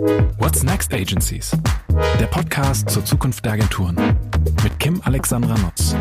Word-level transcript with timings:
What's 0.00 0.62
Next 0.62 0.94
Agencies? 0.94 1.50
Der 2.18 2.24
Podcast 2.24 2.88
zur 2.88 3.04
Zukunft 3.04 3.44
der 3.44 3.52
Agenturen 3.52 3.96
mit 4.62 4.80
Kim 4.80 5.02
Alexandra 5.04 5.54
Nutz. 5.58 5.94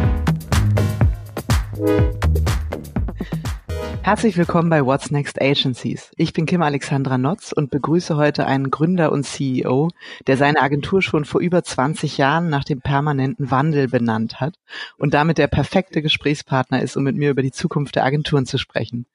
Herzlich 4.02 4.38
willkommen 4.38 4.70
bei 4.70 4.86
What's 4.86 5.12
Next 5.12 5.41
Agencies. 5.41 6.12
Ich 6.16 6.32
bin 6.32 6.46
Kim 6.46 6.62
Alexandra 6.62 7.18
Notz 7.18 7.52
und 7.52 7.71
begrüße 7.71 8.16
heute 8.16 8.46
einen 8.46 8.71
Gründer 8.71 9.12
und 9.12 9.25
CEO, 9.25 9.89
der 10.27 10.38
seine 10.38 10.61
Agentur 10.61 11.02
schon 11.02 11.25
vor 11.25 11.41
über 11.41 11.61
20 11.61 12.18
Jahren 12.18 12.50
nach 12.50 12.63
dem 12.63 12.79
permanenten 12.79 13.52
Wandel 13.52 13.89
benannt 13.89 14.39
hat 14.39 14.55
und 14.97 15.13
damit 15.13 15.38
der 15.38 15.47
perfekte 15.47 16.02
Gesprächspartner 16.02 16.81
ist, 16.81 16.95
um 16.95 17.04
mit 17.04 17.18
mir 17.18 17.31
über 17.31 17.41
die 17.41 17.52
Zukunft 17.52 17.95
der 17.95 18.05
Agenturen 18.05 18.45
zu 18.45 18.57
sprechen. 18.57 19.07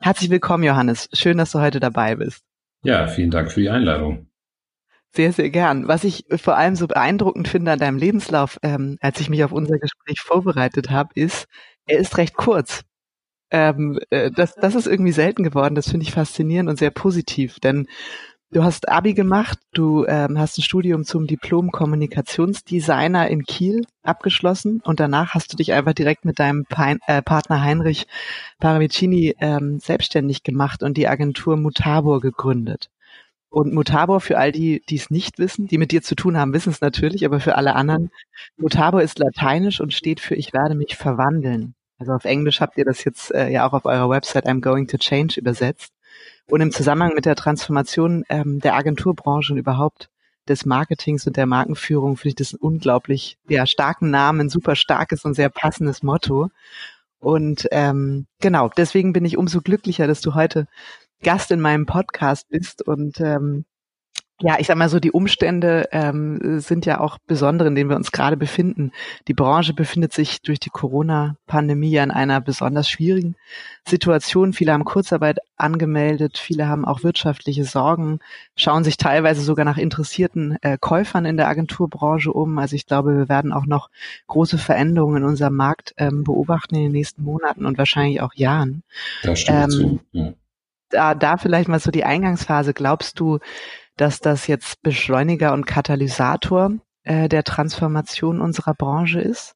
Herzlich 0.00 0.30
willkommen, 0.30 0.64
Johannes. 0.64 1.08
Schön, 1.12 1.38
dass 1.38 1.52
du 1.52 1.60
heute 1.60 1.78
dabei 1.78 2.16
bist. 2.16 2.42
Ja, 2.82 3.06
vielen 3.08 3.30
Dank 3.30 3.50
für 3.52 3.60
die 3.60 3.70
Einladung. 3.70 4.28
Sehr, 5.14 5.32
sehr 5.32 5.50
gern. 5.50 5.88
Was 5.88 6.04
ich 6.04 6.26
vor 6.36 6.56
allem 6.56 6.76
so 6.76 6.86
beeindruckend 6.86 7.48
finde 7.48 7.72
an 7.72 7.78
deinem 7.78 7.96
Lebenslauf, 7.96 8.58
ähm, 8.62 8.98
als 9.00 9.20
ich 9.20 9.30
mich 9.30 9.42
auf 9.44 9.52
unser 9.52 9.78
Gespräch 9.78 10.20
vorbereitet 10.20 10.90
habe, 10.90 11.10
ist, 11.14 11.46
er 11.86 11.98
ist 11.98 12.18
recht 12.18 12.36
kurz. 12.36 12.82
Ähm, 13.50 13.98
äh, 14.10 14.30
das, 14.30 14.54
das 14.54 14.74
ist 14.74 14.86
irgendwie 14.86 15.12
selten 15.12 15.42
geworden. 15.42 15.74
Das 15.74 15.88
finde 15.90 16.04
ich 16.04 16.12
faszinierend 16.12 16.68
und 16.68 16.78
sehr 16.78 16.90
positiv, 16.90 17.60
denn 17.60 17.88
du 18.50 18.64
hast 18.64 18.88
Abi 18.88 19.14
gemacht, 19.14 19.58
du 19.72 20.04
ähm, 20.06 20.38
hast 20.38 20.58
ein 20.58 20.62
Studium 20.62 21.04
zum 21.04 21.26
Diplom 21.26 21.70
Kommunikationsdesigner 21.70 23.28
in 23.28 23.44
Kiel 23.44 23.82
abgeschlossen 24.02 24.80
und 24.84 25.00
danach 25.00 25.34
hast 25.34 25.52
du 25.52 25.56
dich 25.56 25.72
einfach 25.72 25.92
direkt 25.92 26.24
mit 26.24 26.38
deinem 26.38 26.64
Pein, 26.64 26.98
äh, 27.06 27.22
Partner 27.22 27.62
Heinrich 27.62 28.06
Paravicini 28.58 29.34
ähm, 29.40 29.78
selbstständig 29.78 30.42
gemacht 30.42 30.82
und 30.82 30.96
die 30.96 31.08
Agentur 31.08 31.56
Mutabor 31.56 32.20
gegründet. 32.20 32.88
Und 33.48 33.72
Mutabor, 33.72 34.20
für 34.20 34.38
all 34.38 34.52
die, 34.52 34.82
die 34.88 34.96
es 34.96 35.10
nicht 35.10 35.38
wissen, 35.38 35.66
die 35.66 35.78
mit 35.78 35.92
dir 35.92 36.02
zu 36.02 36.14
tun 36.14 36.36
haben, 36.36 36.52
wissen 36.52 36.70
es 36.70 36.80
natürlich, 36.80 37.24
aber 37.24 37.40
für 37.40 37.54
alle 37.56 37.74
anderen, 37.74 38.10
Mutabor 38.56 39.02
ist 39.02 39.18
lateinisch 39.18 39.80
und 39.80 39.94
steht 39.94 40.20
für 40.20 40.34
Ich 40.34 40.52
werde 40.52 40.74
mich 40.74 40.96
verwandeln. 40.96 41.74
Also 41.98 42.12
auf 42.12 42.24
Englisch 42.24 42.60
habt 42.60 42.76
ihr 42.76 42.84
das 42.84 43.04
jetzt 43.04 43.32
äh, 43.34 43.48
ja 43.48 43.66
auch 43.66 43.72
auf 43.72 43.86
eurer 43.86 44.10
Website 44.10 44.46
I'm 44.46 44.60
Going 44.60 44.86
to 44.88 44.98
Change 44.98 45.40
übersetzt. 45.40 45.95
Und 46.48 46.60
im 46.60 46.72
Zusammenhang 46.72 47.14
mit 47.14 47.24
der 47.24 47.36
Transformation 47.36 48.24
ähm, 48.28 48.60
der 48.60 48.74
Agenturbranche 48.74 49.52
und 49.52 49.58
überhaupt 49.58 50.10
des 50.48 50.64
Marketings 50.64 51.26
und 51.26 51.36
der 51.36 51.46
Markenführung 51.46 52.16
finde 52.16 52.28
ich 52.28 52.34
das 52.36 52.54
einen 52.54 52.60
unglaublich 52.60 53.36
ja, 53.48 53.66
starken 53.66 54.10
Namen, 54.10 54.42
ein 54.42 54.48
super 54.48 54.76
starkes 54.76 55.24
und 55.24 55.34
sehr 55.34 55.48
passendes 55.48 56.02
Motto. 56.02 56.50
Und 57.18 57.66
ähm, 57.72 58.26
genau, 58.40 58.70
deswegen 58.76 59.12
bin 59.12 59.24
ich 59.24 59.36
umso 59.36 59.60
glücklicher, 59.60 60.06
dass 60.06 60.20
du 60.20 60.34
heute 60.34 60.68
Gast 61.22 61.50
in 61.50 61.60
meinem 61.60 61.86
Podcast 61.86 62.48
bist 62.48 62.86
und 62.86 63.20
ähm, 63.20 63.64
ja, 64.40 64.56
ich 64.58 64.66
sag 64.66 64.76
mal 64.76 64.90
so, 64.90 65.00
die 65.00 65.12
Umstände 65.12 65.88
ähm, 65.92 66.60
sind 66.60 66.84
ja 66.84 67.00
auch 67.00 67.16
besondere, 67.26 67.68
in 67.68 67.74
denen 67.74 67.88
wir 67.88 67.96
uns 67.96 68.12
gerade 68.12 68.36
befinden. 68.36 68.92
Die 69.28 69.34
Branche 69.34 69.72
befindet 69.72 70.12
sich 70.12 70.42
durch 70.42 70.60
die 70.60 70.68
Corona-Pandemie 70.68 71.90
ja 71.90 72.04
in 72.04 72.10
einer 72.10 72.42
besonders 72.42 72.86
schwierigen 72.90 73.34
Situation. 73.88 74.52
Viele 74.52 74.74
haben 74.74 74.84
Kurzarbeit 74.84 75.38
angemeldet, 75.56 76.36
viele 76.36 76.68
haben 76.68 76.84
auch 76.84 77.02
wirtschaftliche 77.02 77.64
Sorgen, 77.64 78.18
schauen 78.56 78.84
sich 78.84 78.98
teilweise 78.98 79.40
sogar 79.40 79.64
nach 79.64 79.78
interessierten 79.78 80.58
äh, 80.60 80.76
Käufern 80.78 81.24
in 81.24 81.38
der 81.38 81.48
Agenturbranche 81.48 82.30
um. 82.30 82.58
Also 82.58 82.76
ich 82.76 82.84
glaube, 82.84 83.16
wir 83.16 83.28
werden 83.30 83.54
auch 83.54 83.64
noch 83.64 83.88
große 84.26 84.58
Veränderungen 84.58 85.22
in 85.22 85.24
unserem 85.24 85.56
Markt 85.56 85.94
ähm, 85.96 86.24
beobachten 86.24 86.74
in 86.74 86.82
den 86.82 86.92
nächsten 86.92 87.24
Monaten 87.24 87.64
und 87.64 87.78
wahrscheinlich 87.78 88.20
auch 88.20 88.34
Jahren. 88.34 88.82
Da 89.22 89.34
stimmt 89.34 89.58
ähm, 89.62 89.70
zu. 89.70 90.00
Ja. 90.12 90.32
Da, 90.90 91.14
da 91.14 91.36
vielleicht 91.36 91.68
mal 91.68 91.80
so 91.80 91.90
die 91.90 92.04
Eingangsphase. 92.04 92.72
Glaubst 92.72 93.18
du, 93.18 93.40
dass 93.96 94.20
das 94.20 94.46
jetzt 94.46 94.82
Beschleuniger 94.82 95.52
und 95.52 95.66
Katalysator 95.66 96.72
äh, 97.04 97.28
der 97.28 97.44
Transformation 97.44 98.40
unserer 98.40 98.74
Branche 98.74 99.20
ist? 99.20 99.54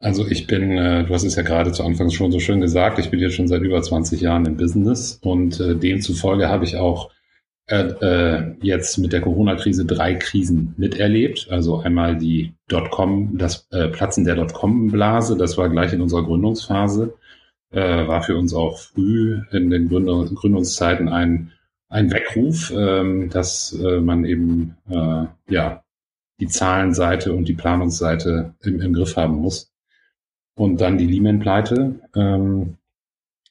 Also 0.00 0.26
ich 0.26 0.46
bin, 0.46 0.78
äh, 0.78 1.04
du 1.04 1.12
hast 1.12 1.24
es 1.24 1.36
ja 1.36 1.42
gerade 1.42 1.72
zu 1.72 1.84
Anfang 1.84 2.10
schon 2.10 2.32
so 2.32 2.40
schön 2.40 2.60
gesagt, 2.60 2.98
ich 2.98 3.10
bin 3.10 3.20
jetzt 3.20 3.34
schon 3.34 3.48
seit 3.48 3.60
über 3.60 3.82
20 3.82 4.20
Jahren 4.20 4.46
im 4.46 4.56
Business 4.56 5.18
und 5.22 5.60
äh, 5.60 5.76
demzufolge 5.76 6.48
habe 6.48 6.64
ich 6.64 6.76
auch 6.76 7.10
äh, 7.66 7.84
äh, 8.00 8.56
jetzt 8.62 8.98
mit 8.98 9.12
der 9.12 9.20
Corona-Krise 9.20 9.84
drei 9.84 10.14
Krisen 10.14 10.74
miterlebt. 10.76 11.48
Also 11.50 11.78
einmal 11.78 12.16
die 12.16 12.54
Dotcom, 12.68 13.36
das 13.38 13.68
äh, 13.70 13.88
Platzen 13.88 14.24
der 14.24 14.36
Dotcom-Blase, 14.36 15.36
das 15.36 15.56
war 15.56 15.68
gleich 15.68 15.92
in 15.92 16.00
unserer 16.00 16.24
Gründungsphase, 16.24 17.14
äh, 17.70 18.08
war 18.08 18.22
für 18.22 18.36
uns 18.36 18.54
auch 18.54 18.78
früh 18.78 19.42
in 19.52 19.70
den 19.70 19.88
Gründungs 19.88 20.34
Gründungszeiten 20.34 21.08
ein 21.08 21.52
ein 21.90 22.10
Weckruf, 22.12 22.72
ähm, 22.74 23.28
dass 23.30 23.72
äh, 23.72 24.00
man 24.00 24.24
eben 24.24 24.76
äh, 24.88 25.26
ja 25.52 25.82
die 26.38 26.46
Zahlenseite 26.46 27.34
und 27.34 27.46
die 27.48 27.54
Planungsseite 27.54 28.54
im, 28.62 28.80
im 28.80 28.94
Griff 28.94 29.16
haben 29.16 29.34
muss. 29.34 29.70
Und 30.54 30.80
dann 30.80 30.98
die 30.98 31.06
Lehman-Pleite, 31.06 32.00
ähm, 32.14 32.76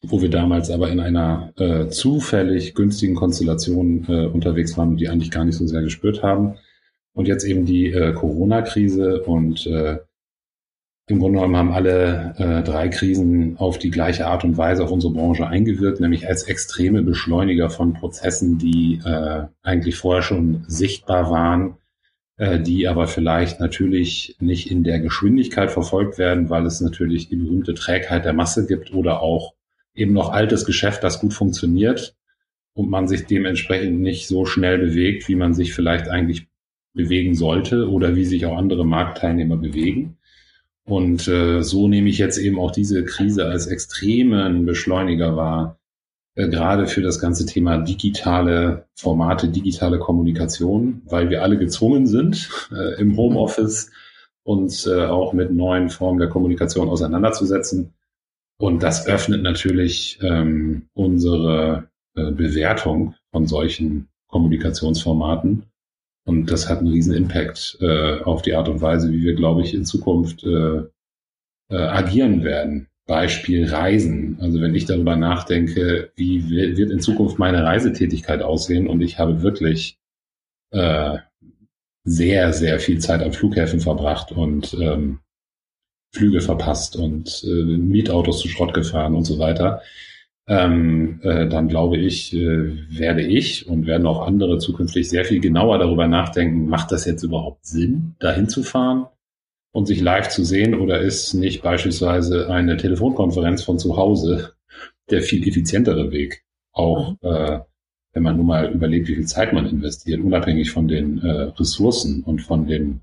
wo 0.01 0.21
wir 0.21 0.29
damals 0.29 0.71
aber 0.71 0.89
in 0.89 0.99
einer 0.99 1.53
äh, 1.57 1.89
zufällig 1.89 2.73
günstigen 2.73 3.15
Konstellation 3.15 4.05
äh, 4.07 4.25
unterwegs 4.25 4.77
waren, 4.77 4.95
die 4.95 5.09
eigentlich 5.09 5.31
gar 5.31 5.43
nicht 5.43 5.57
so 5.57 5.67
sehr 5.67 5.81
gespürt 5.81 6.23
haben. 6.23 6.55
Und 7.13 7.27
jetzt 7.27 7.43
eben 7.43 7.65
die 7.65 7.91
äh, 7.91 8.13
Corona-Krise 8.13 9.23
und 9.23 9.67
äh, 9.67 9.99
im 11.09 11.17
Grunde 11.17 11.39
genommen 11.39 11.57
haben 11.57 11.71
alle 11.71 12.35
äh, 12.37 12.61
drei 12.63 12.87
Krisen 12.87 13.57
auf 13.57 13.79
die 13.79 13.89
gleiche 13.89 14.27
Art 14.27 14.43
und 14.43 14.57
Weise 14.57 14.83
auf 14.83 14.91
unsere 14.91 15.11
Branche 15.11 15.47
eingewirkt, 15.47 15.99
nämlich 15.99 16.27
als 16.27 16.43
extreme 16.43 17.01
Beschleuniger 17.01 17.71
von 17.71 17.93
Prozessen, 17.93 18.59
die 18.59 19.01
äh, 19.03 19.47
eigentlich 19.63 19.95
vorher 19.95 20.21
schon 20.21 20.65
sichtbar 20.67 21.31
waren, 21.31 21.77
äh, 22.37 22.59
die 22.59 22.87
aber 22.87 23.07
vielleicht 23.07 23.59
natürlich 23.59 24.35
nicht 24.39 24.69
in 24.69 24.83
der 24.83 24.99
Geschwindigkeit 24.99 25.71
verfolgt 25.71 26.19
werden, 26.19 26.51
weil 26.51 26.67
es 26.67 26.79
natürlich 26.79 27.27
die 27.27 27.37
berühmte 27.37 27.73
Trägheit 27.73 28.23
der 28.23 28.33
Masse 28.33 28.67
gibt 28.67 28.93
oder 28.93 29.23
auch 29.23 29.55
eben 29.95 30.13
noch 30.13 30.31
altes 30.31 30.63
Geschäft, 30.63 31.03
das 31.03 31.19
gut 31.19 31.33
funktioniert 31.33 32.15
und 32.73 32.87
man 32.87 33.07
sich 33.07 33.25
dementsprechend 33.25 33.99
nicht 33.99 34.27
so 34.27 34.45
schnell 34.45 34.77
bewegt, 34.77 35.27
wie 35.27 35.35
man 35.35 35.55
sich 35.55 35.73
vielleicht 35.73 36.07
eigentlich 36.07 36.45
bewegen 36.93 37.33
sollte 37.33 37.89
oder 37.89 38.15
wie 38.15 38.25
sich 38.25 38.45
auch 38.45 38.55
andere 38.55 38.85
Marktteilnehmer 38.85 39.57
bewegen. 39.57 40.18
Und 40.89 41.27
äh, 41.27 41.61
so 41.61 41.87
nehme 41.87 42.09
ich 42.09 42.17
jetzt 42.17 42.39
eben 42.39 42.57
auch 42.57 42.71
diese 42.71 43.05
Krise 43.05 43.45
als 43.45 43.67
extremen 43.67 44.65
Beschleuniger 44.65 45.35
wahr, 45.35 45.79
äh, 46.33 46.49
gerade 46.49 46.87
für 46.87 47.03
das 47.03 47.19
ganze 47.19 47.45
Thema 47.45 47.77
digitale 47.77 48.87
Formate, 48.95 49.49
digitale 49.49 49.99
Kommunikation, 49.99 51.03
weil 51.05 51.29
wir 51.29 51.43
alle 51.43 51.59
gezwungen 51.59 52.07
sind, 52.07 52.49
äh, 52.71 52.99
im 52.99 53.15
Homeoffice 53.17 53.91
uns 54.41 54.87
äh, 54.87 55.05
auch 55.05 55.33
mit 55.33 55.51
neuen 55.51 55.91
Formen 55.91 56.17
der 56.17 56.29
Kommunikation 56.29 56.89
auseinanderzusetzen. 56.89 57.93
Und 58.57 58.81
das 58.81 59.05
öffnet 59.05 59.43
natürlich 59.43 60.17
ähm, 60.23 60.87
unsere 60.95 61.87
äh, 62.15 62.31
Bewertung 62.31 63.13
von 63.31 63.45
solchen 63.45 64.07
Kommunikationsformaten 64.27 65.68
und 66.25 66.51
das 66.51 66.69
hat 66.69 66.79
einen 66.79 66.89
riesen 66.89 67.15
Impact 67.15 67.77
äh, 67.81 68.21
auf 68.21 68.41
die 68.41 68.53
Art 68.53 68.69
und 68.69 68.81
Weise, 68.81 69.11
wie 69.11 69.23
wir, 69.23 69.35
glaube 69.35 69.61
ich, 69.61 69.73
in 69.73 69.85
Zukunft 69.85 70.43
äh, 70.43 70.83
äh, 71.69 71.75
agieren 71.75 72.43
werden. 72.43 72.87
Beispiel 73.07 73.67
Reisen. 73.67 74.37
Also 74.39 74.61
wenn 74.61 74.75
ich 74.75 74.85
darüber 74.85 75.15
nachdenke, 75.15 76.11
wie 76.15 76.47
wird 76.49 76.91
in 76.91 76.99
Zukunft 76.99 77.39
meine 77.39 77.63
Reisetätigkeit 77.63 78.43
aussehen 78.43 78.87
und 78.87 79.01
ich 79.01 79.17
habe 79.17 79.41
wirklich 79.41 79.97
äh, 80.71 81.17
sehr, 82.03 82.53
sehr 82.53 82.79
viel 82.79 82.99
Zeit 82.99 83.23
am 83.23 83.33
Flughäfen 83.33 83.79
verbracht 83.79 84.31
und 84.31 84.75
ähm, 84.79 85.19
Flüge 86.13 86.41
verpasst 86.41 86.95
und 86.95 87.43
äh, 87.43 87.63
Mietautos 87.77 88.41
zu 88.41 88.47
Schrott 88.47 88.75
gefahren 88.75 89.15
und 89.15 89.25
so 89.25 89.39
weiter 89.39 89.81
ähm, 90.49 91.19
äh, 91.21 91.47
dann 91.47 91.67
glaube 91.67 91.97
ich, 91.97 92.33
äh, 92.33 92.75
werde 92.89 93.21
ich 93.21 93.67
und 93.67 93.85
werden 93.85 94.07
auch 94.07 94.25
andere 94.25 94.57
zukünftig 94.57 95.07
sehr 95.07 95.23
viel 95.23 95.39
genauer 95.39 95.77
darüber 95.77 96.07
nachdenken, 96.07 96.67
macht 96.67 96.91
das 96.91 97.05
jetzt 97.05 97.21
überhaupt 97.21 97.67
Sinn, 97.67 98.15
dahin 98.19 98.49
zu 98.49 98.63
fahren 98.63 99.05
und 99.71 99.85
sich 99.85 100.01
live 100.01 100.29
zu 100.29 100.43
sehen 100.43 100.73
oder 100.73 101.01
ist 101.01 101.35
nicht 101.35 101.61
beispielsweise 101.61 102.49
eine 102.49 102.77
Telefonkonferenz 102.77 103.63
von 103.63 103.77
zu 103.77 103.95
Hause 103.95 104.53
der 105.11 105.21
viel 105.21 105.47
effizientere 105.47 106.11
Weg? 106.11 106.43
Auch 106.71 107.11
mhm. 107.11 107.17
äh, 107.21 107.59
wenn 108.13 108.23
man 108.23 108.37
nun 108.37 108.47
mal 108.47 108.71
überlegt, 108.71 109.07
wie 109.07 109.15
viel 109.15 109.27
Zeit 109.27 109.53
man 109.53 109.67
investiert, 109.67 110.19
unabhängig 110.19 110.71
von 110.71 110.87
den 110.87 111.19
äh, 111.19 111.29
Ressourcen 111.59 112.23
und 112.23 112.41
von 112.41 112.65
dem 112.65 113.01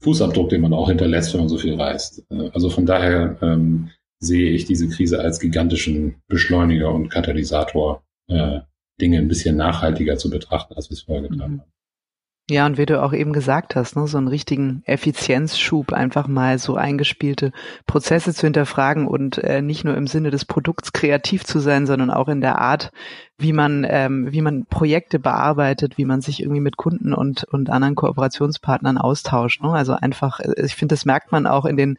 Fußabdruck, 0.00 0.48
den 0.48 0.62
man 0.62 0.72
auch 0.72 0.88
hinterlässt, 0.88 1.32
wenn 1.32 1.42
man 1.42 1.48
so 1.48 1.58
viel 1.58 1.74
reist. 1.74 2.24
Äh, 2.28 2.50
also 2.52 2.70
von 2.70 2.86
daher 2.86 3.36
ähm, 3.40 3.90
sehe 4.20 4.50
ich 4.50 4.64
diese 4.64 4.88
Krise 4.88 5.20
als 5.20 5.40
gigantischen 5.40 6.22
Beschleuniger 6.28 6.92
und 6.92 7.08
Katalysator, 7.08 8.02
äh, 8.28 8.60
Dinge 9.00 9.18
ein 9.18 9.28
bisschen 9.28 9.56
nachhaltiger 9.56 10.16
zu 10.16 10.28
betrachten, 10.28 10.74
als 10.74 10.90
wir 10.90 10.94
es 10.94 11.02
vorher 11.02 11.28
getan 11.28 11.50
mhm. 11.52 11.60
haben. 11.60 11.72
Ja, 12.50 12.64
und 12.64 12.78
wie 12.78 12.86
du 12.86 13.02
auch 13.02 13.12
eben 13.12 13.34
gesagt 13.34 13.76
hast, 13.76 13.94
ne, 13.94 14.06
so 14.06 14.16
einen 14.16 14.28
richtigen 14.28 14.82
Effizienzschub, 14.86 15.92
einfach 15.92 16.28
mal 16.28 16.58
so 16.58 16.76
eingespielte 16.76 17.52
Prozesse 17.86 18.32
zu 18.32 18.46
hinterfragen 18.46 19.06
und 19.06 19.36
äh, 19.36 19.60
nicht 19.60 19.84
nur 19.84 19.94
im 19.94 20.06
Sinne 20.06 20.30
des 20.30 20.46
Produkts 20.46 20.94
kreativ 20.94 21.44
zu 21.44 21.58
sein, 21.58 21.86
sondern 21.86 22.10
auch 22.10 22.26
in 22.26 22.40
der 22.40 22.58
Art, 22.58 22.90
wie 23.36 23.52
man, 23.52 23.86
ähm, 23.86 24.32
wie 24.32 24.40
man 24.40 24.64
Projekte 24.64 25.18
bearbeitet, 25.18 25.98
wie 25.98 26.06
man 26.06 26.22
sich 26.22 26.40
irgendwie 26.40 26.62
mit 26.62 26.78
Kunden 26.78 27.12
und, 27.12 27.44
und 27.44 27.68
anderen 27.68 27.96
Kooperationspartnern 27.96 28.96
austauscht. 28.96 29.62
Ne? 29.62 29.70
Also 29.70 29.92
einfach, 29.92 30.40
äh, 30.40 30.64
ich 30.64 30.74
finde, 30.74 30.94
das 30.94 31.04
merkt 31.04 31.32
man 31.32 31.46
auch 31.46 31.66
in 31.66 31.76
den 31.76 31.98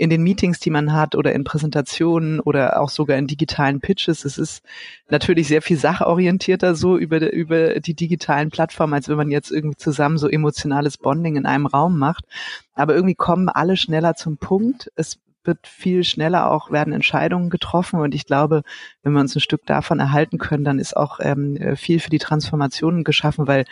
in 0.00 0.08
den 0.08 0.22
Meetings, 0.22 0.58
die 0.60 0.70
man 0.70 0.94
hat 0.94 1.14
oder 1.14 1.34
in 1.34 1.44
Präsentationen 1.44 2.40
oder 2.40 2.80
auch 2.80 2.88
sogar 2.88 3.18
in 3.18 3.26
digitalen 3.26 3.80
Pitches. 3.80 4.24
Es 4.24 4.38
ist 4.38 4.62
natürlich 5.10 5.46
sehr 5.46 5.60
viel 5.60 5.76
sachorientierter 5.76 6.74
so 6.74 6.96
über, 6.96 7.30
über 7.30 7.80
die 7.80 7.92
digitalen 7.92 8.48
Plattformen, 8.48 8.94
als 8.94 9.10
wenn 9.10 9.18
man 9.18 9.30
jetzt 9.30 9.50
irgendwie 9.50 9.76
zusammen 9.76 10.16
so 10.16 10.26
emotionales 10.26 10.96
Bonding 10.96 11.36
in 11.36 11.44
einem 11.44 11.66
Raum 11.66 11.98
macht. 11.98 12.24
Aber 12.72 12.94
irgendwie 12.94 13.14
kommen 13.14 13.50
alle 13.50 13.76
schneller 13.76 14.14
zum 14.14 14.38
Punkt. 14.38 14.90
Es 14.96 15.18
wird 15.44 15.66
viel 15.66 16.02
schneller 16.02 16.50
auch 16.50 16.70
werden 16.70 16.94
Entscheidungen 16.94 17.50
getroffen 17.50 18.00
und 18.00 18.14
ich 18.14 18.24
glaube, 18.24 18.62
wenn 19.02 19.12
wir 19.12 19.20
uns 19.20 19.34
ein 19.34 19.40
Stück 19.40 19.66
davon 19.66 19.98
erhalten 19.98 20.38
können, 20.38 20.64
dann 20.64 20.78
ist 20.78 20.96
auch 20.96 21.18
ähm, 21.20 21.76
viel 21.76 22.00
für 22.00 22.10
die 22.10 22.18
Transformation 22.18 23.04
geschaffen, 23.04 23.46
weil 23.46 23.64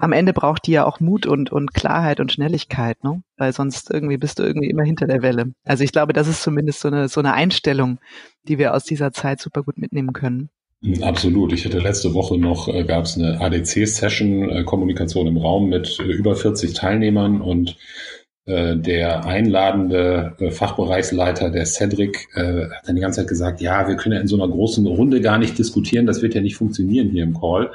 am 0.00 0.12
Ende 0.12 0.32
braucht 0.32 0.66
die 0.66 0.72
ja 0.72 0.86
auch 0.86 0.98
Mut 0.98 1.26
und, 1.26 1.52
und 1.52 1.74
Klarheit 1.74 2.20
und 2.20 2.32
Schnelligkeit, 2.32 3.02
ne? 3.04 3.22
Weil 3.36 3.52
sonst 3.52 3.90
irgendwie 3.90 4.16
bist 4.16 4.38
du 4.38 4.42
irgendwie 4.42 4.70
immer 4.70 4.82
hinter 4.82 5.06
der 5.06 5.22
Welle. 5.22 5.52
Also 5.64 5.84
ich 5.84 5.92
glaube, 5.92 6.12
das 6.12 6.26
ist 6.26 6.42
zumindest 6.42 6.80
so 6.80 6.88
eine, 6.88 7.08
so 7.08 7.20
eine 7.20 7.34
Einstellung, 7.34 7.98
die 8.44 8.58
wir 8.58 8.74
aus 8.74 8.84
dieser 8.84 9.12
Zeit 9.12 9.40
super 9.40 9.62
gut 9.62 9.78
mitnehmen 9.78 10.12
können. 10.12 10.48
Hm, 10.82 11.02
absolut. 11.02 11.52
Ich 11.52 11.64
hatte 11.64 11.78
letzte 11.78 12.14
Woche 12.14 12.38
noch, 12.38 12.68
äh, 12.68 12.84
gab 12.84 13.04
es 13.04 13.16
eine 13.16 13.40
ADC-Session, 13.40 14.50
äh, 14.50 14.64
Kommunikation 14.64 15.26
im 15.26 15.36
Raum 15.36 15.68
mit 15.68 15.98
äh, 16.00 16.04
über 16.04 16.34
40 16.34 16.72
Teilnehmern 16.72 17.40
und 17.40 17.76
äh, 18.46 18.76
der 18.76 19.26
einladende 19.26 20.34
äh, 20.38 20.50
Fachbereichsleiter, 20.50 21.50
der 21.50 21.66
Cedric, 21.66 22.28
äh, 22.34 22.70
hat 22.70 22.88
dann 22.88 22.96
die 22.96 23.02
ganze 23.02 23.20
Zeit 23.20 23.28
gesagt, 23.28 23.60
ja, 23.60 23.86
wir 23.86 23.96
können 23.96 24.14
ja 24.14 24.20
in 24.20 24.28
so 24.28 24.36
einer 24.36 24.50
großen 24.50 24.86
Runde 24.86 25.20
gar 25.20 25.36
nicht 25.38 25.58
diskutieren, 25.58 26.06
das 26.06 26.22
wird 26.22 26.34
ja 26.34 26.40
nicht 26.40 26.56
funktionieren 26.56 27.10
hier 27.10 27.22
im 27.22 27.38
Call. 27.38 27.70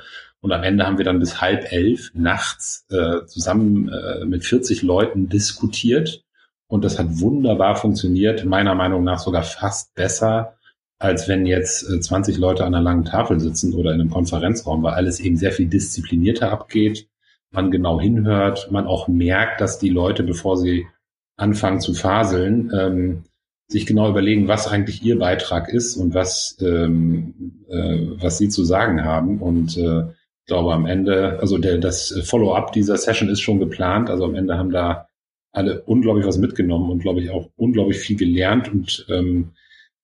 Und 0.45 0.51
am 0.51 0.61
Ende 0.61 0.85
haben 0.85 0.99
wir 0.99 1.05
dann 1.05 1.17
bis 1.17 1.41
halb 1.41 1.71
elf 1.71 2.11
nachts 2.13 2.85
äh, 2.91 3.25
zusammen 3.25 3.89
äh, 3.89 4.25
mit 4.25 4.45
40 4.45 4.83
Leuten 4.83 5.27
diskutiert. 5.27 6.23
Und 6.67 6.85
das 6.85 6.99
hat 6.99 7.19
wunderbar 7.19 7.75
funktioniert, 7.75 8.45
meiner 8.45 8.75
Meinung 8.75 9.03
nach 9.03 9.17
sogar 9.17 9.41
fast 9.41 9.95
besser, 9.95 10.53
als 10.99 11.27
wenn 11.27 11.47
jetzt 11.47 11.89
äh, 11.89 11.99
20 11.99 12.37
Leute 12.37 12.63
an 12.63 12.75
einer 12.75 12.83
langen 12.83 13.05
Tafel 13.05 13.39
sitzen 13.39 13.73
oder 13.73 13.91
in 13.91 13.99
einem 13.99 14.11
Konferenzraum, 14.11 14.83
weil 14.83 14.93
alles 14.93 15.19
eben 15.19 15.35
sehr 15.35 15.51
viel 15.51 15.65
disziplinierter 15.65 16.51
abgeht, 16.51 17.07
man 17.49 17.71
genau 17.71 17.99
hinhört, 17.99 18.69
man 18.71 18.85
auch 18.85 19.07
merkt, 19.07 19.61
dass 19.61 19.79
die 19.79 19.89
Leute, 19.89 20.21
bevor 20.21 20.57
sie 20.57 20.85
anfangen 21.37 21.81
zu 21.81 21.95
faseln, 21.95 22.71
ähm, 22.71 23.23
sich 23.67 23.87
genau 23.87 24.07
überlegen, 24.11 24.47
was 24.47 24.67
eigentlich 24.67 25.01
ihr 25.01 25.17
Beitrag 25.17 25.69
ist 25.69 25.97
und 25.97 26.13
was, 26.13 26.55
ähm, 26.61 27.63
äh, 27.67 27.97
was 28.21 28.37
sie 28.37 28.49
zu 28.49 28.63
sagen 28.63 29.03
haben. 29.03 29.41
Und 29.41 29.75
äh, 29.77 30.03
ich 30.45 30.47
glaube 30.47 30.73
am 30.73 30.85
Ende, 30.85 31.39
also 31.39 31.57
der, 31.57 31.79
das 31.79 32.13
Follow-up 32.23 32.71
dieser 32.71 32.97
Session 32.97 33.29
ist 33.29 33.41
schon 33.41 33.57
geplant. 33.57 34.11
Also 34.11 34.25
am 34.25 34.35
Ende 34.35 34.59
haben 34.59 34.69
da 34.69 35.07
alle 35.51 35.81
unglaublich 35.81 36.27
was 36.27 36.37
mitgenommen 36.37 36.91
und 36.91 36.99
glaube 36.99 37.21
ich 37.21 37.31
auch 37.31 37.49
unglaublich 37.55 37.97
viel 37.97 38.15
gelernt 38.15 38.71
und 38.71 39.07
ähm, 39.09 39.53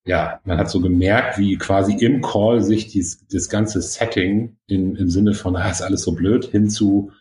ja, 0.04 0.40
man 0.46 0.58
hat 0.58 0.72
so 0.72 0.82
gemerkt, 0.82 1.38
wie 1.38 1.58
quasi 1.58 1.94
im 2.04 2.22
Call 2.24 2.64
sich 2.64 2.88
dies, 2.88 3.28
das 3.28 3.50
ganze 3.50 3.84
Setting 3.84 4.58
in, 4.66 4.96
im 4.96 5.10
Sinne 5.10 5.36
von, 5.36 5.56
ah, 5.56 5.70
ist 5.70 5.84
alles 5.84 6.02
so 6.02 6.14
blöd, 6.14 6.46
hinzu, 6.46 7.12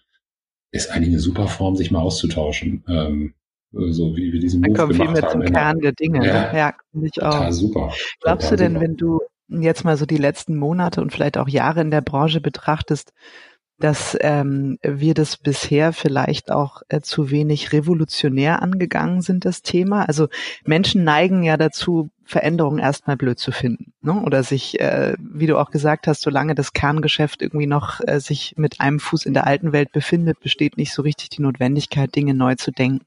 ist 0.72 0.90
eigentlich 0.90 1.10
eine 1.10 1.18
super 1.18 1.46
Form, 1.46 1.76
sich 1.76 1.90
mal 1.90 2.00
auszutauschen. 2.00 2.82
Ähm, 2.88 3.34
so 3.72 4.16
wie 4.16 4.32
wir 4.32 4.40
diesen 4.40 4.62
Move 4.62 4.72
gemacht 4.72 4.96
viel 4.96 5.10
mehr. 5.10 5.28
Zum 5.28 5.42
Kern 5.42 5.78
der 5.80 5.92
Dinge. 5.92 6.26
Ja, 6.26 6.52
ne? 6.52 6.58
ja 6.58 6.74
ich 7.02 7.22
auch. 7.22 7.32
Total 7.32 7.52
super. 7.52 7.92
Glaubst 8.22 8.50
du 8.50 8.56
denn, 8.56 8.72
super. 8.72 8.84
wenn 8.84 8.96
du 8.96 9.20
jetzt 9.50 9.84
mal 9.84 9.96
so 9.96 10.06
die 10.06 10.16
letzten 10.16 10.56
Monate 10.56 11.00
und 11.02 11.12
vielleicht 11.12 11.38
auch 11.38 11.48
Jahre 11.48 11.80
in 11.80 11.90
der 11.90 12.00
Branche 12.00 12.40
betrachtest, 12.40 13.12
dass 13.80 14.16
ähm, 14.20 14.78
wir 14.82 15.14
das 15.14 15.38
bisher 15.38 15.92
vielleicht 15.94 16.52
auch 16.52 16.82
äh, 16.90 17.00
zu 17.00 17.30
wenig 17.30 17.72
revolutionär 17.72 18.62
angegangen 18.62 19.22
sind, 19.22 19.46
das 19.46 19.62
Thema. 19.62 20.04
Also 20.04 20.28
Menschen 20.64 21.02
neigen 21.02 21.42
ja 21.42 21.56
dazu, 21.56 22.10
Veränderungen 22.24 22.78
erstmal 22.78 23.16
blöd 23.16 23.38
zu 23.38 23.52
finden. 23.52 23.92
Ne? 24.02 24.20
Oder 24.22 24.42
sich, 24.42 24.78
äh, 24.80 25.14
wie 25.18 25.46
du 25.46 25.58
auch 25.58 25.70
gesagt 25.70 26.06
hast, 26.06 26.20
solange 26.20 26.54
das 26.54 26.74
Kerngeschäft 26.74 27.40
irgendwie 27.40 27.66
noch 27.66 28.00
äh, 28.06 28.20
sich 28.20 28.54
mit 28.56 28.80
einem 28.80 29.00
Fuß 29.00 29.24
in 29.24 29.34
der 29.34 29.46
alten 29.46 29.72
Welt 29.72 29.92
befindet, 29.92 30.40
besteht 30.40 30.76
nicht 30.76 30.92
so 30.92 31.00
richtig 31.00 31.30
die 31.30 31.42
Notwendigkeit, 31.42 32.14
Dinge 32.14 32.34
neu 32.34 32.56
zu 32.56 32.70
denken. 32.72 33.06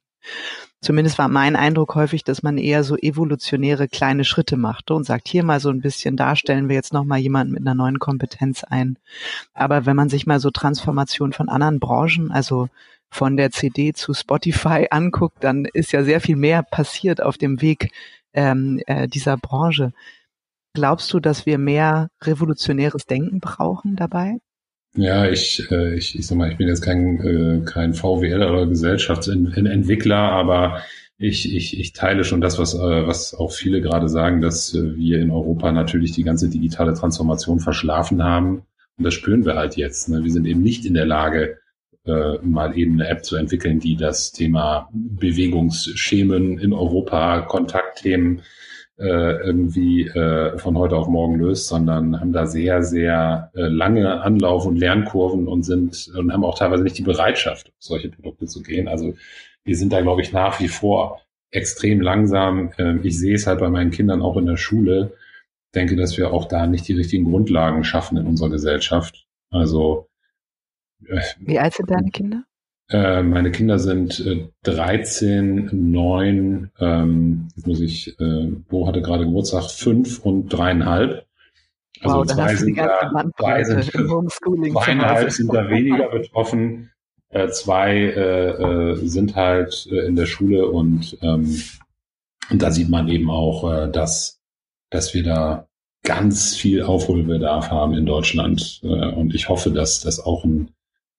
Zumindest 0.83 1.17
war 1.17 1.29
mein 1.29 1.55
Eindruck 1.55 1.95
häufig, 1.95 2.25
dass 2.25 2.43
man 2.43 2.57
eher 2.57 2.83
so 2.83 2.97
evolutionäre 2.97 3.87
kleine 3.87 4.25
Schritte 4.25 4.57
machte 4.57 4.93
und 4.93 5.05
sagt, 5.05 5.29
hier 5.29 5.45
mal 5.45 5.61
so 5.61 5.69
ein 5.69 5.79
bisschen, 5.79 6.17
da 6.17 6.35
stellen 6.35 6.67
wir 6.67 6.75
jetzt 6.75 6.91
nochmal 6.91 7.19
jemanden 7.19 7.53
mit 7.53 7.61
einer 7.61 7.73
neuen 7.73 7.99
Kompetenz 7.99 8.65
ein. 8.65 8.97
Aber 9.53 9.85
wenn 9.85 9.95
man 9.95 10.09
sich 10.09 10.27
mal 10.27 10.41
so 10.41 10.51
Transformation 10.51 11.31
von 11.31 11.47
anderen 11.47 11.79
Branchen, 11.79 12.31
also 12.31 12.67
von 13.09 13.37
der 13.37 13.51
CD 13.51 13.93
zu 13.93 14.13
Spotify 14.13 14.87
anguckt, 14.91 15.41
dann 15.41 15.63
ist 15.63 15.93
ja 15.93 16.03
sehr 16.03 16.19
viel 16.19 16.35
mehr 16.35 16.63
passiert 16.63 17.21
auf 17.21 17.37
dem 17.37 17.61
Weg 17.61 17.91
ähm, 18.33 18.81
äh, 18.85 19.07
dieser 19.07 19.37
Branche. 19.37 19.93
Glaubst 20.73 21.13
du, 21.13 21.21
dass 21.21 21.45
wir 21.45 21.57
mehr 21.59 22.09
revolutionäres 22.21 23.05
Denken 23.05 23.39
brauchen 23.39 23.95
dabei? 23.95 24.39
Ja, 24.95 25.27
ich, 25.27 25.71
äh, 25.71 25.95
ich, 25.95 26.17
ich 26.17 26.27
sag 26.27 26.37
mal, 26.37 26.51
ich 26.51 26.57
bin 26.57 26.67
jetzt 26.67 26.81
kein, 26.81 27.19
äh, 27.19 27.65
kein 27.65 27.93
VWL 27.95 28.43
oder 28.43 28.67
Gesellschaftsentwickler, 28.67 30.17
aber 30.17 30.83
ich, 31.17 31.51
ich, 31.55 31.79
ich 31.79 31.93
teile 31.93 32.23
schon 32.23 32.41
das, 32.41 32.59
was, 32.59 32.75
äh, 32.75 33.07
was 33.07 33.33
auch 33.33 33.51
viele 33.51 33.81
gerade 33.81 34.07
sagen, 34.07 34.41
dass 34.41 34.73
äh, 34.75 34.95
wir 34.95 35.19
in 35.19 35.31
Europa 35.31 35.71
natürlich 35.71 36.11
die 36.11 36.23
ganze 36.23 36.49
digitale 36.49 36.93
Transformation 36.93 37.59
verschlafen 37.59 38.23
haben. 38.23 38.65
Und 38.97 39.05
das 39.05 39.15
spüren 39.15 39.45
wir 39.45 39.55
halt 39.55 39.77
jetzt. 39.77 40.09
Ne? 40.09 40.23
Wir 40.23 40.31
sind 40.31 40.45
eben 40.45 40.61
nicht 40.61 40.85
in 40.85 40.93
der 40.93 41.07
Lage, 41.07 41.57
äh, 42.05 42.37
mal 42.43 42.77
eben 42.77 42.93
eine 42.93 43.09
App 43.09 43.25
zu 43.25 43.35
entwickeln, 43.35 43.79
die 43.79 43.95
das 43.95 44.31
Thema 44.31 44.89
Bewegungsschemen 44.93 46.59
in 46.59 46.73
Europa, 46.73 47.41
Kontaktthemen 47.41 48.41
irgendwie 48.97 50.07
äh, 50.07 50.57
von 50.59 50.77
heute 50.77 50.95
auf 50.95 51.07
morgen 51.07 51.35
löst, 51.39 51.67
sondern 51.67 52.19
haben 52.19 52.31
da 52.31 52.45
sehr, 52.45 52.83
sehr 52.83 53.51
äh, 53.55 53.61
lange 53.61 54.21
Anlauf- 54.21 54.65
und 54.65 54.77
Lernkurven 54.77 55.47
und 55.47 55.63
sind 55.63 56.11
und 56.15 56.31
haben 56.31 56.45
auch 56.45 56.57
teilweise 56.57 56.83
nicht 56.83 56.97
die 56.97 57.03
Bereitschaft, 57.03 57.73
solche 57.79 58.09
Produkte 58.09 58.45
zu 58.45 58.61
gehen. 58.61 58.87
Also 58.87 59.15
wir 59.63 59.75
sind 59.75 59.93
da, 59.93 60.01
glaube 60.01 60.21
ich, 60.21 60.31
nach 60.31 60.59
wie 60.59 60.67
vor 60.67 61.21
extrem 61.49 62.01
langsam. 62.01 62.71
Äh, 62.77 62.97
ich 63.03 63.17
sehe 63.17 63.35
es 63.35 63.47
halt 63.47 63.59
bei 63.59 63.69
meinen 63.69 63.91
Kindern 63.91 64.21
auch 64.21 64.37
in 64.37 64.45
der 64.45 64.57
Schule. 64.57 65.13
Denke, 65.73 65.95
dass 65.95 66.17
wir 66.17 66.31
auch 66.31 66.47
da 66.47 66.67
nicht 66.67 66.87
die 66.87 66.93
richtigen 66.93 67.25
Grundlagen 67.25 67.83
schaffen 67.83 68.17
in 68.17 68.27
unserer 68.27 68.49
Gesellschaft. 68.49 69.25
Also 69.49 70.07
äh, 71.07 71.21
wie 71.39 71.59
alt 71.59 71.73
sind 71.73 71.89
deine 71.89 72.11
Kinder? 72.11 72.43
Äh, 72.89 73.23
meine 73.23 73.51
Kinder 73.51 73.79
sind 73.79 74.19
äh, 74.19 74.47
13, 74.63 75.69
9, 75.71 76.71
ähm, 76.79 77.47
jetzt 77.55 77.67
muss 77.67 77.79
ich, 77.79 78.19
äh, 78.19 78.47
Bo 78.69 78.87
hatte 78.87 79.01
gerade 79.01 79.25
Geburtstag, 79.25 79.71
5 79.71 80.19
und 80.19 80.49
dreieinhalb. 80.49 81.25
Also 82.01 82.17
wow, 82.17 82.25
zwei, 82.25 82.55
sind 82.55 82.77
da, 82.77 83.31
zwei 83.39 83.63
sind 83.63 83.83
zweieinhalb 83.85 85.31
sind 85.31 85.53
da 85.53 85.69
weniger 85.69 86.09
betroffen. 86.09 86.91
Äh, 87.29 87.49
zwei 87.49 87.95
äh, 87.95 88.91
äh, 88.91 88.95
sind 89.07 89.35
halt 89.35 89.87
äh, 89.89 90.05
in 90.05 90.15
der 90.15 90.25
Schule 90.25 90.67
und, 90.67 91.17
ähm, 91.21 91.61
und 92.49 92.61
da 92.61 92.69
sieht 92.71 92.89
man 92.89 93.07
eben 93.07 93.29
auch, 93.29 93.71
äh, 93.71 93.89
dass, 93.89 94.41
dass 94.89 95.13
wir 95.13 95.23
da 95.23 95.67
ganz 96.03 96.55
viel 96.55 96.83
Aufholbedarf 96.83 97.71
haben 97.71 97.93
in 97.93 98.05
Deutschland. 98.05 98.81
Und 98.83 99.33
ich 99.33 99.47
hoffe, 99.47 99.71
dass 99.71 100.01
das 100.01 100.19
auch 100.19 100.43
ein 100.43 100.69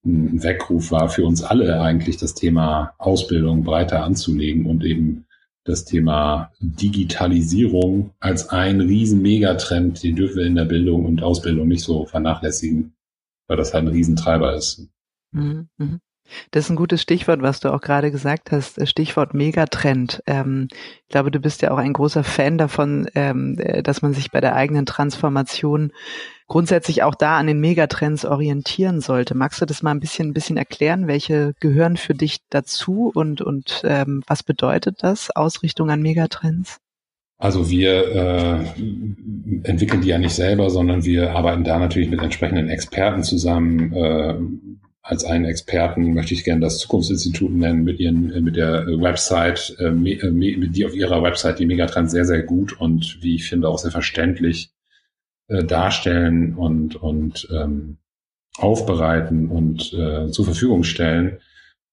ein 0.04 0.42
Weckruf 0.42 0.90
war 0.90 1.08
für 1.08 1.24
uns 1.24 1.42
alle 1.42 1.80
eigentlich 1.80 2.16
das 2.16 2.34
Thema 2.34 2.94
Ausbildung 2.98 3.64
breiter 3.64 4.04
anzulegen 4.04 4.66
und 4.66 4.84
eben 4.84 5.26
das 5.64 5.86
Thema 5.86 6.52
Digitalisierung 6.60 8.10
als 8.20 8.50
ein 8.50 8.80
riesen 8.80 9.22
Megatrend, 9.22 10.02
den 10.02 10.16
dürfen 10.16 10.36
wir 10.36 10.46
in 10.46 10.56
der 10.56 10.66
Bildung 10.66 11.06
und 11.06 11.22
Ausbildung 11.22 11.68
nicht 11.68 11.82
so 11.82 12.04
vernachlässigen, 12.04 12.94
weil 13.48 13.56
das 13.56 13.72
halt 13.72 13.84
ein 13.84 13.88
Riesentreiber 13.88 14.54
ist. 14.54 14.86
Mhm. 15.32 15.68
mhm. 15.78 16.00
Das 16.50 16.64
ist 16.64 16.70
ein 16.70 16.76
gutes 16.76 17.02
Stichwort, 17.02 17.42
was 17.42 17.60
du 17.60 17.72
auch 17.72 17.82
gerade 17.82 18.10
gesagt 18.10 18.50
hast. 18.50 18.88
Stichwort 18.88 19.34
Megatrend. 19.34 20.22
Ähm, 20.26 20.68
ich 20.70 21.08
glaube, 21.08 21.30
du 21.30 21.38
bist 21.38 21.60
ja 21.60 21.70
auch 21.70 21.76
ein 21.76 21.92
großer 21.92 22.24
Fan 22.24 22.56
davon, 22.56 23.06
ähm, 23.14 23.56
dass 23.82 24.00
man 24.00 24.14
sich 24.14 24.30
bei 24.30 24.40
der 24.40 24.54
eigenen 24.54 24.86
Transformation 24.86 25.92
grundsätzlich 26.46 27.02
auch 27.02 27.14
da 27.14 27.38
an 27.38 27.46
den 27.46 27.60
Megatrends 27.60 28.24
orientieren 28.24 29.00
sollte. 29.00 29.34
Magst 29.34 29.60
du 29.60 29.66
das 29.66 29.82
mal 29.82 29.92
ein 29.92 30.00
bisschen, 30.00 30.28
ein 30.28 30.34
bisschen 30.34 30.56
erklären? 30.56 31.06
Welche 31.06 31.54
gehören 31.60 31.96
für 31.96 32.14
dich 32.14 32.38
dazu 32.50 33.10
und, 33.14 33.40
und 33.40 33.82
ähm, 33.84 34.22
was 34.26 34.42
bedeutet 34.42 35.02
das, 35.02 35.30
Ausrichtung 35.30 35.90
an 35.90 36.02
Megatrends? 36.02 36.78
Also 37.38 37.68
wir 37.68 38.06
äh, 38.14 38.64
entwickeln 39.64 40.02
die 40.02 40.08
ja 40.08 40.18
nicht 40.18 40.34
selber, 40.34 40.70
sondern 40.70 41.04
wir 41.04 41.32
arbeiten 41.32 41.64
da 41.64 41.78
natürlich 41.78 42.08
mit 42.08 42.22
entsprechenden 42.22 42.68
Experten 42.68 43.22
zusammen, 43.22 43.92
äh, 43.92 44.34
als 45.02 45.24
einen 45.24 45.44
Experten 45.44 46.14
möchte 46.14 46.32
ich 46.32 46.44
gerne 46.44 46.62
das 46.62 46.78
Zukunftsinstitut 46.78 47.52
nennen 47.52 47.84
mit 47.84 48.00
ihren 48.00 48.42
mit 48.42 48.56
der 48.56 48.86
Website, 48.86 49.76
äh, 49.78 49.90
mit 49.90 50.76
die 50.76 50.86
auf 50.86 50.94
ihrer 50.94 51.22
Website 51.22 51.58
die 51.58 51.66
Megatrends 51.66 52.12
sehr 52.12 52.24
sehr 52.24 52.42
gut 52.42 52.80
und 52.80 53.18
wie 53.20 53.34
ich 53.34 53.46
finde 53.46 53.68
auch 53.68 53.78
sehr 53.78 53.90
verständlich 53.90 54.70
äh, 55.48 55.64
darstellen 55.64 56.54
und 56.54 56.96
und 56.96 57.48
ähm, 57.52 57.98
aufbereiten 58.58 59.48
und 59.48 59.92
äh, 59.92 60.30
zur 60.30 60.44
Verfügung 60.44 60.84
stellen. 60.84 61.38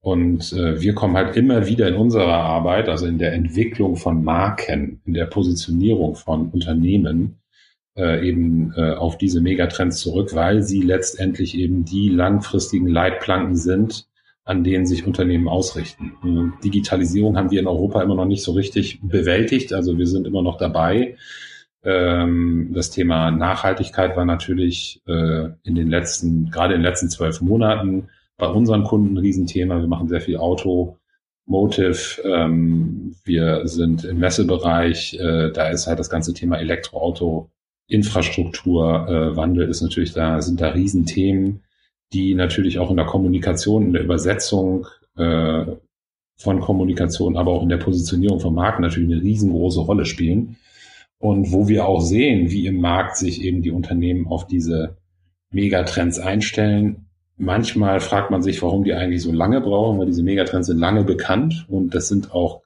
Und 0.01 0.51
äh, 0.53 0.81
wir 0.81 0.95
kommen 0.95 1.15
halt 1.15 1.35
immer 1.35 1.67
wieder 1.67 1.87
in 1.87 1.95
unserer 1.95 2.37
Arbeit, 2.37 2.89
also 2.89 3.05
in 3.05 3.19
der 3.19 3.33
Entwicklung 3.33 3.95
von 3.97 4.23
Marken, 4.23 5.01
in 5.05 5.13
der 5.13 5.27
Positionierung 5.27 6.15
von 6.15 6.49
Unternehmen, 6.49 7.41
äh, 7.95 8.27
eben 8.27 8.73
äh, 8.75 8.93
auf 8.93 9.17
diese 9.17 9.41
Megatrends 9.41 9.99
zurück, 9.99 10.33
weil 10.33 10.63
sie 10.63 10.81
letztendlich 10.81 11.55
eben 11.55 11.85
die 11.85 12.09
langfristigen 12.09 12.87
Leitplanken 12.87 13.55
sind, 13.55 14.07
an 14.43 14.63
denen 14.63 14.87
sich 14.87 15.05
Unternehmen 15.05 15.47
ausrichten. 15.47 16.13
Äh, 16.23 16.63
Digitalisierung 16.63 17.37
haben 17.37 17.51
wir 17.51 17.59
in 17.59 17.67
Europa 17.67 18.01
immer 18.01 18.15
noch 18.15 18.25
nicht 18.25 18.43
so 18.43 18.53
richtig 18.53 19.01
bewältigt, 19.03 19.71
also 19.71 19.97
wir 19.97 20.07
sind 20.07 20.25
immer 20.25 20.41
noch 20.41 20.57
dabei. 20.57 21.15
Ähm, 21.83 22.71
das 22.73 22.91
Thema 22.91 23.31
Nachhaltigkeit 23.31 24.15
war 24.15 24.25
natürlich 24.25 25.01
äh, 25.07 25.49
in 25.63 25.75
den 25.75 25.89
letzten, 25.89 26.51
gerade 26.51 26.75
in 26.75 26.81
den 26.81 26.89
letzten 26.89 27.09
zwölf 27.09 27.41
Monaten 27.41 28.09
bei 28.37 28.47
unseren 28.47 28.83
Kunden 28.83 29.15
ein 29.15 29.17
Riesenthema. 29.17 29.79
Wir 29.79 29.87
machen 29.87 30.07
sehr 30.07 30.21
viel 30.21 30.37
Auto, 30.37 30.97
Motive, 31.45 32.21
ähm, 32.23 33.15
wir 33.25 33.67
sind 33.67 34.03
im 34.03 34.19
Messebereich, 34.19 35.15
äh, 35.15 35.51
da 35.51 35.69
ist 35.69 35.87
halt 35.87 35.99
das 35.99 36.09
ganze 36.09 36.33
Thema 36.33 36.57
Elektroauto 36.57 37.49
Infrastrukturwandel 37.91 39.67
äh, 39.67 39.69
ist 39.69 39.81
natürlich 39.81 40.13
da, 40.13 40.41
sind 40.41 40.61
da 40.61 40.69
Riesenthemen, 40.69 41.61
die 42.13 42.33
natürlich 42.35 42.79
auch 42.79 42.89
in 42.89 42.95
der 42.95 43.05
Kommunikation, 43.05 43.83
in 43.83 43.93
der 43.93 44.03
Übersetzung 44.03 44.87
äh, 45.17 45.65
von 46.37 46.59
Kommunikation, 46.61 47.37
aber 47.37 47.51
auch 47.51 47.63
in 47.63 47.69
der 47.69 47.77
Positionierung 47.77 48.39
von 48.39 48.55
Marken 48.55 48.81
natürlich 48.81 49.11
eine 49.11 49.21
riesengroße 49.21 49.81
Rolle 49.81 50.05
spielen. 50.05 50.55
Und 51.21 51.53
wo 51.53 51.67
wir 51.67 51.85
auch 51.85 52.01
sehen, 52.01 52.51
wie 52.51 52.65
im 52.65 52.81
Markt 52.81 53.15
sich 53.15 53.43
eben 53.43 53.61
die 53.61 53.71
Unternehmen 53.71 54.27
auf 54.27 54.47
diese 54.47 54.97
Megatrends 55.51 56.19
einstellen. 56.19 57.05
Manchmal 57.37 57.99
fragt 57.99 58.31
man 58.31 58.41
sich, 58.41 58.61
warum 58.61 58.83
die 58.83 58.93
eigentlich 58.93 59.21
so 59.21 59.31
lange 59.31 59.61
brauchen, 59.61 59.99
weil 59.99 60.07
diese 60.07 60.23
Megatrends 60.23 60.67
sind 60.67 60.79
lange 60.79 61.03
bekannt 61.03 61.65
und 61.69 61.93
das 61.93 62.07
sind 62.07 62.33
auch 62.33 62.61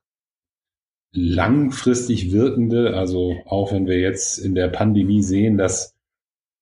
langfristig 1.12 2.32
wirkende, 2.32 2.96
also 2.96 3.36
auch 3.46 3.72
wenn 3.72 3.88
wir 3.88 4.00
jetzt 4.00 4.38
in 4.38 4.54
der 4.54 4.68
Pandemie 4.68 5.22
sehen, 5.22 5.58
dass, 5.58 5.96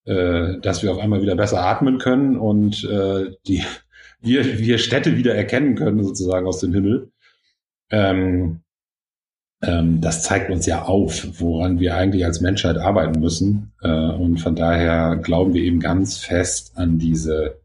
äh, 0.05 0.59
dass 0.61 0.83
wir 0.83 0.91
auf 0.91 0.99
einmal 0.99 1.21
wieder 1.21 1.35
besser 1.35 1.63
atmen 1.63 1.97
können 1.97 2.37
und 2.37 2.83
äh, 2.85 3.31
die, 3.47 3.63
wir, 4.21 4.59
wir 4.59 4.77
Städte 4.77 5.17
wieder 5.17 5.35
erkennen 5.35 5.75
können, 5.75 6.03
sozusagen 6.03 6.47
aus 6.47 6.59
dem 6.59 6.73
Himmel. 6.73 7.11
Ähm, 7.89 8.61
das 9.65 10.23
zeigt 10.23 10.51
uns 10.51 10.65
ja 10.65 10.83
auf, 10.83 11.25
woran 11.39 11.79
wir 11.79 11.95
eigentlich 11.95 12.25
als 12.25 12.41
Menschheit 12.41 12.77
arbeiten 12.77 13.19
müssen. 13.19 13.71
Äh, 13.81 13.89
und 13.89 14.37
von 14.37 14.55
daher 14.55 15.15
glauben 15.15 15.53
wir 15.53 15.63
eben 15.63 15.79
ganz 15.79 16.17
fest 16.17 16.73
an 16.75 16.97
diese 16.99 17.59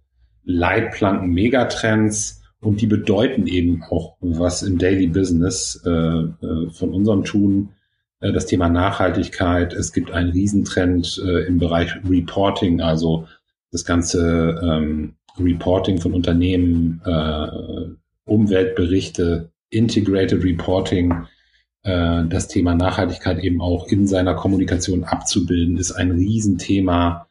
Leitplanken 0.44 1.30
Megatrends, 1.30 2.36
und 2.60 2.80
die 2.80 2.86
bedeuten 2.86 3.46
eben 3.46 3.84
auch 3.88 4.16
was 4.20 4.64
im 4.64 4.78
Daily 4.78 5.06
Business 5.06 5.80
äh, 5.86 5.90
äh, 5.90 6.70
von 6.70 6.92
unserem 6.92 7.24
Tun. 7.24 7.70
Das 8.20 8.46
Thema 8.46 8.68
Nachhaltigkeit. 8.68 9.72
Es 9.72 9.92
gibt 9.92 10.10
einen 10.10 10.32
Riesentrend 10.32 11.18
im 11.18 11.60
Bereich 11.60 11.94
Reporting, 12.04 12.80
also 12.80 13.28
das 13.70 13.84
ganze 13.84 14.58
ähm, 14.60 15.14
Reporting 15.38 16.00
von 16.00 16.14
Unternehmen, 16.14 17.00
Umweltberichte, 18.24 19.52
Integrated 19.70 20.42
Reporting, 20.42 21.14
das 22.28 22.48
Thema 22.48 22.74
Nachhaltigkeit 22.74 23.38
eben 23.38 23.60
auch 23.60 23.86
in 23.86 24.06
seiner 24.06 24.34
Kommunikation 24.34 25.04
abzubilden, 25.04 25.76
ist 25.76 25.92
ein 25.92 26.10
Riesenthema. 26.10 27.28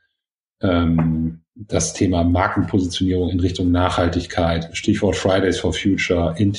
Ähm, 0.62 1.42
das 1.56 1.94
Thema 1.94 2.24
Markenpositionierung 2.24 3.30
in 3.30 3.40
Richtung 3.40 3.72
Nachhaltigkeit, 3.72 4.70
Stichwort 4.74 5.16
Fridays 5.16 5.60
for 5.60 5.74
Future, 5.74 6.36
in 6.38 6.54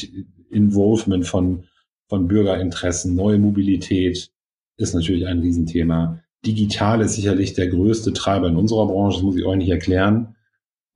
Involvement 0.51 1.27
von, 1.27 1.65
von 2.09 2.27
Bürgerinteressen, 2.27 3.15
neue 3.15 3.39
Mobilität 3.39 4.31
ist 4.77 4.95
natürlich 4.95 5.27
ein 5.27 5.41
Riesenthema. 5.41 6.21
Digital 6.45 7.01
ist 7.01 7.15
sicherlich 7.15 7.55
der 7.55 7.69
größte 7.69 8.13
Treiber 8.13 8.49
in 8.49 8.57
unserer 8.57 8.87
Branche, 8.87 9.19
das 9.19 9.25
muss 9.25 9.37
ich 9.37 9.45
euch 9.45 9.59
nicht 9.59 9.71
erklären. 9.71 10.37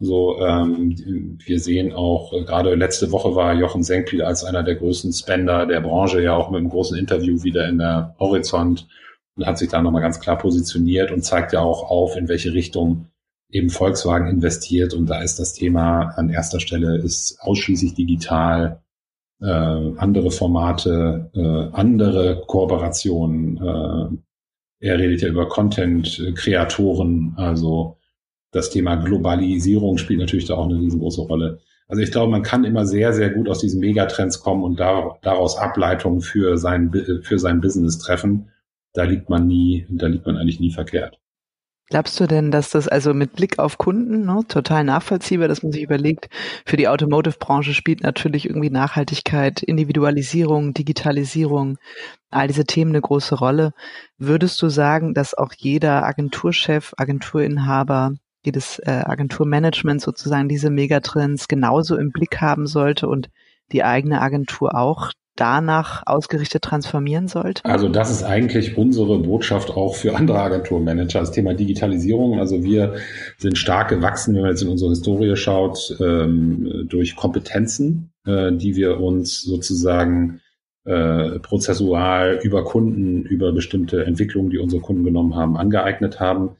So, 0.04 0.40
ähm, 0.40 1.38
wir 1.47 1.61
sehen 1.61 1.92
auch, 1.92 2.32
äh, 2.32 2.42
gerade 2.42 2.75
letzte 2.75 3.12
Woche 3.12 3.37
war 3.37 3.54
Jochen 3.54 3.85
Senkpiel 3.85 4.23
als 4.23 4.42
einer 4.42 4.64
der 4.64 4.75
größten 4.75 5.12
Spender 5.12 5.64
der 5.64 5.80
Branche 5.80 6.21
ja 6.21 6.35
auch 6.35 6.50
mit 6.50 6.59
einem 6.59 6.71
großen 6.71 6.99
Interview 6.99 7.44
wieder 7.44 7.68
in 7.68 7.78
der 7.78 8.16
Horizont 8.18 8.88
und 9.37 9.47
hat 9.47 9.59
sich 9.59 9.68
da 9.68 9.80
nochmal 9.80 10.02
ganz 10.02 10.18
klar 10.18 10.37
positioniert 10.38 11.12
und 11.12 11.23
zeigt 11.23 11.52
ja 11.52 11.61
auch 11.61 11.88
auf, 11.88 12.16
in 12.16 12.26
welche 12.26 12.52
Richtung 12.52 13.06
eben 13.49 13.71
Volkswagen 13.71 14.26
investiert 14.26 14.92
und 14.92 15.06
da 15.06 15.23
ist 15.23 15.38
das 15.38 15.52
Thema 15.52 16.12
an 16.16 16.30
erster 16.30 16.59
Stelle 16.59 16.99
ist 16.99 17.38
ausschließlich 17.40 17.94
digital, 17.94 18.82
äh, 19.40 19.47
andere 19.47 20.32
Formate, 20.32 21.30
äh, 21.32 21.76
andere 21.76 22.42
Kooperationen. 22.44 23.56
Äh, 23.59 24.16
er 24.80 24.99
redet 24.99 25.23
ja 25.23 25.28
über 25.28 25.49
Content-Kreatoren, 25.49 27.35
also 27.37 27.99
das 28.52 28.71
Thema 28.71 28.97
Globalisierung 28.97 29.99
spielt 29.99 30.21
natürlich 30.21 30.44
da 30.44 30.54
auch 30.54 30.68
eine 30.68 30.78
riesengroße 30.78 31.23
Rolle. 31.23 31.59
Also 31.88 32.02
ich 32.02 32.12
glaube, 32.12 32.30
man 32.30 32.42
kann 32.42 32.64
immer 32.64 32.87
sehr, 32.87 33.12
sehr 33.12 33.30
gut 33.30 33.49
aus 33.49 33.59
diesen 33.59 33.80
Megatrends 33.80 34.40
kommen 34.40 34.62
und 34.62 34.78
daraus 34.78 35.59
Ableitungen 35.59 36.21
für 36.21 36.56
sein, 36.56 36.92
für 37.23 37.38
sein 37.38 37.61
Business 37.61 37.99
treffen. 37.99 38.50
Da 38.92 39.04
liegt 39.04 39.28
man 39.28 39.47
nie, 39.47 39.87
da 39.90 40.06
liegt 40.06 40.26
man 40.26 40.37
eigentlich 40.37 40.61
nie 40.61 40.73
verkehrt. 40.73 41.18
Glaubst 41.88 42.18
du 42.21 42.26
denn, 42.26 42.50
dass 42.50 42.71
das 42.71 42.88
also 42.88 43.12
mit 43.12 43.35
Blick 43.35 43.59
auf 43.59 43.76
Kunden 43.76 44.25
ne, 44.25 44.40
total 44.49 44.85
nachvollziehbar, 44.85 45.49
dass 45.49 45.62
man 45.62 45.73
sich 45.73 45.82
überlegt, 45.82 46.30
für 46.64 46.78
die 46.78 46.88
Automotive-Branche 46.88 47.75
spielt 47.75 48.02
natürlich 48.02 48.47
irgendwie 48.47 48.71
Nachhaltigkeit, 48.71 49.62
Individualisierung, 49.62 50.73
Digitalisierung, 50.73 51.76
all 52.30 52.49
diese 52.49 52.64
Themen 52.64 52.92
eine 52.92 53.02
große 53.02 53.35
Rolle. 53.35 53.73
Würdest 54.16 54.62
du 54.62 54.71
sagen, 54.71 55.12
dass 55.12 55.35
auch 55.35 55.52
jeder 55.54 56.06
Agenturchef, 56.06 56.94
Agenturinhaber, 56.97 58.14
jedes 58.44 58.78
äh, 58.80 58.90
Agenturmanagement 58.90 60.00
sozusagen 60.00 60.49
diese 60.49 60.70
Megatrends 60.70 61.49
genauso 61.49 61.96
im 61.96 62.11
Blick 62.11 62.40
haben 62.40 62.66
sollte 62.66 63.08
und 63.08 63.30
die 63.72 63.84
eigene 63.84 64.20
Agentur 64.20 64.75
auch 64.75 65.12
danach 65.37 66.02
ausgerichtet 66.06 66.62
transformieren 66.62 67.26
sollte? 67.28 67.64
Also 67.64 67.88
das 67.88 68.11
ist 68.11 68.22
eigentlich 68.22 68.76
unsere 68.76 69.18
Botschaft 69.18 69.70
auch 69.70 69.94
für 69.94 70.14
andere 70.14 70.40
Agenturmanager, 70.40 71.20
das 71.20 71.32
Thema 71.32 71.54
Digitalisierung. 71.54 72.38
Also 72.38 72.62
wir 72.62 72.96
sind 73.38 73.56
stark 73.56 73.88
gewachsen, 73.88 74.34
wenn 74.34 74.42
man 74.42 74.50
jetzt 74.50 74.62
in 74.62 74.68
unsere 74.68 74.90
Historie 74.90 75.34
schaut, 75.37 75.96
ähm, 76.00 76.87
durch 76.88 77.16
Kompetenzen, 77.16 78.12
äh, 78.26 78.52
die 78.52 78.76
wir 78.76 79.00
uns 79.00 79.42
sozusagen 79.42 80.40
äh, 80.84 81.38
prozessual 81.38 82.40
über 82.42 82.64
Kunden, 82.64 83.22
über 83.22 83.52
bestimmte 83.52 84.04
Entwicklungen, 84.04 84.50
die 84.50 84.58
unsere 84.58 84.82
Kunden 84.82 85.04
genommen 85.04 85.34
haben, 85.34 85.56
angeeignet 85.56 86.20
haben. 86.20 86.56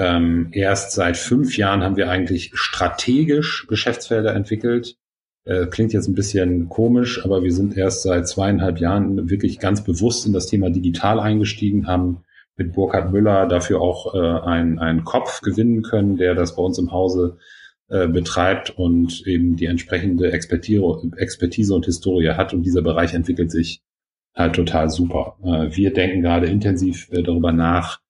Ähm, 0.00 0.48
erst 0.52 0.92
seit 0.92 1.18
fünf 1.18 1.58
Jahren 1.58 1.82
haben 1.82 1.98
wir 1.98 2.08
eigentlich 2.08 2.52
strategisch 2.54 3.66
Geschäftsfelder 3.68 4.34
entwickelt, 4.34 4.96
äh, 5.44 5.66
klingt 5.66 5.92
jetzt 5.92 6.08
ein 6.08 6.14
bisschen 6.14 6.70
komisch, 6.70 7.22
aber 7.22 7.42
wir 7.42 7.52
sind 7.52 7.76
erst 7.76 8.04
seit 8.04 8.26
zweieinhalb 8.26 8.78
Jahren 8.78 9.28
wirklich 9.28 9.58
ganz 9.58 9.84
bewusst 9.84 10.26
in 10.26 10.32
das 10.32 10.46
Thema 10.46 10.70
digital 10.70 11.20
eingestiegen, 11.20 11.86
haben 11.86 12.24
mit 12.56 12.72
Burkhard 12.72 13.12
Müller 13.12 13.46
dafür 13.46 13.82
auch 13.82 14.14
äh, 14.14 14.18
einen, 14.48 15.04
Kopf 15.04 15.42
gewinnen 15.42 15.82
können, 15.82 16.16
der 16.16 16.34
das 16.34 16.56
bei 16.56 16.62
uns 16.62 16.78
im 16.78 16.92
Hause 16.92 17.36
äh, 17.88 18.08
betreibt 18.08 18.70
und 18.70 19.26
eben 19.26 19.56
die 19.56 19.66
entsprechende 19.66 20.32
Expertise, 20.32 20.82
Expertise 21.18 21.74
und 21.74 21.84
Historie 21.84 22.30
hat. 22.30 22.54
Und 22.54 22.62
dieser 22.62 22.80
Bereich 22.80 23.12
entwickelt 23.12 23.50
sich 23.50 23.82
halt 24.34 24.54
total 24.54 24.88
super. 24.88 25.36
Äh, 25.44 25.76
wir 25.76 25.92
denken 25.92 26.22
gerade 26.22 26.46
intensiv 26.46 27.10
äh, 27.12 27.22
darüber 27.22 27.52
nach, 27.52 28.00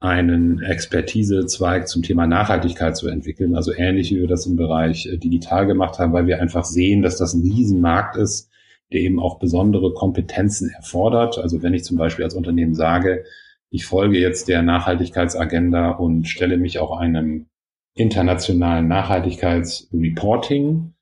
einen 0.00 0.62
Expertisezweig 0.62 1.86
zum 1.86 2.02
Thema 2.02 2.26
Nachhaltigkeit 2.26 2.96
zu 2.96 3.08
entwickeln. 3.08 3.54
Also 3.54 3.72
ähnlich 3.72 4.10
wie 4.10 4.20
wir 4.20 4.28
das 4.28 4.46
im 4.46 4.56
Bereich 4.56 5.06
äh, 5.06 5.18
digital 5.18 5.66
gemacht 5.66 5.98
haben, 5.98 6.14
weil 6.14 6.26
wir 6.26 6.40
einfach 6.40 6.64
sehen, 6.64 7.02
dass 7.02 7.18
das 7.18 7.34
ein 7.34 7.42
Riesenmarkt 7.42 8.16
ist, 8.16 8.48
der 8.92 9.00
eben 9.00 9.20
auch 9.20 9.38
besondere 9.38 9.92
Kompetenzen 9.92 10.70
erfordert. 10.70 11.38
Also 11.38 11.62
wenn 11.62 11.74
ich 11.74 11.84
zum 11.84 11.98
Beispiel 11.98 12.24
als 12.24 12.34
Unternehmen 12.34 12.74
sage, 12.74 13.24
ich 13.68 13.84
folge 13.84 14.18
jetzt 14.18 14.48
der 14.48 14.62
Nachhaltigkeitsagenda 14.62 15.90
und 15.90 16.26
stelle 16.26 16.56
mich 16.56 16.78
auch 16.78 16.98
einem 16.98 17.46
internationalen 17.94 18.88
Nachhaltigkeitsreporting, 18.88 20.94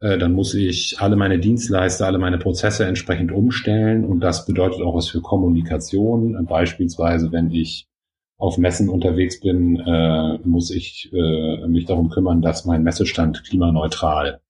äh, 0.00 0.16
dann 0.16 0.32
muss 0.32 0.54
ich 0.54 0.98
alle 1.00 1.16
meine 1.16 1.40
Dienstleister, 1.40 2.06
alle 2.06 2.18
meine 2.18 2.38
Prozesse 2.38 2.86
entsprechend 2.86 3.32
umstellen. 3.32 4.04
Und 4.04 4.20
das 4.20 4.46
bedeutet 4.46 4.80
auch 4.80 4.94
was 4.94 5.08
für 5.08 5.22
Kommunikation. 5.22 6.46
Beispielsweise, 6.46 7.32
wenn 7.32 7.50
ich 7.50 7.88
auf 8.44 8.58
Messen 8.58 8.90
unterwegs 8.90 9.40
bin, 9.40 9.80
äh, 9.80 10.38
muss 10.44 10.70
ich 10.70 11.10
äh, 11.14 11.66
mich 11.66 11.86
darum 11.86 12.10
kümmern, 12.10 12.42
dass 12.42 12.66
mein 12.66 12.82
Messestand 12.82 13.42
klimaneutral 13.42 14.42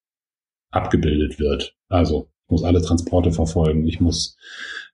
abgebildet 0.72 1.38
wird. 1.38 1.76
Also 1.88 2.26
ich 2.46 2.50
muss 2.50 2.64
alle 2.64 2.82
Transporte 2.82 3.30
verfolgen, 3.30 3.86
ich 3.86 4.00
muss 4.00 4.36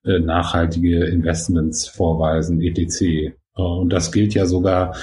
äh, 0.05 0.19
nachhaltige 0.19 1.05
Investments 1.05 1.87
vorweisen, 1.87 2.61
etc. 2.61 3.33
Und 3.53 3.91
das 3.91 4.11
gilt 4.11 4.35
ja 4.35 4.45
sogar 4.45 4.95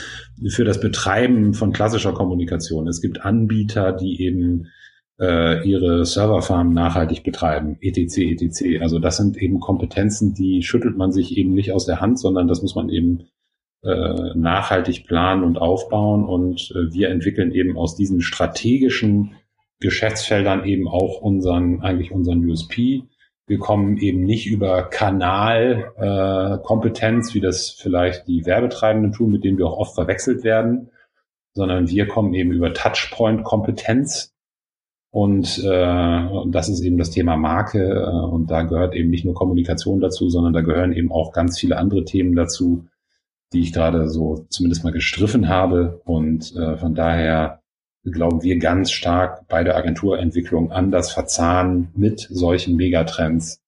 für 0.49 0.65
das 0.65 0.81
Betreiben 0.81 1.53
von 1.53 1.73
klassischer 1.73 2.13
Kommunikation. 2.13 2.87
Es 2.87 3.03
gibt 3.03 3.25
Anbieter, 3.25 3.93
die 3.93 4.23
eben 4.23 4.69
äh, 5.19 5.69
ihre 5.69 6.07
Serverfarmen 6.07 6.73
nachhaltig 6.73 7.25
betreiben, 7.25 7.79
etc., 7.81 8.19
etc. 8.19 8.81
Also 8.81 9.01
das 9.01 9.17
sind 9.17 9.37
eben 9.39 9.59
Kompetenzen, 9.59 10.35
die 10.35 10.63
schüttelt 10.63 10.97
man 10.97 11.11
sich 11.11 11.37
eben 11.37 11.53
nicht 11.53 11.73
aus 11.73 11.85
der 11.85 12.01
Hand, 12.01 12.21
sondern 12.21 12.47
das 12.47 12.63
muss 12.63 12.77
man 12.77 12.91
eben 12.91 13.25
äh, 13.83 14.35
nachhaltig 14.35 15.07
planen 15.07 15.45
und 15.45 15.59
aufbauen. 15.59 16.25
Und 16.25 16.73
äh, 16.73 16.93
wir 16.93 17.11
entwickeln 17.11 17.53
eben 17.53 17.77
aus 17.77 17.95
diesen 17.97 18.21
strategischen 18.21 19.37
Geschäftsfeldern 19.81 20.65
eben 20.65 20.89
auch 20.89 21.21
unseren, 21.21 21.83
eigentlich 21.83 22.11
unseren 22.11 22.45
USP. 22.49 23.05
Wir 23.47 23.59
kommen 23.59 23.99
eben 23.99 24.25
nicht 24.25 24.47
über 24.47 24.83
Kanalkompetenz, 24.83 27.31
äh, 27.31 27.35
wie 27.35 27.41
das 27.41 27.71
vielleicht 27.71 28.27
die 28.29 28.45
Werbetreibenden 28.45 29.13
tun, 29.13 29.31
mit 29.31 29.45
denen 29.45 29.57
wir 29.59 29.67
auch 29.67 29.79
oft 29.79 29.95
verwechselt 29.95 30.43
werden, 30.45 30.91
sondern 31.55 31.89
wir 31.89 32.07
kommen 32.09 32.35
eben 32.35 32.53
über 32.53 32.75
Touchpoint-Kompetenz. 32.75 34.35
Und, 35.11 35.59
äh, 35.65 36.27
das 36.51 36.69
ist 36.69 36.83
eben 36.83 36.99
das 36.99 37.11
Thema 37.11 37.37
Marke. 37.37 37.79
Äh, 37.79 38.27
und 38.27 38.51
da 38.51 38.63
gehört 38.63 38.95
eben 38.95 39.11
nicht 39.11 39.25
nur 39.25 39.35
Kommunikation 39.35 40.01
dazu, 40.01 40.29
sondern 40.29 40.53
da 40.53 40.61
gehören 40.61 40.93
eben 40.93 41.11
auch 41.11 41.33
ganz 41.33 41.59
viele 41.59 41.79
andere 41.79 42.05
Themen 42.05 42.37
dazu, 42.37 42.85
die 43.53 43.61
ich 43.61 43.73
gerade 43.73 44.09
so 44.09 44.47
zumindest 44.51 44.85
mal 44.85 44.93
gestriffen 44.93 45.49
habe. 45.49 46.01
Und 46.05 46.55
äh, 46.57 46.77
von 46.77 46.95
daher 46.95 47.61
glauben 48.05 48.43
wir 48.43 48.59
ganz 48.59 48.91
stark 48.91 49.47
bei 49.49 49.65
der 49.65 49.77
Agenturentwicklung 49.77 50.73
an 50.73 50.91
das 50.91 51.13
Verzahnen 51.13 51.89
mit 51.95 52.21
solchen 52.21 52.77
Megatrends, 52.77 53.61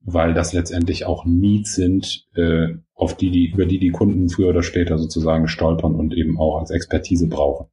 weil 0.00 0.34
das 0.34 0.52
letztendlich 0.52 1.04
auch 1.04 1.24
Needs 1.24 1.74
sind, 1.74 2.26
äh, 2.34 2.74
auf 2.94 3.16
die, 3.16 3.30
die, 3.30 3.50
über 3.50 3.66
die 3.66 3.78
die 3.78 3.90
Kunden 3.90 4.28
früher 4.28 4.48
oder 4.48 4.62
später 4.62 4.98
sozusagen 4.98 5.48
stolpern 5.48 5.94
und 5.94 6.14
eben 6.14 6.38
auch 6.38 6.58
als 6.58 6.70
Expertise 6.70 7.28
brauchen. 7.28 7.66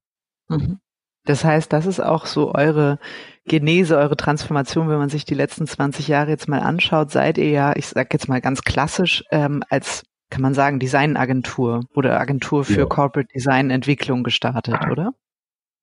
Mhm. 0.50 0.80
Das 1.26 1.46
heißt, 1.46 1.72
das 1.72 1.86
ist 1.86 2.02
auch 2.02 2.26
so 2.26 2.54
eure 2.54 3.00
Genese, 3.46 3.98
eure 3.98 4.18
Transformation, 4.18 4.90
wenn 4.90 4.98
man 4.98 5.10
sich 5.10 5.24
die 5.24 5.36
letzten 5.36 5.68
20 5.68 6.10
Jahre 6.10 6.30
jetzt 6.30 6.50
mal 6.50 6.60
anschaut, 6.60 7.12
seid 7.12 7.38
ihr 7.38 7.50
ja, 7.50 7.74
ich 7.76 7.88
sage 7.88 8.10
jetzt 8.12 8.28
mal 8.28 8.42
ganz 8.42 8.64
klassisch, 8.64 9.24
ähm, 9.32 9.64
als 9.70 10.04
kann 10.34 10.42
man 10.42 10.56
sagen, 10.56 10.80
Designagentur 10.80 11.82
oder 11.94 12.20
Agentur 12.20 12.66
für 12.66 12.80
ja. 12.80 12.86
Corporate 12.86 13.30
Design 13.36 13.70
Entwicklung 13.70 14.24
gestartet, 14.24 14.74
oder? 14.92 15.14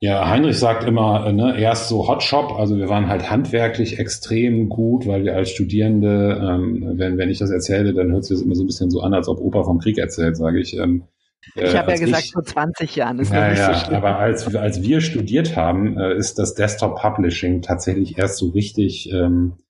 Ja, 0.00 0.28
Heinrich 0.28 0.59
sagt 0.59 0.83
immer, 0.83 1.25
äh, 1.26 1.33
ne, 1.33 1.61
erst 1.61 1.88
so 1.88 2.09
Hotshop, 2.09 2.59
also 2.59 2.76
wir 2.76 2.88
waren 2.88 3.07
halt 3.07 3.30
handwerklich 3.30 4.00
extrem 4.00 4.69
gut, 4.69 5.07
weil 5.07 5.23
wir 5.23 5.37
als 5.37 5.50
Studierende, 5.50 6.40
ähm, 6.42 6.95
wenn, 6.97 7.16
wenn 7.16 7.30
ich 7.30 7.38
das 7.38 7.50
erzähle, 7.50 7.95
dann 7.95 8.11
hört 8.11 8.25
sich 8.25 8.37
das 8.37 8.45
immer 8.45 8.57
so 8.57 8.64
ein 8.64 8.66
bisschen 8.66 8.90
so 8.90 9.02
an, 9.02 9.14
als 9.14 9.28
ob 9.28 9.38
Opa 9.38 9.62
vom 9.62 9.78
Krieg 9.78 9.99
erzählt, 9.99 10.37
sage 10.37 10.59
ich. 10.59 10.76
Ähm, 10.76 11.04
ich 11.54 11.76
habe 11.76 11.92
äh, 11.92 11.95
ja 11.95 12.04
gesagt, 12.07 12.25
ich, 12.25 12.33
vor 12.33 12.42
20 12.42 12.97
Jahren 12.97 13.21
ist 13.21 13.33
ja, 13.33 13.50
nicht 13.50 13.59
ja, 13.59 13.75
so. 13.75 13.92
Aber 13.92 14.19
als, 14.19 14.52
als 14.57 14.83
wir 14.83 15.00
studiert 15.00 15.54
haben, 15.54 15.97
äh, 15.97 16.16
ist 16.16 16.40
das 16.40 16.54
Desktop 16.54 17.00
Publishing 17.00 17.62
tatsächlich 17.62 18.19
erst 18.19 18.38
so 18.38 18.49
richtig, 18.49 19.12
ähm, 19.12 19.52
äh, 19.52 19.70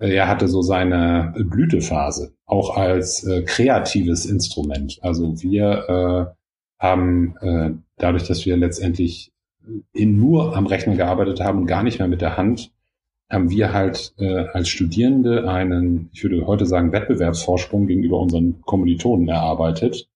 er 0.00 0.28
hatte 0.28 0.48
so 0.48 0.62
seine 0.62 1.34
Blütephase, 1.36 2.32
auch 2.46 2.76
als 2.76 3.24
äh, 3.24 3.42
kreatives 3.42 4.26
Instrument. 4.26 4.98
Also 5.02 5.42
wir 5.42 6.34
äh, 6.80 6.82
haben 6.82 7.36
äh, 7.40 7.70
dadurch, 7.96 8.26
dass 8.26 8.46
wir 8.46 8.56
letztendlich 8.56 9.32
in 9.92 10.16
nur 10.16 10.56
am 10.56 10.66
Rechner 10.66 10.96
gearbeitet 10.96 11.40
haben 11.40 11.60
und 11.60 11.66
gar 11.66 11.82
nicht 11.82 11.98
mehr 11.98 12.08
mit 12.08 12.22
der 12.22 12.36
Hand, 12.36 12.72
haben 13.30 13.50
wir 13.50 13.72
halt 13.72 14.12
äh, 14.18 14.46
als 14.52 14.68
Studierende 14.68 15.48
einen, 15.48 16.10
ich 16.12 16.22
würde 16.24 16.46
heute 16.46 16.66
sagen, 16.66 16.92
Wettbewerbsvorsprung 16.92 17.86
gegenüber 17.86 18.18
unseren 18.18 18.60
Kommilitonen 18.62 19.28
erarbeitet, 19.28 20.08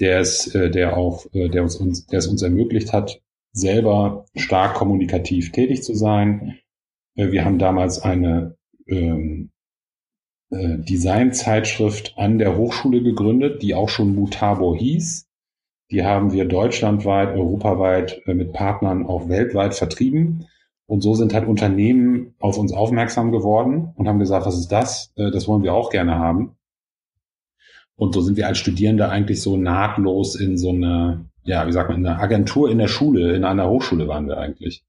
der 0.00 0.20
es, 0.20 0.54
äh, 0.54 0.70
der 0.70 0.96
auch, 0.96 1.26
äh, 1.32 1.48
der 1.48 1.62
uns, 1.62 1.76
uns, 1.76 2.06
der 2.06 2.18
es 2.18 2.26
uns 2.26 2.42
ermöglicht 2.42 2.92
hat, 2.92 3.22
selber 3.52 4.26
stark 4.36 4.74
kommunikativ 4.74 5.52
tätig 5.52 5.82
zu 5.82 5.94
sein. 5.94 6.58
Äh, 7.16 7.30
wir 7.32 7.44
haben 7.44 7.58
damals 7.58 8.00
eine 8.00 8.56
ähm, 8.92 9.50
äh, 10.50 10.78
Designzeitschrift 10.78 12.14
an 12.16 12.38
der 12.38 12.56
Hochschule 12.56 13.02
gegründet, 13.02 13.62
die 13.62 13.74
auch 13.74 13.88
schon 13.88 14.14
Mutabo 14.14 14.74
hieß. 14.74 15.28
Die 15.90 16.04
haben 16.04 16.32
wir 16.32 16.44
deutschlandweit, 16.44 17.34
europaweit 17.36 18.22
äh, 18.26 18.34
mit 18.34 18.52
Partnern 18.52 19.06
auch 19.06 19.28
weltweit 19.28 19.74
vertrieben. 19.74 20.46
Und 20.86 21.00
so 21.00 21.14
sind 21.14 21.32
halt 21.32 21.46
Unternehmen 21.46 22.34
auf 22.38 22.58
uns 22.58 22.72
aufmerksam 22.72 23.32
geworden 23.32 23.92
und 23.94 24.08
haben 24.08 24.18
gesagt, 24.18 24.46
was 24.46 24.58
ist 24.58 24.72
das? 24.72 25.12
Äh, 25.16 25.30
das 25.30 25.48
wollen 25.48 25.62
wir 25.62 25.74
auch 25.74 25.90
gerne 25.90 26.18
haben. 26.18 26.56
Und 27.96 28.14
so 28.14 28.20
sind 28.20 28.36
wir 28.36 28.46
als 28.46 28.58
Studierende 28.58 29.08
eigentlich 29.08 29.40
so 29.40 29.56
nahtlos 29.56 30.34
in 30.34 30.58
so 30.58 30.70
eine, 30.70 31.26
ja, 31.44 31.66
wie 31.66 31.72
sagt 31.72 31.88
man, 31.88 32.00
in 32.00 32.06
einer 32.06 32.20
Agentur 32.20 32.70
in 32.70 32.78
der 32.78 32.88
Schule, 32.88 33.34
in 33.34 33.44
einer 33.44 33.68
Hochschule 33.68 34.08
waren 34.08 34.26
wir 34.26 34.38
eigentlich. 34.38 34.84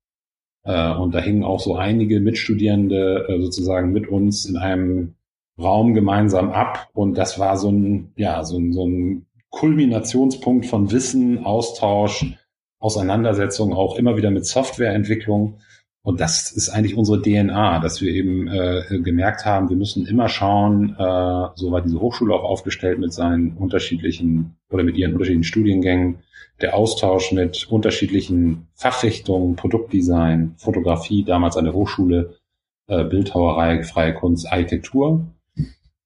Äh, 0.63 0.93
und 0.93 1.13
da 1.13 1.19
hingen 1.19 1.43
auch 1.43 1.60
so 1.60 1.76
einige 1.76 2.19
Mitstudierende 2.19 3.28
sozusagen 3.41 3.91
mit 3.91 4.08
uns 4.08 4.45
in 4.45 4.58
einem 4.58 5.15
Raum 5.60 5.93
gemeinsam 5.93 6.52
ab. 6.52 6.89
Und 6.93 7.17
das 7.17 7.39
war 7.39 7.58
so 7.58 7.69
ein, 7.71 8.12
ja, 8.15 8.43
so 8.43 8.58
ein, 8.58 8.73
so 8.73 8.88
ein 8.88 9.26
Kulminationspunkt 9.49 10.65
von 10.65 10.91
Wissen, 10.91 11.45
Austausch, 11.45 12.36
Auseinandersetzung, 12.80 13.73
auch 13.73 13.95
immer 13.97 14.17
wieder 14.17 14.32
mit 14.32 14.45
Softwareentwicklung. 14.45 15.60
Und 16.05 16.19
das 16.19 16.51
ist 16.51 16.67
eigentlich 16.67 16.97
unsere 16.97 17.21
DNA, 17.21 17.79
dass 17.79 18.01
wir 18.01 18.11
eben 18.11 18.47
äh, 18.49 18.83
gemerkt 18.99 19.45
haben, 19.45 19.69
wir 19.69 19.77
müssen 19.77 20.05
immer 20.05 20.27
schauen, 20.27 20.95
äh, 20.99 21.47
so 21.55 21.71
war 21.71 21.81
diese 21.81 22.01
Hochschule 22.01 22.33
auch 22.33 22.43
aufgestellt 22.43 22.99
mit 22.99 23.13
seinen 23.13 23.53
unterschiedlichen 23.53 24.57
oder 24.69 24.83
mit 24.83 24.97
ihren 24.97 25.13
unterschiedlichen 25.13 25.45
Studiengängen, 25.45 26.19
der 26.61 26.75
Austausch 26.75 27.31
mit 27.31 27.67
unterschiedlichen 27.69 28.67
Fachrichtungen, 28.75 29.55
Produktdesign, 29.55 30.55
Fotografie, 30.57 31.23
damals 31.23 31.55
an 31.55 31.65
der 31.65 31.73
Hochschule, 31.73 32.35
äh, 32.87 33.05
Bildhauerei, 33.05 33.83
freie 33.83 34.13
Kunst, 34.13 34.51
Architektur. 34.51 35.25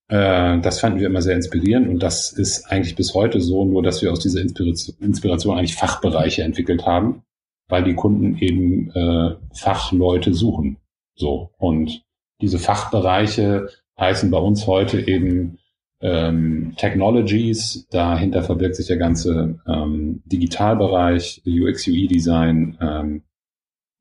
Äh, 0.10 0.60
das 0.60 0.80
fanden 0.80 1.00
wir 1.00 1.08
immer 1.08 1.24
sehr 1.24 1.36
inspirierend 1.36 1.90
und 1.90 2.04
das 2.04 2.32
ist 2.32 2.66
eigentlich 2.72 2.96
bis 2.96 3.16
heute 3.16 3.42
so, 3.42 3.66
nur 3.66 3.82
dass 3.82 4.04
wir 4.04 4.12
aus 4.12 4.20
dieser 4.20 4.42
Inspiration, 4.42 4.96
Inspiration 5.02 5.58
eigentlich 5.58 5.76
Fachbereiche 5.76 6.44
entwickelt 6.44 6.86
haben, 6.86 7.24
weil 7.68 7.84
die 7.84 7.96
Kunden 7.96 8.38
eben 8.38 8.92
äh, 8.92 9.36
Fachleute 9.54 10.34
suchen. 10.34 10.78
So 11.16 11.52
und 11.58 12.04
diese 12.42 12.60
Fachbereiche 12.60 13.70
heißen 14.00 14.30
bei 14.30 14.38
uns 14.38 14.68
heute 14.68 15.00
eben 15.00 15.58
ähm, 16.02 16.74
Technologies. 16.78 17.88
Dahinter 17.90 18.44
verbirgt 18.44 18.76
sich 18.76 18.88
der 18.88 18.98
ganze 18.98 19.60
ähm, 19.68 20.22
Digitalbereich, 20.26 21.42
UX, 21.46 21.88
UI 21.88 22.08
Design 22.08 22.78
ähm, 22.80 23.24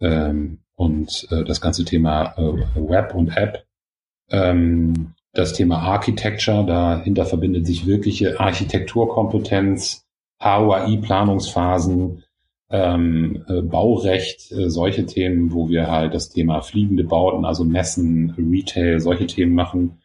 ähm, 0.01 0.59
und 0.75 1.27
äh, 1.31 1.45
das 1.45 1.61
ganze 1.61 1.85
Thema 1.85 2.35
äh, 2.37 2.53
Web 2.77 3.15
und 3.15 3.37
App. 3.37 3.67
Ähm, 4.31 5.15
das 5.33 5.53
Thema 5.53 5.79
Architecture, 5.81 6.65
dahinter 6.65 7.27
verbindet 7.27 7.67
sich 7.67 7.87
wirkliche 7.87 8.41
Architekturkompetenz, 8.41 10.07
HUAI-Planungsphasen, 10.43 12.23
ähm, 12.71 13.45
äh, 13.49 13.63
Baurecht, 13.63 14.51
äh, 14.53 14.69
solche 14.69 15.07
Themen, 15.07 15.53
wo 15.53 15.69
wir 15.69 15.91
halt 15.91 16.15
das 16.15 16.31
Thema 16.31 16.61
fliegende 16.63 17.05
Bauten, 17.05 17.45
also 17.45 17.65
Messen, 17.65 18.35
Retail, 18.37 19.01
solche 19.01 19.27
Themen 19.27 19.55
machen. 19.55 19.99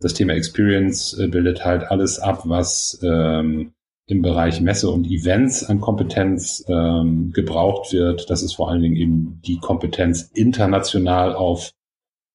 Das 0.00 0.14
Thema 0.14 0.34
Experience 0.34 1.18
äh, 1.18 1.28
bildet 1.28 1.64
halt 1.64 1.84
alles 1.84 2.18
ab, 2.18 2.42
was 2.44 3.00
ähm, 3.02 3.72
im 4.06 4.22
Bereich 4.22 4.60
Messe 4.60 4.90
und 4.90 5.06
Events 5.06 5.64
an 5.64 5.80
Kompetenz 5.80 6.64
ähm, 6.68 7.32
gebraucht 7.32 7.92
wird. 7.92 8.30
Das 8.30 8.42
ist 8.42 8.54
vor 8.54 8.70
allen 8.70 8.82
Dingen 8.82 8.96
eben 8.96 9.40
die 9.44 9.58
Kompetenz 9.58 10.30
international 10.34 11.34
auf 11.34 11.72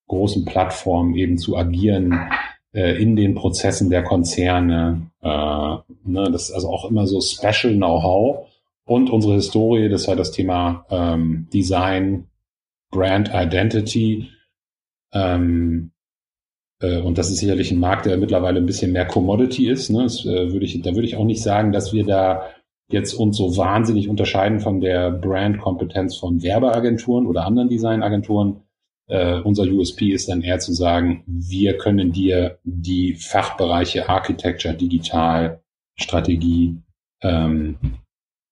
großen 0.07 0.45
Plattformen 0.45 1.15
eben 1.15 1.37
zu 1.37 1.57
agieren 1.57 2.29
äh, 2.73 3.01
in 3.01 3.15
den 3.15 3.33
Prozessen 3.35 3.89
der 3.89 4.03
Konzerne. 4.03 5.09
Äh, 5.21 5.27
ne, 5.27 6.29
das 6.31 6.49
ist 6.49 6.51
also 6.51 6.69
auch 6.69 6.89
immer 6.89 7.07
so 7.07 7.19
Special 7.21 7.73
Know-how 7.73 8.47
und 8.85 9.09
unsere 9.09 9.35
Historie, 9.35 9.89
das 9.89 10.07
war 10.07 10.15
das 10.15 10.31
Thema 10.31 10.85
ähm, 10.89 11.47
Design, 11.53 12.27
Brand 12.91 13.31
Identity. 13.33 14.29
Ähm, 15.13 15.91
äh, 16.81 16.99
und 17.01 17.17
das 17.17 17.29
ist 17.29 17.39
sicherlich 17.39 17.71
ein 17.71 17.79
Markt, 17.79 18.05
der 18.05 18.17
mittlerweile 18.17 18.59
ein 18.59 18.65
bisschen 18.65 18.91
mehr 18.91 19.05
Commodity 19.05 19.69
ist. 19.69 19.89
Ne? 19.89 20.03
Das, 20.03 20.25
äh, 20.25 20.51
würde 20.51 20.65
ich, 20.65 20.81
da 20.81 20.93
würde 20.93 21.07
ich 21.07 21.15
auch 21.15 21.25
nicht 21.25 21.41
sagen, 21.41 21.71
dass 21.71 21.93
wir 21.93 22.05
da 22.05 22.49
jetzt 22.89 23.13
uns 23.13 23.37
so 23.37 23.57
wahnsinnig 23.57 24.09
unterscheiden 24.09 24.59
von 24.59 24.81
der 24.81 25.11
Brand-Kompetenz 25.11 26.17
von 26.17 26.43
Werbeagenturen 26.43 27.25
oder 27.25 27.45
anderen 27.45 27.69
Designagenturen. 27.69 28.63
Äh, 29.07 29.39
unser 29.39 29.63
USP 29.63 30.11
ist 30.11 30.29
dann 30.29 30.41
eher 30.41 30.59
zu 30.59 30.73
sagen, 30.73 31.23
wir 31.25 31.77
können 31.77 32.11
dir 32.11 32.59
die 32.63 33.15
Fachbereiche 33.15 34.09
Architecture, 34.09 34.73
Digital, 34.73 35.61
Strategie 35.95 36.77
ähm, 37.21 37.77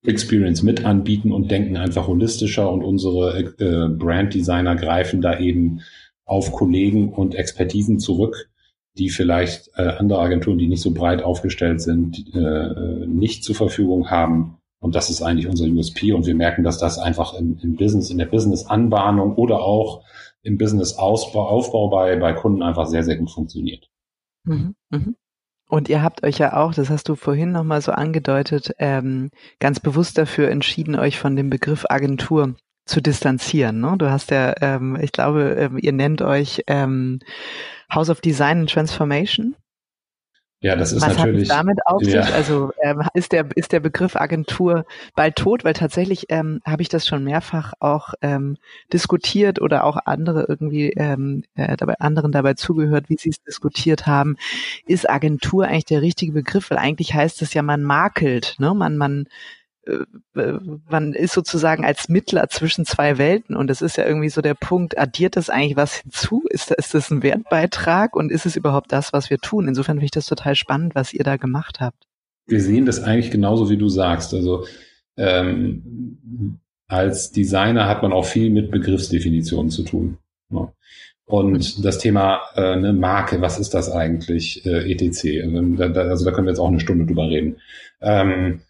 Experience 0.03 0.63
mit 0.63 0.83
anbieten 0.83 1.31
und 1.31 1.51
denken 1.51 1.77
einfach 1.77 2.07
holistischer 2.07 2.71
und 2.71 2.83
unsere 2.83 3.39
äh, 3.59 3.87
Brand 3.89 4.33
Designer 4.33 4.75
greifen 4.75 5.21
da 5.21 5.39
eben 5.39 5.81
auf 6.25 6.51
Kollegen 6.51 7.13
und 7.13 7.35
Expertisen 7.35 7.99
zurück, 7.99 8.49
die 8.97 9.09
vielleicht 9.09 9.69
äh, 9.75 9.83
andere 9.83 10.19
Agenturen, 10.19 10.57
die 10.57 10.67
nicht 10.67 10.81
so 10.81 10.91
breit 10.91 11.21
aufgestellt 11.21 11.81
sind, 11.81 12.33
äh, 12.33 13.05
nicht 13.05 13.43
zur 13.43 13.55
Verfügung 13.55 14.09
haben. 14.09 14.57
Und 14.79 14.95
das 14.95 15.11
ist 15.11 15.21
eigentlich 15.21 15.47
unser 15.47 15.67
USP. 15.67 16.13
Und 16.13 16.25
wir 16.25 16.33
merken, 16.33 16.63
dass 16.63 16.79
das 16.79 16.97
einfach 16.97 17.35
im, 17.35 17.59
im 17.61 17.75
Business, 17.75 18.09
in 18.09 18.17
der 18.17 18.25
Business-Anbahnung 18.25 19.35
oder 19.35 19.61
auch 19.61 20.03
im 20.41 20.57
Business-Aufbau 20.57 21.47
Aufbau 21.47 21.89
bei, 21.89 22.15
bei 22.15 22.33
Kunden 22.33 22.63
einfach 22.63 22.87
sehr, 22.87 23.03
sehr 23.03 23.17
gut 23.17 23.29
funktioniert. 23.29 23.89
Mhm, 24.43 24.75
mhm. 24.89 25.15
Und 25.71 25.87
ihr 25.87 26.03
habt 26.03 26.25
euch 26.25 26.37
ja 26.37 26.57
auch, 26.57 26.73
das 26.73 26.89
hast 26.89 27.07
du 27.07 27.15
vorhin 27.15 27.53
nochmal 27.53 27.81
so 27.81 27.93
angedeutet, 27.93 28.75
ähm, 28.77 29.31
ganz 29.61 29.79
bewusst 29.79 30.17
dafür 30.17 30.49
entschieden, 30.49 30.99
euch 30.99 31.17
von 31.17 31.37
dem 31.37 31.49
Begriff 31.49 31.85
Agentur 31.87 32.55
zu 32.85 32.99
distanzieren. 32.99 33.79
Ne? 33.79 33.95
Du 33.97 34.11
hast 34.11 34.31
ja, 34.31 34.53
ähm, 34.59 34.97
ich 35.01 35.13
glaube, 35.13 35.55
ähm, 35.57 35.77
ihr 35.77 35.93
nennt 35.93 36.21
euch 36.21 36.61
ähm, 36.67 37.19
House 37.89 38.09
of 38.09 38.19
Design 38.19 38.59
and 38.59 38.69
Transformation. 38.69 39.55
Ja, 40.63 40.75
das 40.75 40.91
ist 40.91 41.01
Was 41.01 41.17
natürlich. 41.17 41.49
Was 41.49 41.57
damit 41.57 41.79
auf 41.87 42.03
sich? 42.03 42.13
Ja. 42.13 42.21
Also 42.21 42.71
ähm, 42.83 43.01
ist 43.15 43.31
der 43.31 43.47
ist 43.55 43.71
der 43.71 43.79
Begriff 43.79 44.15
Agentur 44.15 44.85
bald 45.15 45.35
tot, 45.35 45.63
weil 45.63 45.73
tatsächlich 45.73 46.27
ähm, 46.29 46.61
habe 46.63 46.83
ich 46.83 46.89
das 46.89 47.07
schon 47.07 47.23
mehrfach 47.23 47.73
auch 47.79 48.13
ähm, 48.21 48.57
diskutiert 48.93 49.59
oder 49.59 49.83
auch 49.85 49.97
andere 50.05 50.45
irgendwie 50.47 50.91
ähm, 50.91 51.43
äh, 51.55 51.75
dabei 51.77 51.95
anderen 51.99 52.31
dabei 52.31 52.53
zugehört, 52.53 53.09
wie 53.09 53.17
sie 53.17 53.29
es 53.29 53.41
diskutiert 53.41 54.05
haben. 54.05 54.37
Ist 54.85 55.09
Agentur 55.09 55.65
eigentlich 55.65 55.85
der 55.85 56.03
richtige 56.03 56.31
Begriff? 56.31 56.69
Weil 56.69 56.77
eigentlich 56.77 57.15
heißt 57.15 57.41
es 57.41 57.55
ja, 57.55 57.63
man 57.63 57.81
makelt, 57.81 58.55
ne? 58.59 58.75
Man 58.75 58.97
man 58.97 59.25
man 60.33 61.13
ist 61.13 61.33
sozusagen 61.33 61.83
als 61.85 62.07
Mittler 62.07 62.49
zwischen 62.49 62.85
zwei 62.85 63.17
Welten 63.17 63.55
und 63.55 63.67
das 63.67 63.81
ist 63.81 63.97
ja 63.97 64.05
irgendwie 64.05 64.29
so 64.29 64.41
der 64.41 64.53
Punkt, 64.53 64.97
addiert 64.97 65.35
das 65.35 65.49
eigentlich 65.49 65.75
was 65.75 65.95
hinzu? 65.95 66.43
Ist, 66.49 66.71
ist 66.71 66.93
das 66.93 67.09
ein 67.09 67.23
Wertbeitrag 67.23 68.15
und 68.15 68.31
ist 68.31 68.45
es 68.45 68.55
überhaupt 68.55 68.91
das, 68.91 69.11
was 69.11 69.29
wir 69.29 69.39
tun? 69.39 69.67
Insofern 69.67 69.95
finde 69.95 70.05
ich 70.05 70.11
das 70.11 70.27
total 70.27 70.55
spannend, 70.55 70.93
was 70.93 71.13
ihr 71.13 71.23
da 71.23 71.37
gemacht 71.37 71.79
habt. 71.79 72.07
Wir 72.45 72.61
sehen 72.61 72.85
das 72.85 73.01
eigentlich 73.01 73.31
genauso, 73.31 73.69
wie 73.69 73.77
du 73.77 73.89
sagst. 73.89 74.33
Also 74.33 74.65
ähm, 75.17 76.59
als 76.87 77.31
Designer 77.31 77.87
hat 77.87 78.03
man 78.03 78.13
auch 78.13 78.25
viel 78.25 78.49
mit 78.49 78.69
Begriffsdefinitionen 78.69 79.71
zu 79.71 79.83
tun. 79.83 80.17
Ja. 80.51 80.71
Und 81.25 81.77
mhm. 81.77 81.81
das 81.81 81.97
Thema 81.97 82.41
äh, 82.55 82.73
eine 82.73 82.93
Marke, 82.93 83.41
was 83.41 83.57
ist 83.57 83.73
das 83.73 83.89
eigentlich, 83.89 84.65
äh, 84.65 84.91
etc. 84.91 85.47
Also 85.47 85.93
da, 85.93 86.01
also 86.01 86.25
da 86.25 86.31
können 86.31 86.47
wir 86.47 86.51
jetzt 86.51 86.59
auch 86.59 86.67
eine 86.67 86.81
Stunde 86.81 87.05
drüber 87.05 87.29
reden. 87.29 87.57
Ähm, 88.01 88.61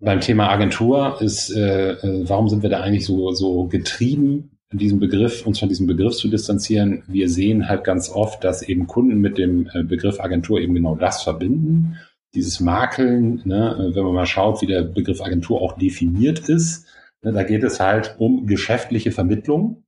beim 0.00 0.20
Thema 0.20 0.48
Agentur 0.48 1.20
ist, 1.20 1.50
äh, 1.50 1.92
äh, 1.92 2.28
warum 2.28 2.48
sind 2.48 2.62
wir 2.62 2.70
da 2.70 2.80
eigentlich 2.80 3.04
so, 3.04 3.32
so 3.32 3.64
getrieben, 3.64 4.50
diesen 4.72 4.98
Begriff, 4.98 5.46
uns 5.46 5.58
von 5.58 5.68
diesem 5.68 5.86
Begriff 5.86 6.16
zu 6.16 6.28
distanzieren? 6.28 7.02
Wir 7.06 7.28
sehen 7.28 7.68
halt 7.68 7.84
ganz 7.84 8.10
oft, 8.10 8.42
dass 8.42 8.62
eben 8.62 8.86
Kunden 8.86 9.18
mit 9.18 9.36
dem 9.36 9.68
äh, 9.72 9.82
Begriff 9.82 10.20
Agentur 10.20 10.60
eben 10.60 10.74
genau 10.74 10.94
das 10.94 11.22
verbinden. 11.22 11.96
Dieses 12.34 12.60
Makeln, 12.60 13.42
ne, 13.44 13.90
wenn 13.92 14.04
man 14.04 14.14
mal 14.14 14.26
schaut, 14.26 14.62
wie 14.62 14.66
der 14.66 14.82
Begriff 14.82 15.20
Agentur 15.20 15.60
auch 15.60 15.76
definiert 15.76 16.48
ist, 16.48 16.86
ne, 17.22 17.32
da 17.32 17.42
geht 17.42 17.64
es 17.64 17.80
halt 17.80 18.14
um 18.18 18.46
geschäftliche 18.46 19.10
Vermittlung. 19.10 19.84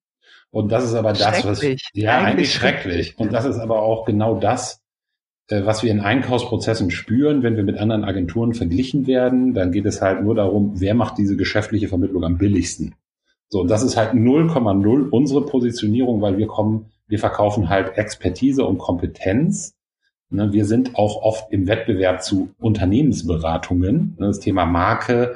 Und 0.51 0.70
das 0.70 0.85
ist 0.85 0.94
aber 0.94 1.14
das, 1.14 1.46
was, 1.46 1.64
ja, 1.94 2.18
eigentlich, 2.18 2.53
schrecklich. 2.53 3.14
Und 3.16 3.33
das 3.33 3.46
ist 3.46 3.59
aber 3.59 3.81
auch 3.81 4.05
genau 4.05 4.38
das, 4.38 4.82
was 5.64 5.82
wir 5.82 5.90
in 5.90 6.00
Einkaufsprozessen 6.00 6.90
spüren, 6.90 7.42
wenn 7.42 7.56
wir 7.56 7.64
mit 7.64 7.78
anderen 7.78 8.04
Agenturen 8.04 8.54
verglichen 8.54 9.06
werden, 9.06 9.54
dann 9.54 9.72
geht 9.72 9.86
es 9.86 10.00
halt 10.00 10.22
nur 10.22 10.34
darum, 10.34 10.80
wer 10.80 10.94
macht 10.94 11.18
diese 11.18 11.36
geschäftliche 11.36 11.88
Vermittlung 11.88 12.24
am 12.24 12.38
billigsten. 12.38 12.94
So, 13.48 13.60
und 13.60 13.70
das 13.70 13.82
ist 13.82 13.96
halt 13.96 14.14
0,0 14.14 15.10
unsere 15.10 15.44
Positionierung, 15.44 16.22
weil 16.22 16.38
wir 16.38 16.46
kommen, 16.46 16.86
wir 17.06 17.18
verkaufen 17.18 17.68
halt 17.68 17.98
Expertise 17.98 18.64
und 18.64 18.78
Kompetenz. 18.78 19.74
Ne, 20.30 20.52
wir 20.54 20.64
sind 20.64 20.96
auch 20.96 21.22
oft 21.22 21.52
im 21.52 21.66
Wettbewerb 21.66 22.22
zu 22.22 22.54
Unternehmensberatungen. 22.58 24.16
Ne, 24.18 24.28
das 24.28 24.40
Thema 24.40 24.64
Marke 24.64 25.34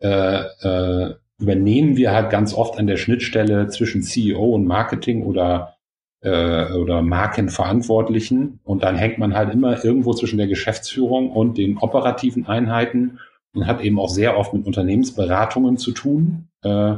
äh, 0.00 0.40
äh, 0.62 1.14
übernehmen 1.38 1.96
wir 1.96 2.12
halt 2.12 2.30
ganz 2.30 2.54
oft 2.54 2.78
an 2.78 2.86
der 2.86 2.96
Schnittstelle 2.96 3.68
zwischen 3.68 4.02
CEO 4.02 4.54
und 4.54 4.66
Marketing 4.66 5.22
oder 5.24 5.74
äh, 6.20 6.72
oder 6.72 7.02
Markenverantwortlichen. 7.02 8.60
Und 8.64 8.82
dann 8.82 8.96
hängt 8.96 9.18
man 9.18 9.34
halt 9.34 9.52
immer 9.52 9.84
irgendwo 9.84 10.14
zwischen 10.14 10.38
der 10.38 10.48
Geschäftsführung 10.48 11.30
und 11.30 11.58
den 11.58 11.78
operativen 11.78 12.46
Einheiten 12.46 13.18
und 13.54 13.66
hat 13.66 13.80
eben 13.80 13.98
auch 13.98 14.08
sehr 14.08 14.36
oft 14.36 14.52
mit 14.54 14.66
Unternehmensberatungen 14.66 15.76
zu 15.76 15.92
tun. 15.92 16.48
Äh, 16.62 16.96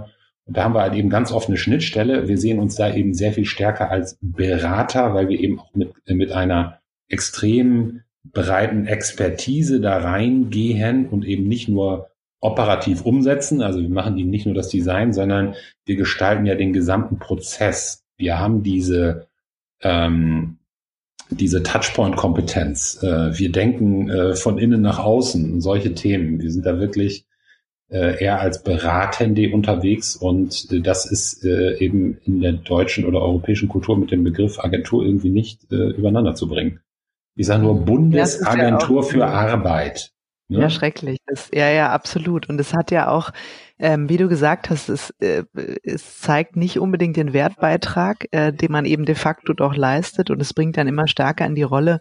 und 0.51 0.57
da 0.57 0.65
haben 0.65 0.75
wir 0.75 0.83
halt 0.83 0.95
eben 0.95 1.11
ganz 1.11 1.33
oft 1.33 1.49
eine 1.49 1.59
Schnittstelle. 1.59 2.27
Wir 2.27 2.39
sehen 2.39 2.59
uns 2.59 2.75
da 2.75 2.93
eben 2.93 3.15
sehr 3.15 3.33
viel 3.33 3.45
stärker 3.45 3.91
als 3.91 4.19
Berater, 4.21 5.15
weil 5.15 5.29
wir 5.29 5.39
eben 5.39 5.61
auch 5.61 5.75
mit, 5.75 5.93
mit 6.07 6.33
einer 6.33 6.81
extrem 7.09 8.01
breiten 8.25 8.87
Expertise 8.87 9.81
da 9.81 9.99
reingehen 9.99 11.09
und 11.09 11.25
eben 11.25 11.49
nicht 11.49 11.69
nur 11.69 12.11
operativ 12.41 13.03
umsetzen. 13.03 13.63
Also 13.63 13.81
wir 13.81 13.89
machen 13.89 14.17
eben 14.17 14.31
nicht 14.31 14.47
nur 14.47 14.55
das 14.55 14.69
Design, 14.69 15.13
sondern 15.13 15.55
wir 15.85 15.97
gestalten 15.97 16.47
ja 16.47 16.55
den 16.55 16.73
gesamten 16.73 17.19
Prozess. 17.19 18.00
Wir 18.21 18.39
haben 18.39 18.63
diese, 18.63 19.27
ähm, 19.83 20.59
diese 21.31 21.63
Touchpoint-Kompetenz. 21.63 23.03
Äh, 23.03 23.39
wir 23.39 23.51
denken 23.51 24.09
äh, 24.11 24.35
von 24.35 24.59
innen 24.59 24.83
nach 24.83 24.99
außen, 24.99 25.61
solche 25.61 25.95
Themen. 25.95 26.41
Wir 26.41 26.51
sind 26.51 26.67
da 26.67 26.79
wirklich 26.79 27.27
äh, 27.91 28.23
eher 28.23 28.41
als 28.41 28.63
Beratende 28.63 29.53
unterwegs 29.53 30.17
und 30.17 30.71
äh, 30.71 30.81
das 30.81 31.11
ist 31.11 31.45
äh, 31.45 31.79
eben 31.79 32.19
in 32.25 32.41
der 32.41 32.53
deutschen 32.53 33.05
oder 33.05 33.21
europäischen 33.21 33.69
Kultur 33.69 33.99
mit 33.99 34.11
dem 34.11 34.23
Begriff 34.23 34.61
Agentur 34.61 35.05
irgendwie 35.05 35.31
nicht 35.31 35.73
äh, 35.73 35.91
übereinander 35.91 36.35
zu 36.35 36.47
bringen. 36.47 36.81
Ich 37.35 37.47
sage 37.47 37.63
nur 37.63 37.85
Bundesagentur 37.85 39.03
ja 39.03 39.09
für 39.09 39.27
Arbeit. 39.27 40.13
Ne? 40.51 40.61
Ja, 40.61 40.71
schrecklich. 40.71 41.19
Das, 41.27 41.49
ja, 41.55 41.71
ja, 41.71 41.91
absolut. 41.93 42.49
Und 42.49 42.61
es 42.61 42.75
hat 42.75 42.91
ja 42.91 43.09
auch, 43.09 43.31
ähm, 43.79 44.09
wie 44.09 44.17
du 44.17 44.29
gesagt 44.29 44.69
hast, 44.69 44.89
es, 44.89 45.11
äh, 45.21 45.45
es 45.85 46.19
zeigt 46.21 46.57
nicht 46.57 46.79
unbedingt 46.79 47.17
den 47.17 47.33
Wertbeitrag, 47.33 48.27
äh, 48.33 48.53
den 48.53 48.73
man 48.73 48.85
eben 48.85 49.05
de 49.05 49.15
facto 49.15 49.53
doch 49.53 49.77
leistet. 49.77 50.31
Und 50.31 50.43
es 50.43 50.53
bringt 50.53 50.77
dann 50.77 50.89
immer 50.89 51.07
stärker 51.07 51.47
in 51.47 51.55
die 51.55 51.63
Rolle 51.63 52.01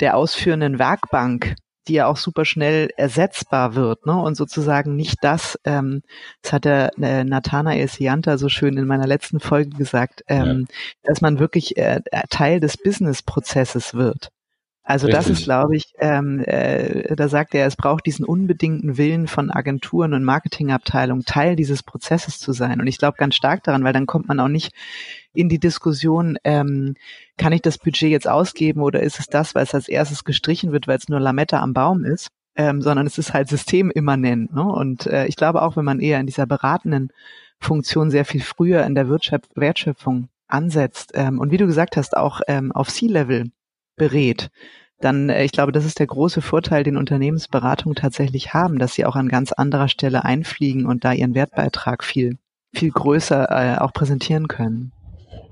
der 0.00 0.16
ausführenden 0.16 0.78
Werkbank, 0.78 1.56
die 1.88 1.94
ja 1.94 2.06
auch 2.06 2.16
super 2.16 2.44
schnell 2.44 2.90
ersetzbar 2.96 3.74
wird, 3.74 4.06
ne? 4.06 4.16
Und 4.16 4.36
sozusagen 4.36 4.94
nicht 4.94 5.16
das, 5.22 5.58
ähm, 5.64 6.02
das 6.42 6.52
hat 6.52 6.64
der 6.66 6.90
äh, 7.00 7.24
Nathanael 7.24 7.88
Sianta 7.88 8.38
so 8.38 8.48
schön 8.48 8.76
in 8.76 8.86
meiner 8.86 9.06
letzten 9.06 9.40
Folge 9.40 9.70
gesagt, 9.70 10.22
ähm, 10.28 10.66
ja. 10.68 10.76
dass 11.02 11.20
man 11.20 11.38
wirklich 11.38 11.76
äh, 11.76 12.00
Teil 12.30 12.60
des 12.60 12.76
Business-Prozesses 12.76 13.94
wird. 13.94 14.28
Also 14.88 15.06
Richtig. 15.06 15.26
das 15.26 15.38
ist, 15.38 15.44
glaube 15.44 15.76
ich, 15.76 15.92
ähm, 15.98 16.42
äh, 16.46 17.14
da 17.14 17.28
sagt 17.28 17.54
er, 17.54 17.66
es 17.66 17.76
braucht 17.76 18.06
diesen 18.06 18.24
unbedingten 18.24 18.96
Willen 18.96 19.26
von 19.26 19.50
Agenturen 19.50 20.14
und 20.14 20.24
Marketingabteilungen, 20.24 21.26
Teil 21.26 21.56
dieses 21.56 21.82
Prozesses 21.82 22.38
zu 22.38 22.54
sein. 22.54 22.80
Und 22.80 22.86
ich 22.86 22.96
glaube 22.96 23.18
ganz 23.18 23.34
stark 23.34 23.62
daran, 23.64 23.84
weil 23.84 23.92
dann 23.92 24.06
kommt 24.06 24.28
man 24.28 24.40
auch 24.40 24.48
nicht 24.48 24.72
in 25.34 25.50
die 25.50 25.58
Diskussion, 25.58 26.38
ähm, 26.42 26.94
kann 27.36 27.52
ich 27.52 27.60
das 27.60 27.76
Budget 27.76 28.10
jetzt 28.10 28.26
ausgeben 28.26 28.80
oder 28.80 29.02
ist 29.02 29.20
es 29.20 29.26
das, 29.26 29.54
weil 29.54 29.64
es 29.64 29.74
als 29.74 29.88
erstes 29.90 30.24
gestrichen 30.24 30.72
wird, 30.72 30.88
weil 30.88 30.96
es 30.96 31.10
nur 31.10 31.20
Lametta 31.20 31.60
am 31.60 31.74
Baum 31.74 32.02
ist, 32.02 32.30
ähm, 32.56 32.80
sondern 32.80 33.06
es 33.06 33.18
ist 33.18 33.34
halt 33.34 33.48
systemimmanent. 33.48 34.54
Ne? 34.54 34.64
Und 34.64 35.06
äh, 35.06 35.26
ich 35.26 35.36
glaube 35.36 35.60
auch, 35.60 35.76
wenn 35.76 35.84
man 35.84 36.00
eher 36.00 36.18
in 36.18 36.24
dieser 36.24 36.46
beratenden 36.46 37.12
Funktion 37.60 38.10
sehr 38.10 38.24
viel 38.24 38.40
früher 38.40 38.84
in 38.84 38.94
der 38.94 39.10
Wirtschaft, 39.10 39.50
Wertschöpfung 39.54 40.30
ansetzt 40.46 41.10
ähm, 41.12 41.40
und 41.40 41.50
wie 41.50 41.58
du 41.58 41.66
gesagt 41.66 41.98
hast, 41.98 42.16
auch 42.16 42.40
ähm, 42.48 42.72
auf 42.72 42.88
C-Level 42.88 43.50
berät, 43.98 44.50
dann, 45.00 45.28
äh, 45.28 45.44
ich 45.44 45.52
glaube, 45.52 45.72
das 45.72 45.84
ist 45.84 45.98
der 45.98 46.06
große 46.06 46.42
Vorteil, 46.42 46.82
den 46.82 46.96
Unternehmensberatungen 46.96 47.96
tatsächlich 47.96 48.54
haben, 48.54 48.78
dass 48.78 48.94
sie 48.94 49.04
auch 49.04 49.16
an 49.16 49.28
ganz 49.28 49.52
anderer 49.52 49.88
Stelle 49.88 50.24
einfliegen 50.24 50.86
und 50.86 51.04
da 51.04 51.12
ihren 51.12 51.34
Wertbeitrag 51.34 52.04
viel, 52.04 52.36
viel 52.72 52.90
größer 52.90 53.48
äh, 53.50 53.78
auch 53.78 53.92
präsentieren 53.92 54.48
können. 54.48 54.92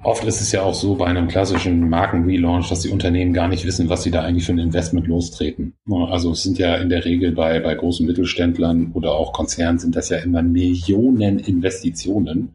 Oft 0.02 0.24
ist 0.24 0.40
es 0.40 0.52
ja 0.52 0.62
auch 0.62 0.74
so 0.74 0.94
bei 0.94 1.06
einem 1.06 1.26
klassischen 1.26 1.88
Markenrelaunch, 1.88 2.68
dass 2.68 2.80
die 2.80 2.90
Unternehmen 2.90 3.32
gar 3.32 3.48
nicht 3.48 3.64
wissen, 3.64 3.88
was 3.88 4.02
sie 4.02 4.10
da 4.10 4.22
eigentlich 4.22 4.44
für 4.44 4.52
ein 4.52 4.58
Investment 4.58 5.06
lostreten. 5.06 5.74
Also 5.90 6.30
es 6.32 6.42
sind 6.42 6.58
ja 6.58 6.76
in 6.76 6.88
der 6.90 7.04
Regel 7.04 7.32
bei, 7.32 7.58
bei 7.60 7.74
großen 7.74 8.06
Mittelständlern 8.06 8.92
oder 8.94 9.12
auch 9.12 9.32
Konzernen 9.32 9.78
sind 9.78 9.96
das 9.96 10.08
ja 10.08 10.18
immer 10.18 10.42
Millionen 10.42 11.38
Investitionen. 11.38 12.54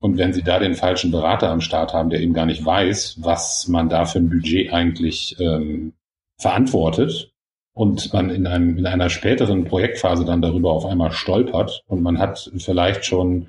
Und 0.00 0.16
wenn 0.16 0.32
Sie 0.32 0.42
da 0.42 0.58
den 0.58 0.74
falschen 0.74 1.10
Berater 1.10 1.50
am 1.50 1.60
Start 1.60 1.92
haben, 1.92 2.10
der 2.10 2.20
eben 2.20 2.32
gar 2.32 2.46
nicht 2.46 2.64
weiß, 2.64 3.18
was 3.20 3.68
man 3.68 3.88
da 3.88 4.06
für 4.06 4.18
ein 4.18 4.30
Budget 4.30 4.72
eigentlich 4.72 5.36
ähm, 5.38 5.92
verantwortet 6.38 7.32
und 7.74 8.12
man 8.12 8.30
in, 8.30 8.46
einem, 8.46 8.78
in 8.78 8.86
einer 8.86 9.10
späteren 9.10 9.64
Projektphase 9.64 10.24
dann 10.24 10.42
darüber 10.42 10.72
auf 10.72 10.86
einmal 10.86 11.12
stolpert 11.12 11.84
und 11.86 12.02
man 12.02 12.18
hat 12.18 12.50
vielleicht 12.56 13.04
schon 13.04 13.48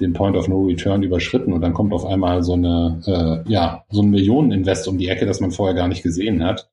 den 0.00 0.12
Point 0.12 0.36
of 0.36 0.46
No 0.46 0.62
Return 0.66 1.02
überschritten 1.02 1.52
und 1.52 1.62
dann 1.62 1.74
kommt 1.74 1.92
auf 1.92 2.04
einmal 2.04 2.42
so 2.42 2.52
eine, 2.52 3.02
äh, 3.46 3.50
ja, 3.50 3.84
so 3.88 4.02
ein 4.02 4.10
Millioneninvest 4.10 4.86
um 4.88 4.98
die 4.98 5.08
Ecke, 5.08 5.26
das 5.26 5.40
man 5.40 5.50
vorher 5.50 5.74
gar 5.74 5.88
nicht 5.88 6.02
gesehen 6.02 6.44
hat. 6.44 6.68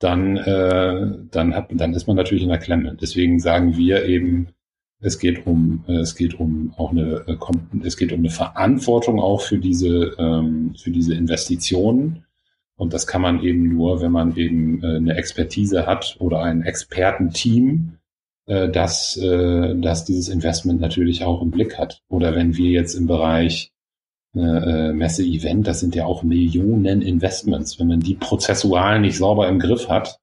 dann, 0.00 0.36
äh, 0.38 1.06
dann, 1.30 1.54
hat, 1.54 1.68
dann 1.72 1.94
ist 1.94 2.06
man 2.06 2.16
natürlich 2.16 2.42
in 2.42 2.48
der 2.48 2.58
Klemme. 2.58 2.96
Deswegen 3.00 3.38
sagen 3.38 3.76
wir 3.76 4.06
eben, 4.06 4.48
es 5.00 5.18
geht 5.18 5.46
um, 5.46 5.84
äh, 5.88 5.96
es 5.96 6.14
geht 6.14 6.38
um 6.38 6.74
auch 6.76 6.90
eine, 6.90 7.24
äh, 7.26 7.36
es 7.84 7.96
geht 7.96 8.12
um 8.12 8.20
eine 8.20 8.30
Verantwortung 8.30 9.18
auch 9.18 9.40
für 9.40 9.58
diese, 9.58 10.14
ähm, 10.18 10.74
für 10.76 10.90
diese 10.90 11.14
Investitionen. 11.14 12.24
Und 12.76 12.92
das 12.92 13.06
kann 13.06 13.22
man 13.22 13.42
eben 13.42 13.74
nur, 13.74 14.00
wenn 14.00 14.12
man 14.12 14.36
eben 14.36 14.82
äh, 14.82 14.96
eine 14.96 15.14
Expertise 15.14 15.86
hat 15.86 16.16
oder 16.18 16.42
ein 16.42 16.62
Expertenteam, 16.62 17.96
das, 18.46 19.16
das 19.20 20.04
dieses 20.06 20.28
Investment 20.28 20.80
natürlich 20.80 21.22
auch 21.22 21.40
im 21.40 21.52
Blick 21.52 21.78
hat. 21.78 22.02
Oder 22.08 22.34
wenn 22.34 22.56
wir 22.56 22.70
jetzt 22.70 22.94
im 22.94 23.06
Bereich 23.06 23.70
Messe-Event, 24.32 25.68
das 25.68 25.78
sind 25.78 25.94
ja 25.94 26.04
auch 26.04 26.24
Millionen 26.24 27.00
Investments. 27.00 27.78
Wenn 27.78 27.86
man 27.86 28.00
die 28.00 28.16
prozessual 28.16 28.98
nicht 28.98 29.18
sauber 29.18 29.46
im 29.46 29.60
Griff 29.60 29.88
hat, 29.88 30.18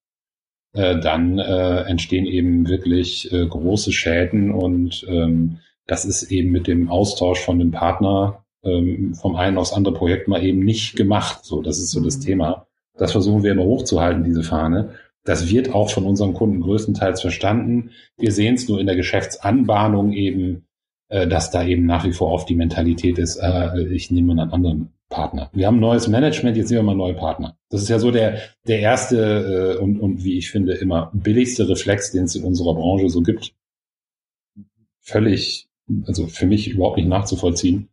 äh, 0.78 1.00
dann 1.00 1.40
äh, 1.40 1.82
entstehen 1.82 2.26
eben 2.26 2.68
wirklich 2.68 3.32
äh, 3.34 3.48
große 3.48 3.92
Schäden 3.92 4.52
und 4.52 5.06
ähm, 5.10 5.58
das 5.88 6.06
ist 6.06 6.32
eben 6.32 6.52
mit 6.52 6.68
dem 6.68 6.90
Austausch 6.90 7.40
von 7.40 7.58
dem 7.58 7.72
Partner 7.72 8.44
ähm, 8.64 9.16
vom 9.16 9.36
einen 9.36 9.58
aufs 9.58 9.74
andere 9.74 9.96
Projekt 9.96 10.28
mal 10.28 10.44
eben 10.44 10.60
nicht 10.60 10.96
gemacht. 10.96 11.44
So, 11.44 11.62
das 11.64 11.80
ist 11.80 11.92
so 11.92 12.04
das 12.04 12.18
mhm. 12.20 12.22
Thema. 12.22 12.68
Das 12.96 13.12
versuchen 13.12 13.44
wir 13.44 13.54
immer 13.54 13.64
hochzuhalten, 13.64 14.24
diese 14.24 14.44
Fahne. 14.44 14.92
Das 15.24 15.50
wird 15.50 15.74
auch 15.74 15.90
von 15.90 16.06
unseren 16.06 16.34
Kunden 16.34 16.62
größtenteils 16.62 17.22
verstanden. 17.22 17.92
Wir 18.18 18.32
sehen 18.32 18.56
es 18.56 18.70
nur 18.70 18.80
in 18.80 18.86
der 18.86 18.96
Geschäftsanbahnung 18.96 20.14
eben, 20.14 20.68
äh, 21.10 21.28
dass 21.28 21.50
da 21.50 21.66
eben 21.66 21.86
nach 21.86 22.06
wie 22.06 22.14
vor 22.14 22.32
oft 22.32 22.50
die 22.50 22.56
Mentalität 22.56 23.18
ist, 23.18 23.38
äh, 23.38 23.84
ich 23.88 24.12
nehme 24.12 24.34
einen 24.34 24.52
anderen 24.52 24.94
Partner. 25.10 25.50
Wir 25.54 25.68
haben 25.68 25.80
neues 25.80 26.08
Management, 26.08 26.58
jetzt 26.58 26.70
nehmen 26.70 26.86
wir 26.86 26.94
mal 26.94 26.98
neue 26.98 27.14
Partner. 27.14 27.58
Das 27.70 27.82
ist 27.82 27.90
ja 27.90 28.00
so 28.00 28.12
der, 28.12 28.40
der 28.68 28.80
erste 28.80 29.78
äh, 29.78 29.82
und, 29.82 30.00
und 30.00 30.24
wie 30.24 30.38
ich 30.38 30.52
finde 30.52 30.74
immer 30.74 31.12
billigste 31.14 31.68
Reflex, 31.70 32.12
den 32.12 32.26
es 32.26 32.36
in 32.36 32.44
unserer 32.44 32.74
Branche 32.74 33.10
so 33.10 33.22
gibt. 33.22 33.54
Völlig, 35.02 35.70
also 36.06 36.28
für 36.28 36.46
mich 36.46 36.68
überhaupt 36.68 36.98
nicht 36.98 37.08
nachzuvollziehen. 37.08 37.90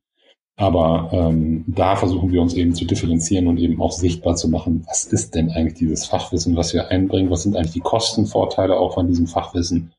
Aber 0.56 1.10
ähm, 1.12 1.64
da 1.66 1.96
versuchen 1.96 2.30
wir 2.30 2.40
uns 2.40 2.54
eben 2.54 2.74
zu 2.74 2.84
differenzieren 2.84 3.48
und 3.48 3.58
eben 3.58 3.80
auch 3.80 3.90
sichtbar 3.90 4.36
zu 4.36 4.48
machen, 4.48 4.84
was 4.86 5.04
ist 5.06 5.34
denn 5.34 5.50
eigentlich 5.50 5.74
dieses 5.74 6.06
Fachwissen, 6.06 6.54
was 6.54 6.72
wir 6.74 6.88
einbringen, 6.88 7.30
was 7.30 7.42
sind 7.42 7.56
eigentlich 7.56 7.72
die 7.72 7.80
Kostenvorteile 7.80 8.76
auch 8.78 8.94
von 8.94 9.08
diesem 9.08 9.26
Fachwissen 9.26 9.92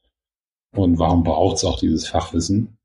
und 0.74 0.98
warum 0.98 1.24
braucht 1.24 1.58
es 1.58 1.66
auch 1.66 1.78
dieses 1.78 2.08
Fachwissen. 2.08 2.78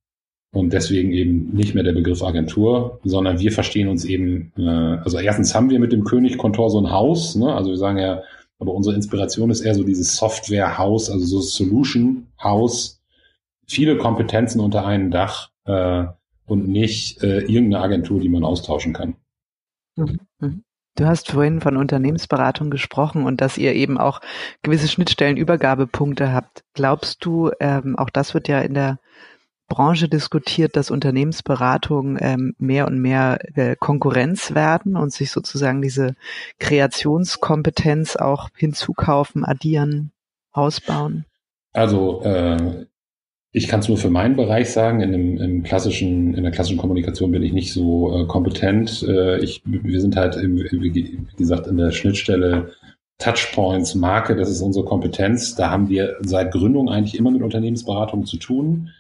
Und 0.53 0.73
deswegen 0.73 1.13
eben 1.13 1.55
nicht 1.55 1.75
mehr 1.75 1.85
der 1.85 1.93
Begriff 1.93 2.23
Agentur, 2.23 2.99
sondern 3.05 3.39
wir 3.39 3.53
verstehen 3.53 3.87
uns 3.87 4.05
eben, 4.05 4.53
äh, 4.59 4.63
also 4.63 5.19
erstens 5.19 5.55
haben 5.55 5.71
wir 5.71 5.79
mit 5.79 5.93
dem 5.93 6.03
König 6.03 6.39
Kontor 6.39 6.71
so 6.71 6.81
ein 6.81 6.91
Haus, 6.91 7.37
ne? 7.37 7.55
also 7.55 7.71
wir 7.71 7.77
sagen 7.77 7.99
ja, 7.99 8.23
aber 8.59 8.75
unsere 8.75 8.97
Inspiration 8.97 9.51
ist 9.51 9.61
eher 9.61 9.75
so 9.75 9.85
dieses 9.85 10.17
Software-Haus, 10.17 11.09
also 11.11 11.25
so 11.25 11.41
Solution-Haus, 11.41 13.01
viele 13.67 13.97
Kompetenzen 13.97 14.61
unter 14.61 14.85
einem 14.85 15.11
Dach 15.13 15.51
äh, 15.65 16.05
und 16.47 16.69
nicht 16.69 17.23
äh, 17.23 17.41
irgendeine 17.43 17.85
Agentur, 17.85 18.21
die 18.21 18.29
man 18.29 18.45
austauschen 18.45 18.93
kann. 18.93 19.15
Mhm. 19.97 20.19
Mhm. 20.41 20.63
Du 20.97 21.07
hast 21.07 21.31
vorhin 21.31 21.61
von 21.61 21.77
Unternehmensberatung 21.77 22.69
gesprochen 22.71 23.25
und 23.25 23.41
dass 23.41 23.57
ihr 23.57 23.75
eben 23.75 23.97
auch 23.97 24.21
gewisse 24.63 24.89
Schnittstellenübergabepunkte 24.89 26.33
habt. 26.33 26.65
Glaubst 26.75 27.25
du, 27.25 27.51
ähm, 27.61 27.97
auch 27.97 28.11
das 28.11 28.35
wird 28.35 28.49
ja 28.49 28.61
in 28.61 28.75
der 28.75 28.99
Branche 29.71 30.09
diskutiert, 30.09 30.77
dass 30.77 30.91
Unternehmensberatungen 30.91 32.19
ähm, 32.21 32.55
mehr 32.59 32.87
und 32.87 32.99
mehr 32.99 33.39
äh, 33.57 33.77
Konkurrenz 33.77 34.55
werden 34.55 34.97
und 34.97 35.15
sich 35.15 35.31
sozusagen 35.31 35.81
diese 35.81 36.17
Kreationskompetenz 36.59 38.17
auch 38.17 38.51
hinzukaufen, 38.55 39.47
addieren, 39.47 40.11
ausbauen? 40.53 41.25
Also 41.73 42.21
äh, 42.25 42.85
ich 43.53 43.69
kann 43.69 43.81
es 43.81 43.89
nur 43.89 43.97
für 43.97 44.11
meinen 44.11 44.37
Bereich 44.37 44.71
sagen. 44.71 45.01
In, 45.01 45.13
dem, 45.13 45.39
im 45.39 45.63
klassischen, 45.63 46.35
in 46.35 46.43
der 46.43 46.53
klassischen 46.53 46.79
Kommunikation 46.79 47.31
bin 47.31 47.43
ich 47.43 47.53
nicht 47.53 47.73
so 47.73 48.15
äh, 48.15 48.27
kompetent. 48.27 49.03
Äh, 49.03 49.39
ich, 49.39 49.63
wir 49.65 50.01
sind 50.01 50.17
halt, 50.17 50.37
im, 50.37 50.57
wie 50.57 51.23
gesagt, 51.37 51.67
in 51.69 51.77
der 51.77 51.93
Schnittstelle 51.93 52.73
Touchpoints, 53.19 53.95
Marke, 53.95 54.35
das 54.35 54.51
ist 54.51 54.63
unsere 54.63 54.85
Kompetenz. 54.85 55.55
Da 55.55 55.71
haben 55.71 55.89
wir 55.89 56.17
seit 56.21 56.53
Gründung 56.53 56.89
eigentlich 56.89 57.19
immer 57.19 57.31
mit 57.31 57.43
Unternehmensberatung 57.43 58.27
zu 58.27 58.37
tun. 58.39 58.91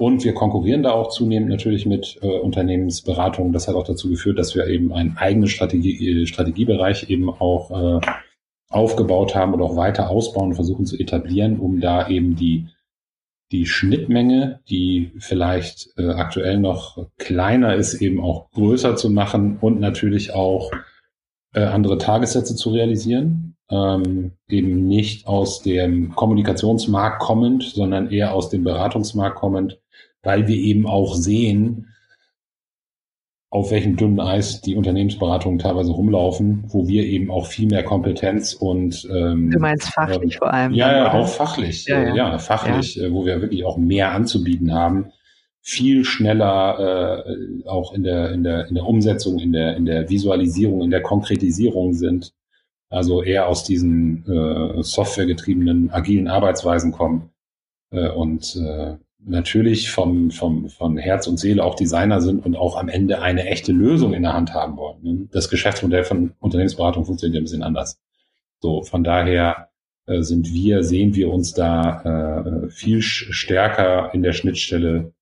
Und 0.00 0.24
wir 0.24 0.32
konkurrieren 0.32 0.82
da 0.82 0.92
auch 0.92 1.10
zunehmend 1.10 1.50
natürlich 1.50 1.84
mit 1.84 2.18
äh, 2.22 2.38
Unternehmensberatungen. 2.38 3.52
Das 3.52 3.68
hat 3.68 3.74
auch 3.74 3.86
dazu 3.86 4.08
geführt, 4.08 4.38
dass 4.38 4.54
wir 4.54 4.66
eben 4.66 4.94
einen 4.94 5.18
eigenen 5.18 5.46
Strategie, 5.46 6.22
äh, 6.22 6.26
Strategiebereich 6.26 7.10
eben 7.10 7.28
auch 7.28 7.70
äh, 7.70 8.00
aufgebaut 8.70 9.34
haben 9.34 9.52
und 9.52 9.60
auch 9.60 9.76
weiter 9.76 10.08
ausbauen 10.08 10.48
und 10.48 10.54
versuchen 10.54 10.86
zu 10.86 10.98
etablieren, 10.98 11.60
um 11.60 11.80
da 11.80 12.08
eben 12.08 12.34
die, 12.34 12.68
die 13.52 13.66
Schnittmenge, 13.66 14.60
die 14.70 15.12
vielleicht 15.18 15.90
äh, 15.98 16.08
aktuell 16.08 16.58
noch 16.58 17.06
kleiner 17.18 17.74
ist, 17.74 18.00
eben 18.00 18.22
auch 18.22 18.50
größer 18.52 18.96
zu 18.96 19.10
machen 19.10 19.58
und 19.60 19.80
natürlich 19.80 20.32
auch 20.32 20.70
äh, 21.52 21.60
andere 21.60 21.98
Tagessätze 21.98 22.56
zu 22.56 22.70
realisieren. 22.70 23.54
Ähm, 23.70 24.32
eben 24.48 24.88
nicht 24.88 25.26
aus 25.26 25.60
dem 25.60 26.14
Kommunikationsmarkt 26.16 27.20
kommend, 27.20 27.64
sondern 27.64 28.10
eher 28.10 28.32
aus 28.32 28.48
dem 28.48 28.64
Beratungsmarkt 28.64 29.36
kommend, 29.36 29.78
weil 30.22 30.46
wir 30.46 30.56
eben 30.56 30.86
auch 30.86 31.14
sehen, 31.14 31.86
auf 33.52 33.72
welchem 33.72 33.96
dünnen 33.96 34.20
Eis 34.20 34.60
die 34.60 34.76
Unternehmensberatungen 34.76 35.58
teilweise 35.58 35.90
rumlaufen, 35.90 36.64
wo 36.68 36.86
wir 36.86 37.04
eben 37.04 37.32
auch 37.32 37.46
viel 37.46 37.66
mehr 37.66 37.82
Kompetenz 37.82 38.52
und 38.52 39.08
ähm, 39.12 39.50
du 39.50 39.58
meinst 39.58 39.92
fachlich 39.92 40.36
äh, 40.36 40.38
vor 40.38 40.54
allem. 40.54 40.72
Ja, 40.72 40.96
ja, 40.96 41.12
auch 41.12 41.28
fachlich, 41.28 41.84
ja, 41.86 42.00
ja. 42.00 42.14
ja 42.14 42.38
fachlich, 42.38 42.94
ja. 42.94 43.06
Äh, 43.06 43.12
wo 43.12 43.26
wir 43.26 43.40
wirklich 43.40 43.64
auch 43.64 43.76
mehr 43.76 44.12
anzubieten 44.12 44.72
haben, 44.72 45.10
viel 45.62 46.04
schneller 46.04 47.24
äh, 47.26 47.66
auch 47.68 47.92
in 47.92 48.04
der 48.04 48.30
in 48.30 48.44
der 48.44 48.68
in 48.68 48.76
der 48.76 48.86
Umsetzung, 48.86 49.40
in 49.40 49.52
der 49.52 49.76
in 49.76 49.84
der 49.84 50.08
Visualisierung, 50.08 50.82
in 50.82 50.90
der 50.90 51.02
Konkretisierung 51.02 51.92
sind, 51.94 52.32
also 52.88 53.20
eher 53.20 53.48
aus 53.48 53.64
diesen 53.64 54.24
äh, 54.28 54.80
softwaregetriebenen 54.80 55.90
agilen 55.90 56.28
Arbeitsweisen 56.28 56.92
kommen 56.92 57.30
äh, 57.90 58.08
und 58.08 58.54
äh, 58.56 58.96
natürlich 59.24 59.90
vom, 59.90 60.30
vom, 60.30 60.68
von 60.68 60.96
Herz 60.96 61.26
und 61.26 61.38
Seele 61.38 61.64
auch 61.64 61.74
Designer 61.74 62.20
sind 62.20 62.44
und 62.44 62.56
auch 62.56 62.76
am 62.76 62.88
Ende 62.88 63.22
eine 63.22 63.46
echte 63.46 63.72
Lösung 63.72 64.14
in 64.14 64.22
der 64.22 64.32
Hand 64.32 64.54
haben 64.54 64.76
wollen. 64.76 65.02
Ne? 65.02 65.28
Das 65.30 65.50
Geschäftsmodell 65.50 66.04
von 66.04 66.32
Unternehmensberatung 66.40 67.04
funktioniert 67.04 67.40
ein 67.40 67.44
bisschen 67.44 67.62
anders. 67.62 68.00
So, 68.60 68.82
von 68.82 69.04
daher 69.04 69.68
äh, 70.06 70.22
sind 70.22 70.52
wir, 70.52 70.82
sehen 70.82 71.14
wir 71.14 71.32
uns 71.32 71.54
da 71.54 72.64
äh, 72.64 72.70
viel 72.70 73.02
stärker 73.02 74.12
in 74.14 74.22
der 74.22 74.32
Schnittstelle 74.32 75.12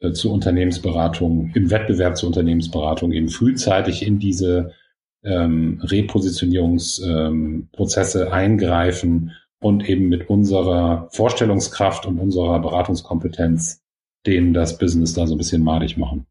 äh, 0.00 0.12
zu 0.12 0.32
Unternehmensberatung, 0.32 1.50
im 1.54 1.70
Wettbewerb 1.70 2.16
zur 2.16 2.28
Unternehmensberatung, 2.28 3.12
eben 3.12 3.28
frühzeitig 3.28 4.06
in 4.06 4.18
diese 4.18 4.72
ähm, 5.22 5.80
Repositionierungsprozesse 5.82 8.26
ähm, 8.26 8.32
eingreifen 8.32 9.32
und 9.60 9.88
eben 9.88 10.08
mit 10.08 10.28
unserer 10.28 11.08
Vorstellungskraft 11.12 12.06
und 12.06 12.18
unserer 12.18 12.58
Beratungskompetenz 12.60 13.82
denen 14.26 14.52
das 14.52 14.78
Business 14.78 15.14
da 15.14 15.26
so 15.26 15.34
ein 15.34 15.38
bisschen 15.38 15.62
madig 15.62 15.96
machen. 15.96 16.26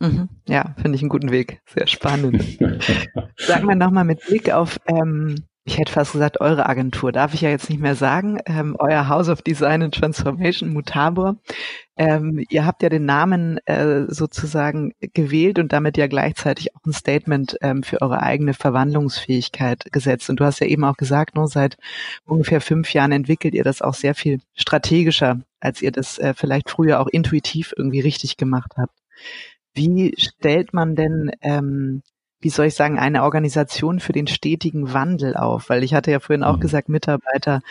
Mhm. 0.00 0.28
Ja, 0.46 0.74
finde 0.76 0.96
ich 0.96 1.02
einen 1.02 1.08
guten 1.08 1.30
Weg. 1.30 1.62
Sehr 1.66 1.86
spannend. 1.86 2.42
Sagen 3.38 3.66
wir 3.66 3.76
nochmal 3.76 4.04
mit 4.04 4.20
Blick 4.26 4.52
auf 4.52 4.78
ähm, 4.86 5.36
ich 5.66 5.78
hätte 5.78 5.92
fast 5.92 6.12
gesagt, 6.12 6.40
eure 6.42 6.68
Agentur, 6.68 7.10
darf 7.10 7.32
ich 7.32 7.40
ja 7.40 7.48
jetzt 7.48 7.70
nicht 7.70 7.80
mehr 7.80 7.94
sagen, 7.94 8.38
ähm, 8.44 8.76
euer 8.78 9.08
House 9.08 9.30
of 9.30 9.40
Design 9.40 9.82
and 9.82 9.94
Transformation, 9.94 10.74
Mutabor. 10.74 11.36
Ähm, 11.96 12.44
ihr 12.48 12.66
habt 12.66 12.82
ja 12.82 12.88
den 12.88 13.04
Namen 13.04 13.58
äh, 13.66 14.06
sozusagen 14.08 14.94
gewählt 15.00 15.58
und 15.58 15.72
damit 15.72 15.96
ja 15.96 16.08
gleichzeitig 16.08 16.74
auch 16.74 16.84
ein 16.84 16.92
Statement 16.92 17.56
ähm, 17.60 17.82
für 17.82 18.02
eure 18.02 18.20
eigene 18.20 18.54
Verwandlungsfähigkeit 18.54 19.92
gesetzt. 19.92 20.28
Und 20.28 20.40
du 20.40 20.44
hast 20.44 20.60
ja 20.60 20.66
eben 20.66 20.84
auch 20.84 20.96
gesagt, 20.96 21.36
nur 21.36 21.46
seit 21.46 21.76
ungefähr 22.24 22.60
fünf 22.60 22.92
Jahren 22.92 23.12
entwickelt 23.12 23.54
ihr 23.54 23.64
das 23.64 23.80
auch 23.80 23.94
sehr 23.94 24.14
viel 24.14 24.40
strategischer, 24.54 25.40
als 25.60 25.82
ihr 25.82 25.92
das 25.92 26.18
äh, 26.18 26.34
vielleicht 26.34 26.70
früher 26.70 27.00
auch 27.00 27.08
intuitiv 27.08 27.72
irgendwie 27.76 28.00
richtig 28.00 28.36
gemacht 28.36 28.72
habt. 28.76 28.98
Wie 29.72 30.14
stellt 30.18 30.74
man 30.74 30.96
denn 30.96 31.30
ähm, 31.42 32.02
wie 32.44 32.50
soll 32.50 32.66
ich 32.66 32.74
sagen, 32.74 32.98
eine 32.98 33.22
Organisation 33.22 34.00
für 34.00 34.12
den 34.12 34.26
stetigen 34.26 34.92
Wandel 34.92 35.34
auf? 35.34 35.70
Weil 35.70 35.82
ich 35.82 35.94
hatte 35.94 36.10
ja 36.10 36.20
vorhin 36.20 36.44
auch 36.44 36.56
mhm. 36.56 36.60
gesagt, 36.60 36.90
Mitarbeiter 36.90 37.62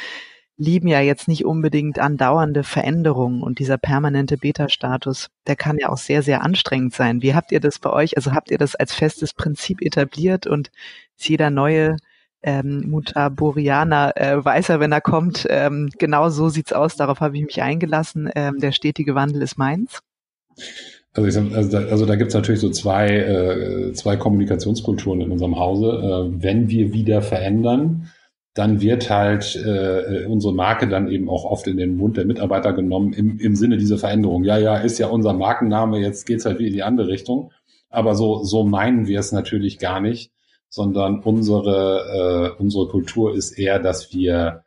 lieben 0.58 0.88
ja 0.88 1.02
jetzt 1.02 1.28
nicht 1.28 1.46
unbedingt 1.46 2.00
andauernde 2.00 2.64
Veränderungen 2.64 3.42
und 3.42 3.60
dieser 3.60 3.78
permanente 3.78 4.38
Beta-Status, 4.38 5.30
der 5.48 5.56
kann 5.56 5.78
ja 5.80 5.90
auch 5.90 5.98
sehr, 5.98 6.22
sehr 6.22 6.44
anstrengend 6.44 6.94
sein. 6.94 7.22
Wie 7.22 7.34
habt 7.34 7.52
ihr 7.52 7.60
das 7.60 7.80
bei 7.80 7.90
euch? 7.90 8.18
Also 8.18 8.34
habt 8.34 8.52
ihr 8.52 8.58
das 8.58 8.76
als 8.76 8.94
festes 8.94 9.34
Prinzip 9.34 9.82
etabliert 9.82 10.46
und 10.46 10.72
ist 11.18 11.28
jeder 11.28 11.50
neue 11.50 11.98
ähm, 12.44 12.90
Mutaborianer 12.90 14.18
äh, 14.18 14.44
weiß 14.44 14.70
er, 14.70 14.80
wenn 14.80 14.92
er 14.92 15.02
kommt, 15.02 15.48
ähm, 15.50 15.90
genau 15.98 16.30
so 16.30 16.50
sieht's 16.50 16.74
aus, 16.74 16.98
darauf 16.98 17.22
habe 17.22 17.38
ich 17.38 17.46
mich 17.46 17.62
eingelassen. 17.62 18.30
Ähm, 18.36 18.60
der 18.60 18.74
stetige 18.74 19.16
Wandel 19.16 19.42
ist 19.42 19.58
meins. 19.58 20.02
Also, 21.14 21.28
ich 21.28 21.34
sag, 21.34 21.56
also 21.56 21.72
da, 21.72 21.86
also 21.90 22.06
da 22.06 22.16
gibt 22.16 22.30
es 22.30 22.34
natürlich 22.34 22.60
so 22.60 22.70
zwei, 22.70 23.08
äh, 23.08 23.94
zwei 23.94 24.18
Kommunikationskulturen 24.18 25.22
in 25.22 25.32
unserem 25.32 25.58
Hause. 25.58 26.34
Äh, 26.36 26.44
wenn 26.44 26.70
wir 26.70 26.92
wieder 26.92 27.22
verändern, 27.22 28.10
dann 28.54 28.82
wird 28.82 29.10
halt 29.10 29.56
äh, 29.56 30.26
unsere 30.28 30.54
Marke 30.54 30.88
dann 30.88 31.10
eben 31.10 31.28
auch 31.30 31.44
oft 31.44 31.66
in 31.68 31.78
den 31.78 31.98
Mund 31.98 32.18
der 32.18 32.26
Mitarbeiter 32.26 32.74
genommen 32.74 33.14
im, 33.14 33.40
im 33.40 33.56
Sinne 33.56 33.78
dieser 33.78 33.98
Veränderung. 33.98 34.44
Ja, 34.44 34.58
ja, 34.58 34.78
ist 34.78 35.00
ja 35.00 35.08
unser 35.08 35.34
Markenname, 35.34 36.00
jetzt 36.00 36.26
geht's 36.26 36.46
halt 36.46 36.60
wieder 36.60 36.68
in 36.68 36.74
die 36.74 36.84
andere 36.84 37.08
Richtung. 37.08 37.52
Aber 37.90 38.16
so, 38.16 38.44
so 38.44 38.64
meinen 38.64 39.08
wir 39.08 39.20
es 39.20 39.32
natürlich 39.32 39.80
gar 39.80 40.00
nicht, 40.00 40.32
sondern 40.70 41.20
unsere, 41.20 42.54
äh, 42.58 42.62
unsere 42.62 42.88
Kultur 42.88 43.36
ist 43.36 43.58
eher, 43.58 43.80
dass 43.80 44.14
wir 44.14 44.64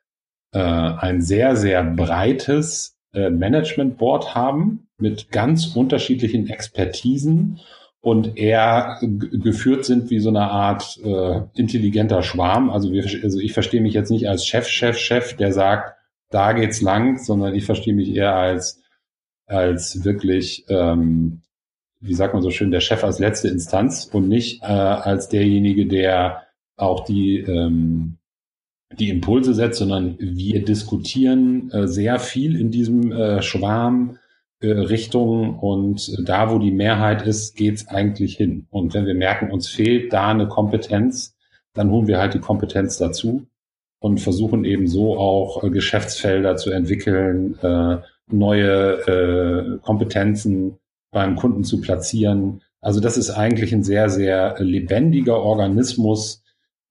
äh, 0.53 0.59
ein 0.59 1.23
sehr, 1.23 1.57
sehr 1.57 1.85
breites 1.85 2.97
äh, 3.13 3.31
Management 3.31 3.99
Board 3.99 4.35
haben 4.35 4.89
mit 4.99 5.31
ganz 5.31 5.77
unterschiedlichen 5.77 6.49
Expertisen 6.49 7.61
und 8.07 8.39
eher 8.39 9.01
geführt 9.01 9.85
sind 9.85 10.11
wie 10.11 10.21
so 10.21 10.29
eine 10.29 10.49
Art 10.49 10.97
äh, 11.03 11.41
intelligenter 11.57 12.23
Schwarm. 12.23 12.71
Also, 12.71 12.93
wir, 12.93 13.05
also 13.25 13.41
ich 13.41 13.53
verstehe 13.53 13.81
mich 13.81 13.95
jetzt 13.95 14.13
nicht 14.13 14.29
als 14.29 14.47
Chef, 14.47 14.69
Chef, 14.69 14.97
Chef, 14.97 15.35
der 15.35 15.53
sagt, 15.53 15.97
da 16.31 16.53
geht's 16.53 16.81
lang, 16.81 17.19
sondern 17.19 17.57
ich 17.57 17.65
verstehe 17.65 17.95
mich 17.95 18.15
eher 18.15 18.37
als 18.37 18.81
als 19.47 20.05
wirklich, 20.05 20.67
ähm, 20.69 21.41
wie 21.99 22.15
sagt 22.15 22.33
man 22.33 22.45
so 22.45 22.51
schön, 22.51 22.71
der 22.71 22.79
Chef 22.79 23.03
als 23.03 23.19
letzte 23.19 23.49
Instanz 23.49 24.09
und 24.13 24.29
nicht 24.29 24.63
äh, 24.63 24.67
als 24.67 25.29
derjenige, 25.29 25.87
der 25.87 26.43
auch 26.77 27.05
die 27.07 27.39
ähm, 27.39 28.19
die 29.01 29.11
Impulse 29.11 29.53
setzt, 29.53 29.81
sondern 29.81 30.15
wir 30.21 30.65
diskutieren 30.65 31.73
äh, 31.73 31.89
sehr 31.89 32.21
viel 32.21 32.55
in 32.55 32.71
diesem 32.71 33.11
äh, 33.11 33.43
Schwarm 33.43 34.19
äh, 34.61 34.69
Richtung 34.69 35.59
und 35.59 36.17
da, 36.27 36.51
wo 36.51 36.59
die 36.59 36.71
Mehrheit 36.71 37.27
ist, 37.27 37.57
geht's 37.57 37.89
eigentlich 37.89 38.37
hin. 38.37 38.67
Und 38.71 38.95
wenn 38.95 39.05
wir 39.05 39.15
merken, 39.15 39.51
uns 39.51 39.69
fehlt 39.69 40.15
da 40.15 40.29
eine 40.29 40.49
Kompetenz, 40.49 41.37
dann 41.75 41.91
holen 41.91 42.07
wir 42.07 42.19
halt 42.19 42.33
die 42.33 42.41
Kompetenz 42.41 42.97
dazu 42.97 43.47
und 43.99 44.19
versuchen 44.19 44.65
eben 44.65 44.87
so 44.87 45.19
auch 45.19 45.63
äh, 45.63 45.69
Geschäftsfelder 45.69 46.57
zu 46.57 46.71
entwickeln, 46.71 47.59
äh, 47.63 47.99
neue 48.29 49.79
Kompetenzen 49.83 50.79
beim 51.13 51.37
Kunden 51.37 51.63
zu 51.63 51.81
platzieren. 51.81 52.61
Also 52.81 52.99
das 52.99 53.17
ist 53.17 53.31
eigentlich 53.31 53.73
ein 53.73 53.85
sehr, 53.85 54.11
sehr 54.11 54.57
lebendiger 54.59 55.41
Organismus, 55.41 56.43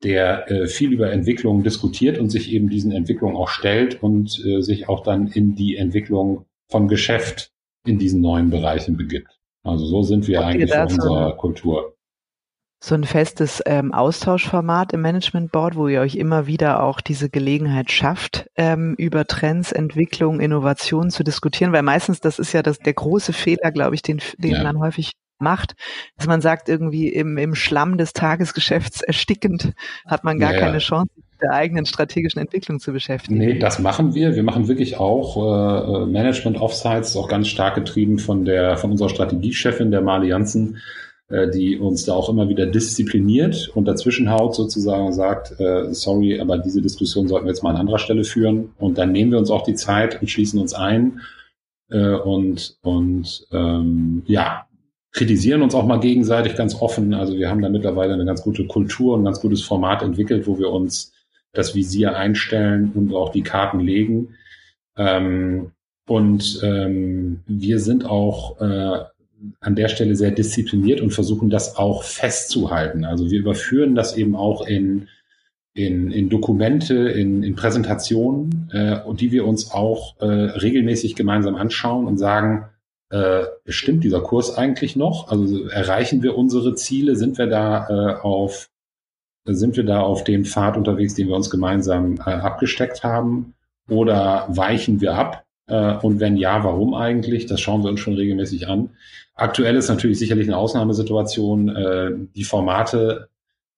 der 0.01 0.45
viel 0.67 0.93
über 0.93 1.11
Entwicklungen 1.11 1.61
diskutiert 1.61 2.19
und 2.19 2.29
sich 2.29 2.53
eben 2.53 2.69
diesen 2.69 2.93
Entwicklungen 2.93 3.35
auch 3.35 3.49
stellt 3.49 4.01
und 4.01 4.29
sich 4.29 4.87
auch 4.87 5.03
dann 5.03 5.27
in 5.27 5.55
die 5.55 5.75
Entwicklung 5.75 6.45
von 6.69 6.87
Geschäft 6.87 7.51
in 7.85 7.99
diesen 7.99 8.21
neuen 8.21 8.49
Bereichen 8.49 8.97
begibt. 8.97 9.29
Also 9.63 9.85
so 9.85 10.03
sind 10.03 10.27
wir 10.27 10.39
Habt 10.39 10.47
eigentlich 10.47 10.73
in 10.73 10.81
unserer 10.81 11.35
Kultur. 11.37 11.95
So 12.83 12.93
ein 12.93 13.03
festes 13.03 13.63
ähm, 13.65 13.93
Austauschformat 13.93 14.93
im 14.93 15.01
Management 15.01 15.51
Board, 15.51 15.75
wo 15.75 15.87
ihr 15.87 16.01
euch 16.01 16.15
immer 16.15 16.45
wieder 16.45 16.83
auch 16.83 17.01
diese 17.01 17.29
Gelegenheit 17.29 17.89
schafft, 17.89 18.47
ähm, 18.57 18.93
über 18.97 19.25
Trends, 19.25 19.71
Entwicklung, 19.71 20.39
Innovation 20.39 21.09
zu 21.09 21.23
diskutieren, 21.23 21.71
weil 21.71 21.81
meistens 21.81 22.19
das 22.19 22.37
ist 22.37 22.53
ja 22.53 22.61
das, 22.61 22.77
der 22.77 22.93
große 22.93 23.33
Fehler, 23.33 23.71
glaube 23.71 23.95
ich, 23.95 24.03
den, 24.03 24.21
den 24.37 24.51
ja. 24.51 24.63
man 24.63 24.77
häufig 24.77 25.13
macht, 25.39 25.73
dass 26.17 26.27
man 26.27 26.41
sagt, 26.41 26.69
irgendwie 26.69 27.09
im, 27.09 27.37
im 27.37 27.55
Schlamm 27.55 27.97
des 27.97 28.13
Tagesgeschäfts 28.13 29.01
erstickend 29.01 29.73
hat 30.05 30.23
man 30.23 30.39
gar 30.39 30.53
ja, 30.53 30.59
keine 30.59 30.77
Chance, 30.77 31.11
der 31.41 31.51
eigenen 31.51 31.85
strategischen 31.85 32.41
Entwicklung 32.41 32.79
zu 32.79 32.93
beschäftigen. 32.93 33.37
Nee, 33.37 33.59
das 33.59 33.79
machen 33.79 34.15
wir. 34.15 34.35
Wir 34.35 34.43
machen 34.43 34.67
wirklich 34.67 34.97
auch 34.97 35.37
äh, 35.37 36.03
äh, 36.03 36.05
Management 36.05 36.59
Offsites, 36.61 37.15
auch 37.15 37.27
ganz 37.27 37.47
stark 37.47 37.75
getrieben 37.75 38.19
von 38.19 38.45
der 38.45 38.77
von 38.77 38.91
unserer 38.91 39.09
Strategiechefin, 39.09 39.91
der 39.91 40.01
Marli 40.01 40.29
Janssen, 40.29 40.77
äh, 41.29 41.49
die 41.49 41.77
uns 41.77 42.05
da 42.05 42.13
auch 42.13 42.29
immer 42.29 42.47
wieder 42.47 42.65
diszipliniert 42.65 43.69
und 43.73 43.85
dazwischen 43.85 44.31
haut 44.31 44.55
sozusagen 44.55 45.07
und 45.07 45.13
sagt, 45.13 45.59
äh, 45.59 45.93
sorry, 45.93 46.39
aber 46.39 46.57
diese 46.57 46.81
Diskussion 46.81 47.27
sollten 47.27 47.45
wir 47.45 47.51
jetzt 47.51 47.63
mal 47.63 47.71
an 47.71 47.77
anderer 47.77 47.99
Stelle 47.99 48.23
führen. 48.23 48.73
Und 48.77 48.97
dann 48.97 49.11
nehmen 49.11 49.31
wir 49.31 49.39
uns 49.39 49.51
auch 49.51 49.63
die 49.63 49.75
Zeit 49.75 50.21
und 50.21 50.29
schließen 50.29 50.59
uns 50.59 50.73
ein 50.73 51.21
äh, 51.91 52.13
und 52.15 52.77
und 52.81 53.47
ähm, 53.51 54.23
ja, 54.27 54.67
kritisieren 55.11 55.61
uns 55.61 55.75
auch 55.75 55.85
mal 55.85 55.99
gegenseitig 55.99 56.55
ganz 56.55 56.81
offen. 56.81 57.13
Also 57.13 57.37
wir 57.37 57.49
haben 57.49 57.61
da 57.61 57.69
mittlerweile 57.69 58.13
eine 58.13 58.25
ganz 58.25 58.41
gute 58.41 58.67
Kultur 58.67 59.13
und 59.13 59.21
ein 59.21 59.25
ganz 59.25 59.41
gutes 59.41 59.61
Format 59.61 60.01
entwickelt, 60.01 60.45
wo 60.45 60.59
wir 60.59 60.69
uns 60.69 61.14
das 61.57 61.75
Visier 61.75 62.15
einstellen 62.15 62.91
und 62.93 63.13
auch 63.13 63.31
die 63.31 63.43
Karten 63.43 63.79
legen. 63.79 64.35
Ähm, 64.97 65.71
und 66.07 66.59
ähm, 66.63 67.41
wir 67.47 67.79
sind 67.79 68.05
auch 68.05 68.61
äh, 68.61 69.05
an 69.59 69.75
der 69.75 69.89
Stelle 69.89 70.15
sehr 70.15 70.31
diszipliniert 70.31 71.01
und 71.01 71.11
versuchen 71.11 71.49
das 71.49 71.77
auch 71.77 72.03
festzuhalten. 72.03 73.05
Also 73.05 73.29
wir 73.31 73.39
überführen 73.39 73.95
das 73.95 74.15
eben 74.15 74.35
auch 74.35 74.65
in, 74.65 75.07
in, 75.73 76.11
in 76.11 76.29
Dokumente, 76.29 76.95
in, 77.09 77.43
in 77.43 77.55
Präsentationen, 77.55 78.69
äh, 78.71 78.99
die 79.15 79.31
wir 79.31 79.45
uns 79.45 79.71
auch 79.71 80.19
äh, 80.19 80.25
regelmäßig 80.25 81.15
gemeinsam 81.15 81.55
anschauen 81.55 82.07
und 82.07 82.17
sagen, 82.17 82.65
äh, 83.09 83.43
stimmt 83.67 84.03
dieser 84.03 84.21
Kurs 84.21 84.55
eigentlich 84.57 84.95
noch? 84.95 85.29
Also 85.29 85.67
erreichen 85.67 86.23
wir 86.23 86.37
unsere 86.37 86.75
Ziele? 86.75 87.15
Sind 87.15 87.37
wir 87.37 87.47
da 87.47 87.87
äh, 87.89 88.21
auf 88.21 88.69
sind 89.45 89.77
wir 89.77 89.83
da 89.83 90.01
auf 90.01 90.23
dem 90.23 90.45
Pfad 90.45 90.77
unterwegs, 90.77 91.13
den 91.13 91.27
wir 91.27 91.35
uns 91.35 91.49
gemeinsam 91.49 92.15
äh, 92.17 92.31
abgesteckt 92.31 93.03
haben? 93.03 93.53
Oder 93.87 94.45
weichen 94.49 95.01
wir 95.01 95.13
ab? 95.13 95.45
Äh, 95.67 95.95
und 95.97 96.19
wenn 96.19 96.37
ja, 96.37 96.63
warum 96.63 96.93
eigentlich? 96.93 97.45
Das 97.45 97.61
schauen 97.61 97.83
wir 97.83 97.89
uns 97.89 97.99
schon 97.99 98.15
regelmäßig 98.15 98.67
an. 98.67 98.89
Aktuell 99.35 99.75
ist 99.75 99.89
natürlich 99.89 100.17
sicherlich 100.17 100.47
eine 100.47 100.57
Ausnahmesituation. 100.57 101.75
Äh, 101.75 102.11
die 102.35 102.43
Formate 102.43 103.29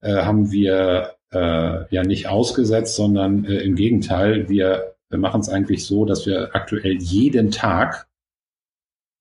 äh, 0.02 0.24
haben 0.24 0.52
wir 0.52 1.16
äh, 1.32 1.94
ja 1.94 2.04
nicht 2.04 2.28
ausgesetzt, 2.28 2.96
sondern 2.96 3.46
äh, 3.46 3.58
im 3.58 3.76
Gegenteil, 3.76 4.48
wir, 4.48 4.96
wir 5.10 5.20
machen 5.20 5.42
es 5.42 5.50
eigentlich 5.50 5.86
so, 5.86 6.06
dass 6.06 6.26
wir 6.26 6.56
aktuell 6.56 6.98
jeden 6.98 7.52
Tag 7.52 8.08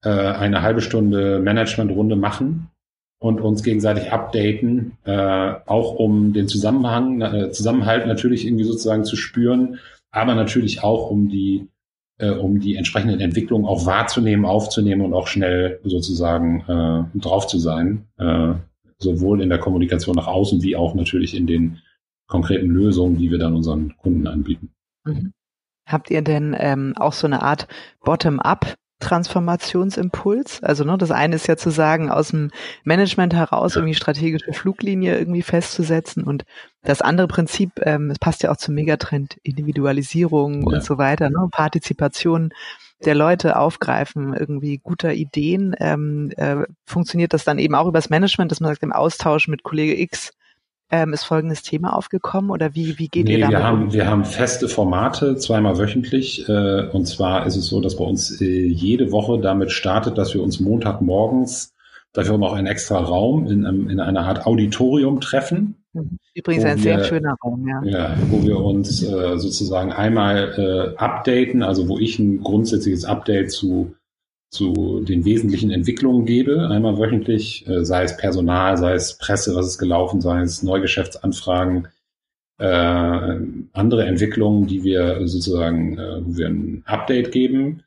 eine 0.03 0.63
halbe 0.63 0.83
Stunde 0.83 1.41
Managementrunde 1.41 2.15
machen 2.15 2.71
und 3.19 3.41
uns 3.41 3.63
gegenseitig 3.63 4.13
updaten, 4.13 4.99
äh, 5.05 5.55
auch 5.67 5.95
um 5.95 6.33
den 6.33 6.49
Zusammenhang, 6.49 7.21
äh, 7.23 7.51
Zusammenhalt 7.51 8.07
natürlich 8.07 8.47
irgendwie 8.47 8.65
sozusagen 8.65 9.05
zu 9.05 9.17
spüren, 9.17 9.79
aber 10.11 10.35
natürlich 10.35 10.83
auch 10.83 11.11
um 11.11 11.29
die 11.29 11.69
äh, 12.19 12.31
um 12.31 12.61
die 12.61 12.77
entsprechenden 12.77 13.21
Entwicklungen 13.21 13.67
auch 13.67 13.87
wahrzunehmen, 13.87 14.47
aufzunehmen 14.47 15.03
und 15.03 15.13
auch 15.13 15.27
schnell 15.27 15.81
sozusagen 15.85 16.61
äh, 16.63 17.19
drauf 17.19 17.47
zu 17.47 17.59
sein, 17.59 18.07
äh, 18.19 18.55
sowohl 18.99 19.43
in 19.43 19.51
der 19.51 19.59
Kommunikation 19.59 20.17
nach 20.17 20.27
außen 20.27 20.63
wie 20.63 20.77
auch 20.77 20.95
natürlich 20.95 21.37
in 21.37 21.47
den 21.47 21.79
konkreten 22.27 22.69
Lösungen, 22.69 23.19
die 23.19 23.31
wir 23.31 23.39
dann 23.39 23.55
unseren 23.55 23.97
Kunden 23.99 24.27
anbieten. 24.27 24.71
Mhm. 25.05 25.33
Habt 25.87 26.11
ihr 26.11 26.23
denn 26.23 26.57
ähm, 26.59 26.95
auch 26.97 27.13
so 27.13 27.27
eine 27.27 27.43
Art 27.43 27.69
Bottom-up 28.01 28.75
Transformationsimpuls. 29.01 30.63
Also 30.63 30.85
ne, 30.85 30.97
das 30.97 31.11
eine 31.11 31.37
ist 31.37 31.49
ja 31.49 31.57
zu 31.57 31.71
sagen, 31.71 32.11
aus 32.11 32.29
dem 32.29 32.51
Management 32.85 33.35
heraus 33.35 33.77
irgendwie 33.77 33.95
strategische 33.95 34.53
Fluglinie 34.53 35.19
irgendwie 35.19 35.43
festzusetzen 35.43 36.25
und 36.25 36.45
das 36.83 37.03
andere 37.03 37.27
Prinzip, 37.27 37.73
ähm, 37.83 38.11
es 38.11 38.19
passt 38.19 38.43
ja 38.43 38.51
auch 38.51 38.57
zum 38.57 38.75
Megatrend 38.75 39.37
Individualisierung 39.43 40.63
ja. 40.63 40.77
und 40.77 40.85
so 40.85 40.99
weiter, 40.99 41.29
ne, 41.29 41.49
Partizipation 41.51 42.53
der 43.05 43.15
Leute 43.15 43.59
aufgreifen, 43.59 44.35
irgendwie 44.35 44.79
guter 44.79 45.13
Ideen, 45.13 45.75
ähm, 45.79 46.31
äh, 46.37 46.65
funktioniert 46.85 47.35
das 47.35 47.45
dann 47.45 47.59
eben 47.59 47.75
auch 47.75 47.87
übers 47.87 48.09
Management, 48.09 48.51
dass 48.51 48.61
man 48.61 48.71
sagt, 48.71 48.83
im 48.83 48.93
Austausch 48.93 49.49
mit 49.49 49.63
Kollege 49.63 50.01
X 50.01 50.33
ähm, 50.91 51.13
ist 51.13 51.25
folgendes 51.25 51.63
Thema 51.63 51.97
aufgekommen 51.97 52.51
oder 52.51 52.75
wie, 52.75 52.99
wie 52.99 53.09
geht 53.09 53.27
nee, 53.27 53.35
ihr 53.35 53.41
damit 53.41 53.59
wir 53.59 53.65
haben, 53.65 53.83
um? 53.85 53.93
Wir 53.93 54.07
haben 54.07 54.25
feste 54.25 54.69
Formate, 54.69 55.37
zweimal 55.37 55.79
wöchentlich. 55.79 56.49
Äh, 56.49 56.89
und 56.93 57.07
zwar 57.07 57.47
ist 57.47 57.57
es 57.57 57.67
so, 57.67 57.81
dass 57.81 57.97
bei 57.97 58.05
uns 58.05 58.41
äh, 58.41 58.67
jede 58.67 59.11
Woche 59.11 59.41
damit 59.41 59.73
startet, 59.73 60.17
dass 60.17 60.35
wir 60.35 60.43
uns 60.43 60.61
Montagmorgens, 60.61 61.75
dafür 62.13 62.35
haben 62.35 62.41
wir 62.41 62.51
auch 62.51 62.55
einen 62.55 62.69
extra 62.69 62.99
Raum 62.99 63.47
in, 63.47 63.67
einem, 63.67 63.89
in 63.89 64.01
einer 64.01 64.27
Art 64.27 64.47
Auditorium 64.47 65.21
treffen. 65.21 65.77
Mhm. 65.93 66.19
Übrigens 66.35 66.65
ein 66.65 66.77
wir, 66.77 66.83
sehr 66.83 67.05
schöner 67.05 67.35
Raum, 67.45 67.67
ja. 67.67 67.83
Ja, 67.85 68.17
wo 68.31 68.45
wir 68.45 68.59
uns 68.59 69.03
äh, 69.03 69.39
sozusagen 69.39 69.93
einmal 69.93 70.95
äh, 70.97 70.97
updaten, 70.97 71.63
also 71.63 71.89
wo 71.89 71.99
ich 71.99 72.19
ein 72.19 72.43
grundsätzliches 72.43 73.05
Update 73.05 73.51
zu 73.51 73.95
zu 74.51 75.01
den 75.01 75.25
wesentlichen 75.25 75.71
Entwicklungen 75.71 76.25
gebe, 76.25 76.69
einmal 76.69 76.99
wöchentlich, 76.99 77.67
äh, 77.69 77.85
sei 77.85 78.05
es 78.05 78.17
Personal, 78.17 78.77
sei 78.77 78.95
es 78.95 79.19
Presse, 79.19 79.55
was 79.55 79.67
ist 79.67 79.79
gelaufen, 79.79 80.21
sei 80.21 80.41
es 80.43 80.63
Neugeschäftsanfragen, 80.63 81.89
äh, 82.59 83.37
andere 83.73 84.07
Entwicklungen, 84.07 84.67
die 84.67 84.83
wir 84.83 85.27
sozusagen, 85.27 85.99
äh, 85.99 86.25
wo 86.25 86.37
wir 86.37 86.49
ein 86.49 86.83
Update 86.87 87.33
geben, 87.33 87.83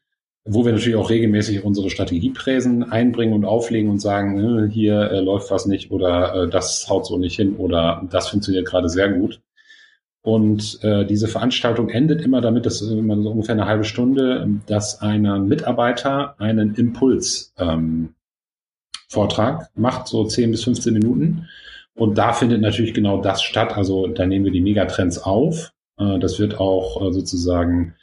wo 0.46 0.66
wir 0.66 0.72
natürlich 0.72 0.96
auch 0.96 1.10
regelmäßig 1.10 1.64
unsere 1.64 1.90
Strategiepräsen 1.90 2.92
einbringen 2.92 3.34
und 3.34 3.46
auflegen 3.46 3.90
und 3.90 4.00
sagen, 4.00 4.68
äh, 4.68 4.70
hier 4.70 5.12
äh, 5.12 5.20
läuft 5.22 5.52
was 5.52 5.66
nicht 5.66 5.92
oder 5.92 6.44
äh, 6.44 6.50
das 6.50 6.88
haut 6.90 7.06
so 7.06 7.18
nicht 7.18 7.36
hin 7.36 7.56
oder 7.56 8.06
das 8.10 8.30
funktioniert 8.30 8.68
gerade 8.68 8.90
sehr 8.90 9.10
gut. 9.10 9.42
Und 10.30 10.84
äh, 10.84 11.06
diese 11.06 11.28
Veranstaltung 11.28 11.90
endet 11.90 12.22
immer 12.22 12.40
damit, 12.40 12.68
das 12.68 12.84
ist 12.84 12.92
immer 12.92 13.20
so 13.20 13.32
ungefähr 13.32 13.56
eine 13.56 13.66
halbe 13.66 13.84
Stunde, 13.84 14.48
dass 14.68 15.02
ein 15.02 15.48
Mitarbeiter 15.48 16.36
einen 16.40 16.76
Impuls 16.76 17.52
ähm, 17.58 18.14
macht, 19.74 20.08
so 20.08 20.24
10 20.24 20.52
bis 20.52 20.66
15 20.66 20.94
Minuten. 20.94 21.48
Und 21.96 22.20
da 22.20 22.34
findet 22.34 22.62
natürlich 22.62 22.94
genau 22.94 23.22
das 23.22 23.42
statt. 23.42 23.76
Also 23.76 24.06
da 24.06 24.28
nehmen 24.28 24.46
wir 24.46 24.52
die 24.52 24.62
Megatrends 24.62 25.18
auf 25.18 25.74
Äh, 25.98 26.20
das 26.20 26.38
wird 26.40 26.60
auch 26.60 27.02
äh, 27.02 27.12
sozusagen 27.12 27.96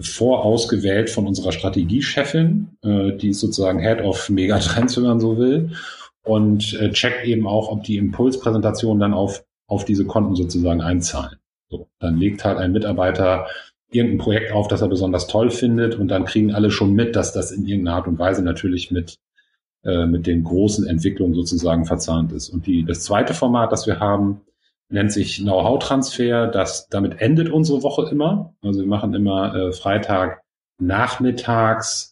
vorausgewählt 0.00 1.10
von 1.10 1.26
unserer 1.26 1.52
Strategiechefin, 1.52 2.68
äh, 2.82 3.12
die 3.12 3.30
ist 3.30 3.40
sozusagen 3.40 3.80
Head 3.80 4.00
of 4.00 4.30
Megatrends, 4.30 4.96
wenn 4.96 5.04
man 5.04 5.20
so 5.20 5.36
will, 5.36 5.72
und 6.22 6.60
checkt 6.92 7.26
eben 7.26 7.46
auch, 7.46 7.70
ob 7.70 7.84
die 7.84 7.96
Impulspräsentationen 7.96 9.00
dann 9.00 9.14
auf, 9.14 9.44
auf 9.66 9.84
diese 9.84 10.04
Konten 10.04 10.34
sozusagen 10.34 10.80
einzahlen. 10.80 11.37
So, 11.70 11.88
dann 11.98 12.16
legt 12.16 12.44
halt 12.44 12.58
ein 12.58 12.72
Mitarbeiter 12.72 13.46
irgendein 13.90 14.18
Projekt 14.18 14.52
auf, 14.52 14.68
das 14.68 14.82
er 14.82 14.88
besonders 14.88 15.26
toll 15.26 15.50
findet 15.50 15.94
und 15.94 16.08
dann 16.08 16.24
kriegen 16.24 16.54
alle 16.54 16.70
schon 16.70 16.94
mit, 16.94 17.16
dass 17.16 17.32
das 17.32 17.50
in 17.52 17.66
irgendeiner 17.66 17.96
Art 17.96 18.06
und 18.06 18.18
Weise 18.18 18.42
natürlich 18.42 18.90
mit 18.90 19.18
äh, 19.84 20.06
mit 20.06 20.26
den 20.26 20.42
großen 20.42 20.86
Entwicklungen 20.86 21.34
sozusagen 21.34 21.84
verzahnt 21.84 22.32
ist. 22.32 22.48
Und 22.48 22.66
die, 22.66 22.84
das 22.84 23.00
zweite 23.04 23.32
Format, 23.32 23.70
das 23.70 23.86
wir 23.86 24.00
haben, 24.00 24.40
nennt 24.88 25.12
sich 25.12 25.38
Know-how-Transfer. 25.38 26.48
Das, 26.48 26.88
damit 26.88 27.20
endet 27.20 27.48
unsere 27.48 27.82
Woche 27.82 28.10
immer. 28.10 28.54
Also 28.60 28.80
wir 28.80 28.88
machen 28.88 29.14
immer 29.14 29.54
äh, 29.54 29.72
Freitag 29.72 30.42
nachmittags 30.80 32.07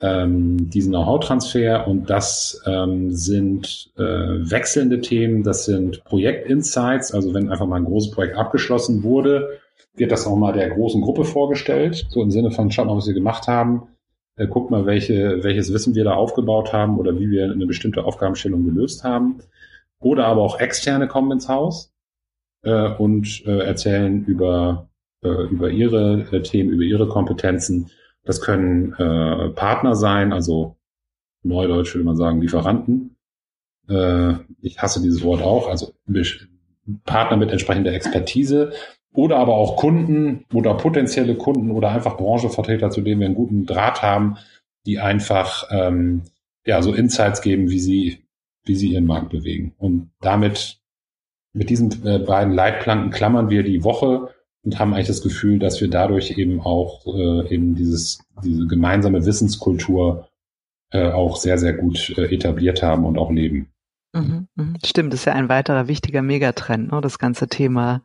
ähm, 0.00 0.70
diesen 0.70 0.92
Know-how-Transfer 0.92 1.86
und 1.86 2.08
das 2.08 2.62
ähm, 2.66 3.12
sind 3.12 3.90
äh, 3.96 4.02
wechselnde 4.02 5.00
Themen. 5.00 5.42
Das 5.42 5.66
sind 5.66 6.04
Projekt-Insights. 6.04 7.12
Also 7.12 7.34
wenn 7.34 7.50
einfach 7.50 7.66
mal 7.66 7.76
ein 7.76 7.84
großes 7.84 8.10
Projekt 8.10 8.36
abgeschlossen 8.36 9.02
wurde, 9.02 9.58
wird 9.94 10.12
das 10.12 10.26
auch 10.26 10.36
mal 10.36 10.52
der 10.52 10.70
großen 10.70 11.02
Gruppe 11.02 11.24
vorgestellt. 11.24 12.06
So 12.08 12.22
im 12.22 12.30
Sinne 12.30 12.50
von, 12.50 12.70
schaut 12.70 12.86
mal, 12.86 12.96
was 12.96 13.06
wir 13.06 13.14
gemacht 13.14 13.46
haben. 13.46 13.88
Äh, 14.36 14.46
guckt 14.46 14.70
mal, 14.70 14.86
welche, 14.86 15.44
welches 15.44 15.72
Wissen 15.72 15.94
wir 15.94 16.04
da 16.04 16.14
aufgebaut 16.14 16.72
haben 16.72 16.98
oder 16.98 17.18
wie 17.18 17.30
wir 17.30 17.50
eine 17.50 17.66
bestimmte 17.66 18.04
Aufgabenstellung 18.04 18.64
gelöst 18.64 19.04
haben. 19.04 19.40
Oder 20.00 20.26
aber 20.26 20.40
auch 20.40 20.60
externe 20.60 21.08
kommen 21.08 21.32
ins 21.32 21.48
Haus 21.48 21.92
äh, 22.62 22.88
und 22.94 23.44
äh, 23.46 23.58
erzählen 23.58 24.24
über, 24.24 24.88
äh, 25.22 25.28
über 25.28 25.68
ihre 25.68 26.26
äh, 26.32 26.40
Themen, 26.40 26.70
über 26.70 26.84
ihre 26.84 27.06
Kompetenzen. 27.06 27.90
Das 28.24 28.40
können 28.40 28.92
äh, 28.94 29.50
Partner 29.50 29.94
sein, 29.96 30.32
also 30.32 30.76
neudeutsch 31.42 31.94
würde 31.94 32.04
man 32.04 32.16
sagen 32.16 32.40
Lieferanten. 32.40 33.16
Äh, 33.88 34.34
ich 34.60 34.80
hasse 34.80 35.02
dieses 35.02 35.22
Wort 35.22 35.42
auch, 35.42 35.68
also 35.68 35.92
Partner 37.04 37.36
mit 37.36 37.50
entsprechender 37.50 37.92
Expertise 37.92 38.72
oder 39.12 39.38
aber 39.38 39.54
auch 39.54 39.76
Kunden 39.76 40.44
oder 40.52 40.74
potenzielle 40.74 41.34
Kunden 41.34 41.70
oder 41.70 41.90
einfach 41.90 42.16
Branchenvertreter, 42.16 42.90
zu 42.90 43.00
denen 43.00 43.20
wir 43.20 43.26
einen 43.26 43.34
guten 43.34 43.66
Draht 43.66 44.02
haben, 44.02 44.36
die 44.86 44.98
einfach 44.98 45.64
ähm, 45.70 46.22
ja 46.64 46.82
so 46.82 46.92
Insights 46.92 47.42
geben, 47.42 47.70
wie 47.70 47.80
sie 47.80 48.22
wie 48.64 48.76
sie 48.76 48.92
ihren 48.92 49.06
Markt 49.06 49.30
bewegen. 49.30 49.74
Und 49.78 50.10
damit 50.20 50.80
mit 51.52 51.70
diesen 51.70 52.06
äh, 52.06 52.18
beiden 52.18 52.52
Leitplanken 52.52 53.10
klammern 53.10 53.50
wir 53.50 53.62
die 53.62 53.82
Woche 53.84 54.28
und 54.64 54.78
haben 54.78 54.94
eigentlich 54.94 55.06
das 55.06 55.22
Gefühl, 55.22 55.58
dass 55.58 55.80
wir 55.80 55.88
dadurch 55.88 56.38
eben 56.38 56.60
auch 56.60 57.06
äh, 57.06 57.54
eben 57.54 57.74
dieses, 57.74 58.20
diese 58.44 58.66
gemeinsame 58.66 59.24
Wissenskultur 59.24 60.28
äh, 60.90 61.10
auch 61.10 61.36
sehr, 61.36 61.58
sehr 61.58 61.72
gut 61.72 62.10
äh, 62.18 62.34
etabliert 62.34 62.82
haben 62.82 63.04
und 63.04 63.18
auch 63.18 63.30
leben. 63.30 63.72
Mhm, 64.12 64.48
mh. 64.56 64.74
Stimmt, 64.84 65.12
das 65.12 65.20
ist 65.20 65.26
ja 65.26 65.34
ein 65.34 65.48
weiterer 65.48 65.88
wichtiger 65.88 66.22
Megatrend, 66.22 66.92
ne? 66.92 67.00
das 67.00 67.18
ganze 67.18 67.48
Thema. 67.48 68.02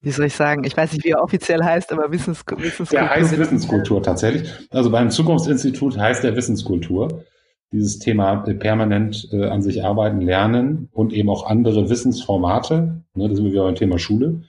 Wie 0.00 0.10
soll 0.10 0.26
ich 0.26 0.34
sagen? 0.34 0.64
Ich 0.64 0.76
weiß 0.76 0.92
nicht, 0.92 1.04
wie 1.04 1.10
er 1.10 1.22
offiziell 1.22 1.62
heißt, 1.62 1.92
aber 1.92 2.10
Wissens 2.10 2.42
Wissenskultur. 2.44 2.98
Der 2.98 3.10
heißt 3.10 3.38
Wissenskultur 3.38 4.02
tatsächlich. 4.02 4.50
Also 4.70 4.90
beim 4.90 5.10
Zukunftsinstitut 5.10 5.96
heißt 5.96 6.24
der 6.24 6.34
Wissenskultur 6.34 7.24
dieses 7.70 7.98
Thema 7.98 8.36
permanent 8.36 9.28
äh, 9.32 9.46
an 9.46 9.62
sich 9.62 9.84
arbeiten, 9.84 10.20
lernen 10.20 10.88
und 10.92 11.12
eben 11.12 11.30
auch 11.30 11.46
andere 11.46 11.88
Wissensformate. 11.88 13.02
Ne, 13.14 13.28
das 13.28 13.36
sind 13.36 13.46
wir 13.46 13.52
wieder 13.52 13.64
beim 13.64 13.76
Thema 13.76 13.98
Schule. 13.98 14.42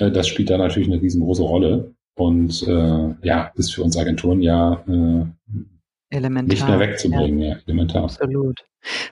Äh, 0.00 0.10
das 0.10 0.26
spielt 0.26 0.50
da 0.50 0.58
natürlich 0.58 0.88
eine 0.88 1.00
riesengroße 1.00 1.42
Rolle. 1.42 1.94
Und 2.14 2.66
äh, 2.66 3.14
ja, 3.22 3.52
ist 3.54 3.74
für 3.74 3.82
uns 3.82 3.96
Agenturen 3.96 4.42
ja 4.42 4.82
äh, 4.88 5.24
elementar. 6.10 6.52
nicht 6.52 6.68
mehr 6.68 6.80
wegzubringen, 6.80 7.38
ja. 7.38 7.48
ja, 7.50 7.56
elementar. 7.66 8.04
Absolut. 8.04 8.64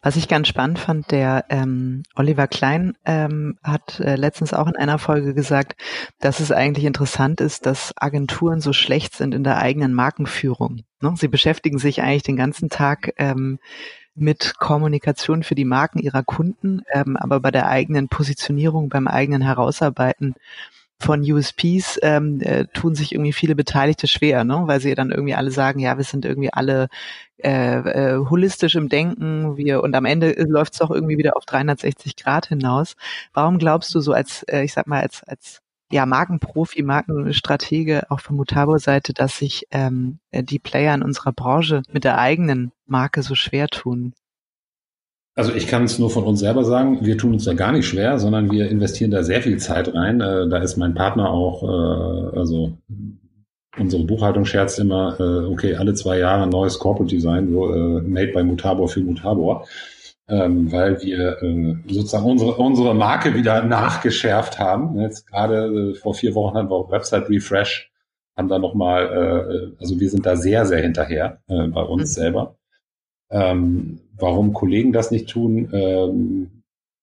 Was 0.03 0.17
ich 0.17 0.29
ganz 0.29 0.49
spannend 0.49 0.79
fand, 0.79 1.11
der 1.11 1.45
ähm, 1.51 2.03
Oliver 2.17 2.49
Klein 2.49 2.95
ähm, 3.05 3.59
hat 3.63 4.01
äh, 4.01 4.17
letztens 4.17 4.55
auch 4.55 4.67
in 4.67 4.77
einer 4.77 4.99
Folge 4.99 5.35
gesagt, 5.35 5.81
dass 6.21 6.41
es 6.41 6.53
eigentlich 6.53 6.87
interessant 6.87 7.41
ist, 7.41 7.67
dass 7.67 7.93
Agenturen 7.97 8.61
so 8.61 8.73
schlecht 8.73 9.15
sind 9.15 9.35
in 9.35 9.45
der 9.45 9.59
eigenen 9.59 9.95
Markenführung. 9.95 10.83
Ne? 11.01 11.15
Sie 11.17 11.29
beschäftigen 11.29 11.79
sich 11.79 12.03
eigentlich 12.03 12.23
den 12.23 12.37
ganzen 12.37 12.71
Tag 12.71 13.13
ähm, 13.19 13.59
mit 14.15 14.55
Kommunikation 14.59 15.43
für 15.43 15.55
die 15.55 15.67
Marken 15.67 15.99
ihrer 15.99 16.23
Kunden, 16.23 16.83
ähm, 16.93 17.17
aber 17.17 17.41
bei 17.41 17.51
der 17.51 17.69
eigenen 17.69 18.09
Positionierung, 18.09 18.89
beim 18.89 19.07
eigenen 19.07 19.43
Herausarbeiten 19.43 20.35
von 21.01 21.21
USPs 21.21 21.99
ähm, 22.03 22.41
äh, 22.41 22.67
tun 22.67 22.95
sich 22.95 23.13
irgendwie 23.13 23.33
viele 23.33 23.55
Beteiligte 23.55 24.09
schwer, 24.09 24.45
ne? 24.45 24.63
weil 24.67 24.81
sie 24.81 24.95
dann 24.95 25.11
irgendwie 25.11 25.35
alle 25.35 25.51
sagen, 25.51 25.79
ja, 25.79 25.97
wir 25.97 26.05
sind 26.05 26.25
irgendwie 26.25 26.53
alle 26.53 26.89
äh, 27.39 27.77
äh, 27.77 28.19
holistisch 28.29 28.75
im 28.75 28.89
Denken, 28.89 29.57
wir 29.57 29.83
und 29.83 29.95
am 29.95 30.05
Ende 30.05 30.33
läuft 30.49 30.73
es 30.73 30.81
doch 30.81 30.91
irgendwie 30.91 31.19
wieder 31.19 31.37
auf 31.37 31.45
360 31.45 32.17
Grad 32.17 32.47
hinaus. 32.47 32.97
Warum 33.33 33.59
glaubst 33.59 33.95
du 33.95 34.01
so 34.01 34.13
als, 34.13 34.43
äh, 34.45 34.63
ich 34.65 34.73
sag 34.73 34.89
mal, 34.89 35.03
als, 35.03 35.23
als 35.25 35.61
ja, 35.91 36.05
Markenprofi, 36.05 36.83
Markenstratege 36.83 38.11
auch 38.11 38.21
von 38.21 38.37
Mutabo-Seite, 38.37 39.15
dass 39.15 39.39
sich 39.39 39.67
ähm, 39.71 40.19
die 40.33 40.59
Player 40.59 40.95
in 40.95 41.03
unserer 41.03 41.33
Branche 41.33 41.83
mit 41.93 42.05
der 42.05 42.19
eigenen 42.19 42.73
Marke 42.87 43.23
so 43.23 43.35
schwer 43.35 43.69
tun? 43.69 44.15
Also 45.39 45.53
ich 45.53 45.69
kann 45.69 45.85
es 45.85 46.01
nur 46.01 46.11
von 46.11 46.25
uns 46.25 46.41
selber 46.41 46.65
sagen, 46.65 46.99
wir 47.07 47.17
tun 47.17 47.35
uns 47.35 47.45
da 47.45 47.55
gar 47.55 47.71
nicht 47.71 47.87
schwer, 47.87 48.19
sondern 48.19 48.51
wir 48.51 48.69
investieren 48.69 49.13
da 49.13 49.23
sehr 49.23 49.41
viel 49.41 49.57
Zeit 49.59 49.95
rein. 49.95 50.21
Äh, 50.21 50.49
da 50.49 50.59
ist 50.59 50.77
mein 50.77 50.95
Partner 50.95 51.31
auch, 51.31 51.63
äh, 51.63 52.37
also 52.37 52.77
unsere 53.79 54.03
Buchhaltung 54.03 54.45
scherzt 54.45 54.81
immer, 54.81 55.15
äh, 55.21 55.47
okay, 55.47 55.77
alle 55.77 55.95
zwei 55.95 56.19
Jahre 56.19 56.43
ein 56.43 56.49
neues 56.49 56.81
Corporate 56.81 57.15
Design, 57.15 57.53
so 57.53 57.73
äh, 57.73 58.01
made 58.01 58.33
by 58.33 58.43
Mutabor 58.43 58.89
für 58.89 58.99
Mutabor, 58.99 59.65
ähm, 60.29 60.73
weil 60.73 61.01
wir 61.03 61.41
äh, 61.41 61.77
sozusagen 61.87 62.25
unsere, 62.25 62.57
unsere 62.57 62.93
Marke 62.97 63.33
wieder 63.37 63.63
nachgeschärft 63.63 64.59
haben. 64.59 64.99
Jetzt 64.99 65.29
gerade 65.29 65.93
äh, 65.93 65.95
vor 65.95 66.15
vier 66.15 66.35
Wochen 66.35 66.57
hatten 66.57 66.69
wir 66.69 66.75
auch 66.75 66.91
Website 66.91 67.31
Refresh, 67.31 67.93
haben 68.37 68.49
da 68.49 68.59
nochmal, 68.59 69.05
äh, 69.07 69.81
also 69.81 70.01
wir 70.01 70.11
sind 70.11 70.27
da 70.27 70.35
sehr, 70.35 70.67
sehr 70.67 70.83
hinterher 70.83 71.39
äh, 71.47 71.69
bei 71.69 71.83
uns 71.83 72.11
mhm. 72.17 72.23
selber. 72.23 72.57
Ähm, 73.31 74.01
warum 74.19 74.53
Kollegen 74.53 74.93
das 74.93 75.11
nicht 75.11 75.29
tun, 75.29 75.71
ähm, 75.73 76.51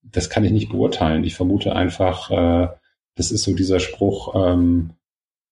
das 0.04 0.30
kann 0.30 0.44
ich 0.44 0.52
nicht 0.52 0.70
beurteilen. 0.70 1.24
Ich 1.24 1.36
vermute 1.36 1.76
einfach, 1.76 2.32
äh, 2.32 2.68
das 3.16 3.32
ist 3.32 3.44
so 3.44 3.54
dieser 3.54 3.80
Spruch, 3.80 4.36
ähm, 4.36 4.92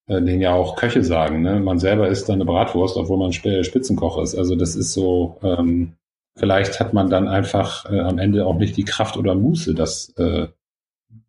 äh, 0.07 0.21
den 0.21 0.41
ja 0.41 0.53
auch 0.53 0.75
Köche 0.75 1.03
sagen. 1.03 1.41
Ne? 1.41 1.59
Man 1.59 1.79
selber 1.79 2.07
isst 2.07 2.29
dann 2.29 2.35
eine 2.35 2.45
Bratwurst, 2.45 2.97
obwohl 2.97 3.17
man 3.17 3.33
Spitzenkoch 3.33 4.21
ist. 4.21 4.35
Also 4.35 4.55
das 4.55 4.75
ist 4.75 4.93
so, 4.93 5.37
ähm, 5.41 5.93
vielleicht 6.35 6.79
hat 6.79 6.93
man 6.93 7.09
dann 7.09 7.27
einfach 7.27 7.89
äh, 7.91 7.99
am 7.99 8.19
Ende 8.19 8.45
auch 8.45 8.57
nicht 8.57 8.77
die 8.77 8.85
Kraft 8.85 9.17
oder 9.17 9.35
Muße, 9.35 9.73
das 9.73 10.09
äh, 10.17 10.47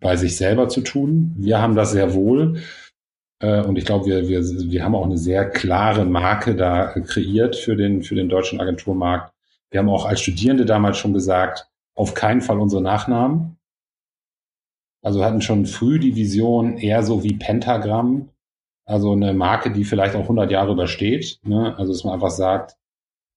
bei 0.01 0.17
sich 0.17 0.37
selber 0.37 0.69
zu 0.69 0.81
tun. 0.81 1.35
Wir 1.37 1.61
haben 1.61 1.75
das 1.75 1.93
sehr 1.93 2.15
wohl. 2.15 2.59
Äh, 3.41 3.63
und 3.63 3.77
ich 3.77 3.85
glaube, 3.85 4.07
wir, 4.07 4.29
wir, 4.29 4.43
wir 4.43 4.85
haben 4.85 4.95
auch 4.95 5.05
eine 5.05 5.19
sehr 5.19 5.49
klare 5.49 6.05
Marke 6.05 6.55
da 6.55 6.87
kreiert 7.01 7.57
für 7.57 7.77
den, 7.77 8.03
für 8.03 8.15
den 8.15 8.29
deutschen 8.29 8.61
Agenturmarkt. 8.61 9.34
Wir 9.75 9.81
haben 9.81 9.89
auch 9.89 10.05
als 10.05 10.21
Studierende 10.21 10.67
damals 10.67 10.99
schon 10.99 11.13
gesagt, 11.13 11.67
auf 11.97 12.15
keinen 12.15 12.43
Fall 12.43 12.61
unsere 12.61 12.81
Nachnamen. 12.81 13.57
Also 15.03 15.25
hatten 15.25 15.43
schon 15.43 15.67
früh 15.67 15.99
die 15.99 16.15
Vision 16.15 16.79
eher 16.79 17.03
so 17.03 17.25
wie 17.25 17.35
Pentagramm, 17.35 18.29
also 18.87 19.11
eine 19.11 19.35
Marke, 19.35 19.73
die 19.73 19.83
vielleicht 19.83 20.15
auch 20.15 20.23
100 20.23 20.49
Jahre 20.53 20.71
übersteht. 20.71 21.41
Ne? 21.43 21.77
Also 21.77 21.93
dass 21.93 22.05
man 22.05 22.15
einfach 22.15 22.31
sagt, 22.31 22.77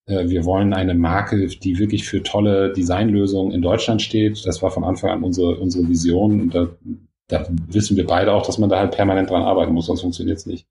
äh, 0.05 0.29
wir 0.29 0.45
wollen 0.45 0.75
eine 0.75 0.93
Marke, 0.93 1.47
die 1.47 1.79
wirklich 1.79 2.07
für 2.07 2.21
tolle 2.21 2.71
Designlösungen 2.71 3.51
in 3.51 3.63
Deutschland 3.63 4.03
steht. 4.03 4.45
Das 4.45 4.61
war 4.61 4.69
von 4.69 4.83
Anfang 4.83 5.09
an 5.09 5.23
unsere, 5.23 5.55
unsere 5.55 5.89
Vision. 5.89 6.39
Und 6.39 6.53
da, 6.53 6.67
da 7.29 7.47
wissen 7.65 7.97
wir 7.97 8.05
beide 8.05 8.31
auch, 8.31 8.45
dass 8.45 8.59
man 8.59 8.69
da 8.69 8.77
halt 8.77 8.91
permanent 8.91 9.31
dran 9.31 9.41
arbeiten 9.41 9.73
muss, 9.73 9.87
sonst 9.87 10.01
funktioniert 10.01 10.37
es 10.37 10.45
nicht. 10.45 10.67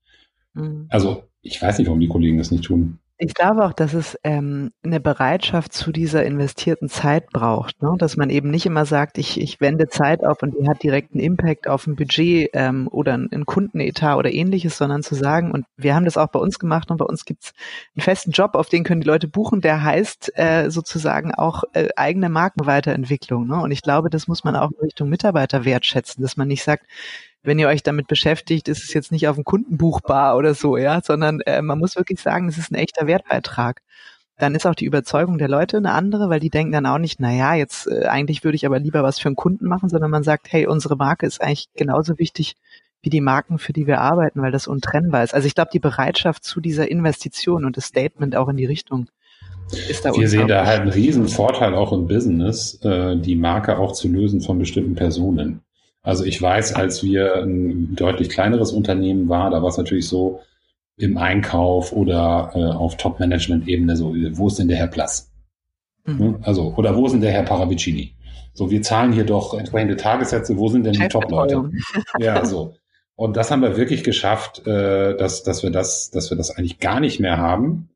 Mhm. 0.53 0.85
Also 0.87 1.23
ich 1.41 1.61
weiß 1.61 1.77
nicht, 1.77 1.87
warum 1.87 1.99
die 1.99 2.07
Kollegen 2.07 2.37
das 2.37 2.51
nicht 2.51 2.63
tun. 2.63 2.99
Ich 3.19 3.33
glaube 3.33 3.65
auch, 3.65 3.73
dass 3.73 3.95
es 3.95 4.15
ähm, 4.23 4.71
eine 4.83 4.99
Bereitschaft 4.99 5.73
zu 5.73 5.91
dieser 5.91 6.23
investierten 6.23 6.87
Zeit 6.87 7.31
braucht, 7.31 7.81
ne? 7.81 7.95
dass 7.97 8.15
man 8.15 8.29
eben 8.29 8.51
nicht 8.51 8.67
immer 8.67 8.85
sagt, 8.85 9.17
ich, 9.17 9.41
ich 9.41 9.59
wende 9.59 9.87
Zeit 9.87 10.23
auf 10.23 10.43
und 10.43 10.53
die 10.55 10.69
hat 10.69 10.83
direkt 10.83 11.13
einen 11.13 11.23
Impact 11.23 11.67
auf 11.67 11.87
ein 11.87 11.95
Budget 11.95 12.51
ähm, 12.53 12.87
oder 12.91 13.15
einen 13.15 13.47
Kundenetat 13.47 14.17
oder 14.17 14.31
ähnliches, 14.31 14.77
sondern 14.77 15.01
zu 15.01 15.15
sagen, 15.15 15.49
und 15.49 15.65
wir 15.77 15.95
haben 15.95 16.05
das 16.05 16.15
auch 16.15 16.27
bei 16.27 16.39
uns 16.39 16.59
gemacht 16.59 16.91
und 16.91 16.97
bei 16.97 17.05
uns 17.05 17.25
gibt's 17.25 17.53
einen 17.95 18.03
festen 18.03 18.31
Job, 18.31 18.53
auf 18.53 18.69
den 18.69 18.83
können 18.83 19.01
die 19.01 19.07
Leute 19.07 19.27
buchen, 19.27 19.61
der 19.61 19.83
heißt 19.83 20.37
äh, 20.37 20.69
sozusagen 20.69 21.33
auch 21.33 21.63
äh, 21.73 21.87
eigene 21.95 22.29
Markenweiterentwicklung. 22.29 23.47
Ne? 23.47 23.59
Und 23.59 23.71
ich 23.71 23.81
glaube, 23.81 24.11
das 24.11 24.27
muss 24.27 24.43
man 24.43 24.55
auch 24.55 24.69
in 24.69 24.77
Richtung 24.79 25.09
Mitarbeiter 25.09 25.65
wertschätzen, 25.65 26.21
dass 26.21 26.37
man 26.37 26.47
nicht 26.49 26.63
sagt, 26.63 26.85
wenn 27.43 27.59
ihr 27.59 27.67
euch 27.67 27.83
damit 27.83 28.07
beschäftigt, 28.07 28.67
ist 28.67 28.83
es 28.83 28.93
jetzt 28.93 29.11
nicht 29.11 29.27
auf 29.27 29.35
dem 29.35 29.45
Kundenbuchbar 29.45 30.35
oder 30.37 30.53
so, 30.53 30.77
ja, 30.77 31.01
sondern 31.03 31.41
äh, 31.41 31.61
man 31.61 31.79
muss 31.79 31.95
wirklich 31.95 32.21
sagen, 32.21 32.49
es 32.49 32.57
ist 32.57 32.71
ein 32.71 32.75
echter 32.75 33.07
Wertbeitrag. 33.07 33.81
Dann 34.37 34.53
ist 34.53 34.67
auch 34.67 34.75
die 34.75 34.85
Überzeugung 34.85 35.37
der 35.37 35.47
Leute 35.47 35.77
eine 35.77 35.93
andere, 35.93 36.29
weil 36.29 36.39
die 36.39 36.51
denken 36.51 36.73
dann 36.73 36.85
auch 36.85 36.99
nicht, 36.99 37.19
na 37.19 37.33
ja, 37.33 37.55
jetzt 37.55 37.87
äh, 37.87 38.05
eigentlich 38.05 38.43
würde 38.43 38.55
ich 38.55 38.65
aber 38.65 38.79
lieber 38.79 39.01
was 39.01 39.19
für 39.19 39.29
einen 39.29 39.35
Kunden 39.35 39.67
machen, 39.67 39.89
sondern 39.89 40.11
man 40.11 40.23
sagt, 40.23 40.51
hey, 40.51 40.67
unsere 40.67 40.95
Marke 40.95 41.25
ist 41.25 41.41
eigentlich 41.41 41.69
genauso 41.75 42.19
wichtig 42.19 42.55
wie 43.01 43.09
die 43.09 43.21
Marken, 43.21 43.57
für 43.59 43.73
die 43.73 43.87
wir 43.87 44.01
arbeiten, 44.01 44.41
weil 44.41 44.51
das 44.51 44.67
untrennbar 44.67 45.23
ist. 45.23 45.33
Also 45.33 45.47
ich 45.47 45.55
glaube, 45.55 45.69
die 45.71 45.79
Bereitschaft 45.79 46.43
zu 46.43 46.59
dieser 46.59 46.89
Investition 46.89 47.65
und 47.65 47.77
das 47.77 47.85
Statement 47.85 48.35
auch 48.35 48.49
in 48.49 48.57
die 48.57 48.65
Richtung 48.65 49.09
ist 49.71 50.05
da 50.05 50.15
Wir 50.15 50.29
sehen 50.29 50.47
da 50.47 50.65
halt 50.65 50.81
einen 50.81 50.89
riesen 50.91 51.27
Vorteil 51.27 51.75
auch 51.75 51.91
im 51.91 52.07
Business, 52.07 52.79
äh, 52.83 53.17
die 53.17 53.35
Marke 53.35 53.77
auch 53.77 53.91
zu 53.91 54.07
lösen 54.07 54.41
von 54.41 54.59
bestimmten 54.59 54.95
Personen. 54.95 55.61
Also 56.07 56.23
ich 56.23 56.41
weiß, 56.41 56.73
als 56.73 57.03
wir 57.03 57.43
ein 57.43 57.93
deutlich 57.93 58.29
kleineres 58.29 58.71
Unternehmen 58.71 59.27
war, 59.27 59.49
da 59.49 59.61
war 59.61 59.67
es 59.67 59.77
natürlich 59.77 60.07
so 60.07 60.39
im 60.95 61.17
Einkauf 61.17 61.91
oder 61.91 62.51
äh, 62.55 62.59
auf 62.59 62.95
Top-Management-Ebene 62.95 63.97
so, 63.97 64.15
wo 64.31 64.47
ist 64.47 64.57
denn 64.57 64.69
der 64.69 64.77
Herr 64.77 64.87
Plass? 64.87 65.29
Mhm. 66.05 66.17
Ne? 66.17 66.39
Also, 66.43 66.73
oder 66.77 66.95
wo 66.95 67.07
ist 67.07 67.11
denn 67.11 67.19
der 67.19 67.33
Herr 67.33 67.43
Paravicini? 67.43 68.15
So, 68.53 68.71
wir 68.71 68.81
zahlen 68.83 69.11
hier 69.11 69.25
doch 69.25 69.53
entsprechende 69.53 69.97
Tagessätze, 69.97 70.57
wo 70.57 70.69
sind 70.69 70.85
denn 70.85 70.93
die 70.93 71.09
Top-Leute? 71.09 71.71
Ja, 72.21 72.45
so. 72.45 72.75
Und 73.17 73.35
das 73.35 73.51
haben 73.51 73.61
wir 73.61 73.75
wirklich 73.75 74.05
geschafft, 74.05 74.65
äh, 74.65 75.17
dass, 75.17 75.43
dass 75.43 75.61
wir 75.61 75.71
das, 75.71 76.09
dass 76.09 76.31
wir 76.31 76.37
das 76.37 76.51
eigentlich 76.51 76.79
gar 76.79 77.01
nicht 77.01 77.19
mehr 77.19 77.37
haben, 77.37 77.89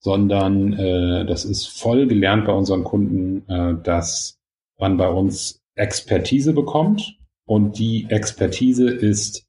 sondern 0.00 0.72
äh, 0.72 1.26
das 1.26 1.44
ist 1.44 1.66
voll 1.66 2.06
gelernt 2.06 2.46
bei 2.46 2.52
unseren 2.52 2.82
Kunden, 2.82 3.46
äh, 3.46 3.74
dass 3.82 4.38
man 4.78 4.96
bei 4.96 5.08
uns 5.10 5.60
Expertise 5.74 6.54
bekommt 6.54 7.17
und 7.48 7.78
die 7.78 8.06
Expertise 8.10 8.90
ist 8.90 9.46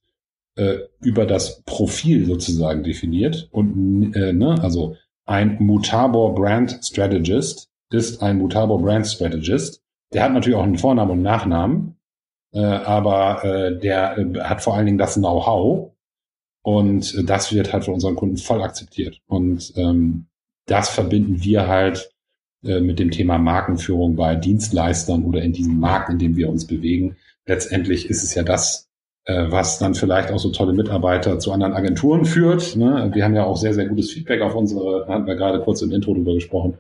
äh, 0.55 0.77
über 1.01 1.25
das 1.25 1.61
Profil 1.63 2.25
sozusagen 2.25 2.81
definiert. 2.81 3.49
Und 3.51 4.13
äh, 4.15 4.31
ne, 4.31 4.55
also 4.61 4.95
ein 5.25 5.57
Mutabor 5.59 6.33
Brand 6.33 6.79
Strategist 6.81 7.69
ist 7.91 8.23
ein 8.23 8.37
Mutabor 8.37 8.81
Brand 8.81 9.05
Strategist. 9.05 9.81
Der 10.13 10.23
hat 10.23 10.31
natürlich 10.31 10.57
auch 10.57 10.63
einen 10.63 10.77
Vornamen 10.77 11.11
und 11.11 11.21
Nachnamen, 11.21 11.97
äh, 12.53 12.61
aber 12.61 13.43
äh, 13.43 13.77
der 13.77 14.17
äh, 14.17 14.39
hat 14.39 14.61
vor 14.63 14.75
allen 14.75 14.85
Dingen 14.85 14.97
das 14.97 15.15
Know-how 15.15 15.91
und 16.61 17.15
äh, 17.15 17.25
das 17.25 17.51
wird 17.53 17.73
halt 17.73 17.83
von 17.83 17.95
unseren 17.95 18.15
Kunden 18.15 18.37
voll 18.37 18.61
akzeptiert. 18.61 19.19
Und 19.27 19.73
ähm, 19.75 20.27
das 20.67 20.87
verbinden 20.87 21.43
wir 21.43 21.67
halt 21.67 22.11
äh, 22.63 22.79
mit 22.79 22.97
dem 22.97 23.11
Thema 23.11 23.37
Markenführung 23.37 24.15
bei 24.15 24.35
Dienstleistern 24.37 25.25
oder 25.25 25.41
in 25.41 25.51
diesem 25.51 25.81
Markt, 25.81 26.09
in 26.09 26.17
dem 26.17 26.37
wir 26.37 26.49
uns 26.49 26.65
bewegen 26.65 27.17
letztendlich 27.49 28.09
ist 28.09 28.23
es 28.23 28.33
ja 28.35 28.43
das, 28.43 28.89
äh, 29.25 29.45
was 29.49 29.79
dann 29.79 29.95
vielleicht 29.95 30.31
auch 30.31 30.39
so 30.39 30.51
tolle 30.51 30.71
Mitarbeiter 30.71 31.39
zu 31.39 31.51
anderen 31.51 31.73
Agenturen 31.73 32.23
führt. 32.23 32.75
Ne? 32.77 33.09
Wir 33.13 33.25
haben 33.25 33.35
ja 33.35 33.43
auch 33.43 33.57
sehr, 33.57 33.73
sehr 33.73 33.87
gutes 33.87 34.11
Feedback 34.11 34.41
auf 34.41 34.55
unsere, 34.55 35.07
hatten 35.07 35.27
wir 35.27 35.35
gerade 35.35 35.59
kurz 35.59 35.81
im 35.81 35.91
Intro 35.91 36.13
drüber 36.13 36.35
gesprochen, 36.35 36.77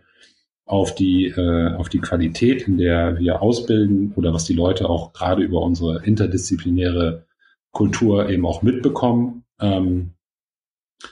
auf 0.65 0.95
die, 0.95 1.25
äh, 1.25 1.73
auf 1.73 1.89
die 1.89 1.99
Qualität, 1.99 2.67
in 2.67 2.77
der 2.77 3.17
wir 3.19 3.41
ausbilden 3.41 4.13
oder 4.15 4.33
was 4.33 4.45
die 4.45 4.53
Leute 4.53 4.87
auch 4.89 5.11
gerade 5.11 5.41
über 5.41 5.61
unsere 5.61 6.05
interdisziplinäre 6.05 7.25
Kultur 7.71 8.29
eben 8.29 8.45
auch 8.45 8.61
mitbekommen. 8.61 9.43
Ähm, 9.59 10.11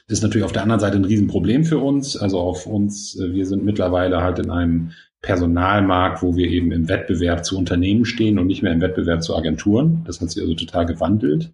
ist 0.08 0.22
natürlich 0.22 0.46
auf 0.46 0.52
der 0.52 0.64
anderen 0.64 0.82
Seite 0.82 0.98
ein 0.98 1.06
Riesenproblem 1.06 1.64
für 1.64 1.80
uns. 1.80 2.16
Also 2.18 2.40
auf 2.40 2.68
uns, 2.68 3.20
äh, 3.20 3.34
wir 3.34 3.48
sind 3.48 3.66
mittlerweile 3.66 4.22
halt 4.22 4.38
in 4.40 4.52
einem 4.52 4.92
Personalmarkt, 5.22 6.22
wo 6.22 6.36
wir 6.36 6.48
eben 6.48 6.72
im 6.72 6.90
Wettbewerb 6.90 7.44
zu 7.44 7.58
Unternehmen 7.58 8.06
stehen 8.06 8.40
und 8.40 8.48
nicht 8.48 8.62
mehr 8.62 8.72
im 8.72 8.82
Wettbewerb 8.82 9.24
zu 9.24 9.36
Agenturen. 9.36 10.04
Das 10.06 10.22
hat 10.22 10.32
sich 10.32 10.42
also 10.42 10.54
total 10.54 10.86
gewandelt. 10.86 11.54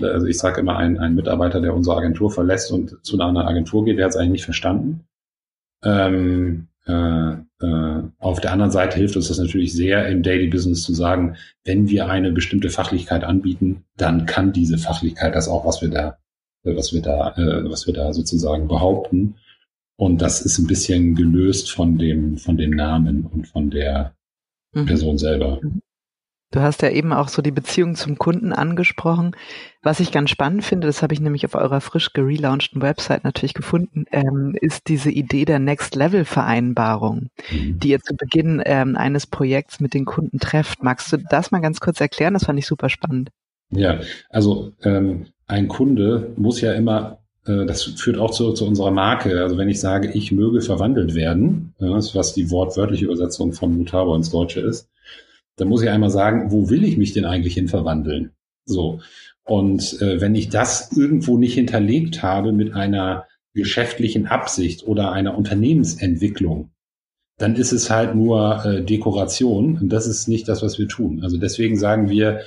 Also 0.00 0.26
ich 0.26 0.38
sage 0.38 0.60
immer, 0.60 0.76
ein, 0.76 0.98
ein 0.98 1.14
Mitarbeiter, 1.14 1.60
der 1.60 1.74
unsere 1.74 1.96
Agentur 1.96 2.30
verlässt 2.30 2.72
und 2.72 3.04
zu 3.04 3.16
einer 3.16 3.26
anderen 3.26 3.48
Agentur 3.48 3.84
geht, 3.84 3.98
der 3.98 4.06
hat 4.06 4.12
es 4.12 4.16
eigentlich 4.16 4.32
nicht 4.32 4.44
verstanden. 4.44 5.04
Ähm, 5.82 6.68
äh, 6.86 7.32
äh, 7.32 8.02
auf 8.18 8.40
der 8.40 8.52
anderen 8.52 8.70
Seite 8.70 8.98
hilft 8.98 9.16
uns 9.16 9.28
das 9.28 9.38
natürlich 9.38 9.72
sehr 9.72 10.06
im 10.08 10.22
Daily 10.22 10.48
Business 10.48 10.82
zu 10.82 10.94
sagen, 10.94 11.36
wenn 11.64 11.88
wir 11.88 12.08
eine 12.08 12.32
bestimmte 12.32 12.70
Fachlichkeit 12.70 13.24
anbieten, 13.24 13.84
dann 13.96 14.26
kann 14.26 14.52
diese 14.52 14.78
Fachlichkeit 14.78 15.34
das 15.34 15.48
auch, 15.48 15.64
was 15.64 15.80
wir 15.82 15.90
da, 15.90 16.18
was 16.62 16.92
wir 16.92 17.02
da, 17.02 17.34
äh, 17.36 17.70
was 17.70 17.86
wir 17.86 17.94
da 17.94 18.12
sozusagen 18.12 18.68
behaupten. 18.68 19.36
Und 19.96 20.22
das 20.22 20.40
ist 20.40 20.58
ein 20.58 20.66
bisschen 20.66 21.14
gelöst 21.14 21.70
von 21.70 21.98
dem, 21.98 22.36
von 22.38 22.56
dem 22.56 22.70
Namen 22.70 23.26
und 23.26 23.46
von 23.46 23.70
der 23.70 24.14
mhm. 24.72 24.86
Person 24.86 25.18
selber. 25.18 25.60
Mhm. 25.62 25.80
Du 26.54 26.60
hast 26.60 26.82
ja 26.82 26.90
eben 26.90 27.12
auch 27.12 27.26
so 27.26 27.42
die 27.42 27.50
Beziehung 27.50 27.96
zum 27.96 28.16
Kunden 28.16 28.52
angesprochen. 28.52 29.34
Was 29.82 29.98
ich 29.98 30.12
ganz 30.12 30.30
spannend 30.30 30.62
finde, 30.62 30.86
das 30.86 31.02
habe 31.02 31.12
ich 31.12 31.20
nämlich 31.20 31.44
auf 31.44 31.56
eurer 31.56 31.80
frisch 31.80 32.12
gelaunchten 32.12 32.80
Website 32.80 33.24
natürlich 33.24 33.54
gefunden, 33.54 34.04
ähm, 34.12 34.56
ist 34.60 34.86
diese 34.86 35.10
Idee 35.10 35.46
der 35.46 35.58
Next-Level-Vereinbarung, 35.58 37.30
mhm. 37.50 37.80
die 37.80 37.88
ihr 37.88 38.00
zu 38.00 38.14
Beginn 38.14 38.62
ähm, 38.64 38.94
eines 38.94 39.26
Projekts 39.26 39.80
mit 39.80 39.94
den 39.94 40.04
Kunden 40.04 40.38
trefft. 40.38 40.84
Magst 40.84 41.12
du 41.12 41.16
das 41.16 41.50
mal 41.50 41.58
ganz 41.58 41.80
kurz 41.80 42.00
erklären? 42.00 42.34
Das 42.34 42.44
fand 42.44 42.56
ich 42.60 42.66
super 42.66 42.88
spannend. 42.88 43.30
Ja, 43.70 43.98
also 44.30 44.70
ähm, 44.84 45.26
ein 45.48 45.66
Kunde 45.66 46.34
muss 46.36 46.60
ja 46.60 46.72
immer 46.72 47.23
das 47.44 47.82
führt 47.82 48.18
auch 48.18 48.30
zu, 48.30 48.52
zu 48.52 48.66
unserer 48.66 48.90
Marke. 48.90 49.42
Also 49.42 49.58
wenn 49.58 49.68
ich 49.68 49.80
sage, 49.80 50.10
ich 50.12 50.32
möge 50.32 50.60
verwandelt 50.62 51.14
werden, 51.14 51.74
was 51.78 52.32
die 52.32 52.50
wortwörtliche 52.50 53.04
Übersetzung 53.04 53.52
von 53.52 53.76
Mutabo 53.76 54.14
ins 54.16 54.30
Deutsche 54.30 54.60
ist, 54.60 54.88
dann 55.56 55.68
muss 55.68 55.82
ich 55.82 55.90
einmal 55.90 56.10
sagen, 56.10 56.50
wo 56.50 56.70
will 56.70 56.84
ich 56.84 56.96
mich 56.96 57.12
denn 57.12 57.24
eigentlich 57.24 57.54
hin 57.54 57.68
verwandeln? 57.68 58.32
So. 58.64 59.00
Und 59.44 60.00
äh, 60.00 60.20
wenn 60.20 60.34
ich 60.34 60.48
das 60.48 60.90
irgendwo 60.96 61.36
nicht 61.36 61.54
hinterlegt 61.54 62.22
habe 62.22 62.52
mit 62.52 62.74
einer 62.74 63.26
geschäftlichen 63.52 64.26
Absicht 64.26 64.86
oder 64.86 65.12
einer 65.12 65.36
Unternehmensentwicklung, 65.36 66.70
dann 67.38 67.56
ist 67.56 67.72
es 67.72 67.90
halt 67.90 68.14
nur 68.14 68.64
äh, 68.64 68.82
Dekoration 68.82 69.78
und 69.78 69.88
das 69.90 70.06
ist 70.06 70.28
nicht 70.28 70.48
das, 70.48 70.62
was 70.62 70.78
wir 70.78 70.88
tun. 70.88 71.22
Also 71.22 71.36
deswegen 71.36 71.76
sagen 71.76 72.08
wir, 72.08 72.40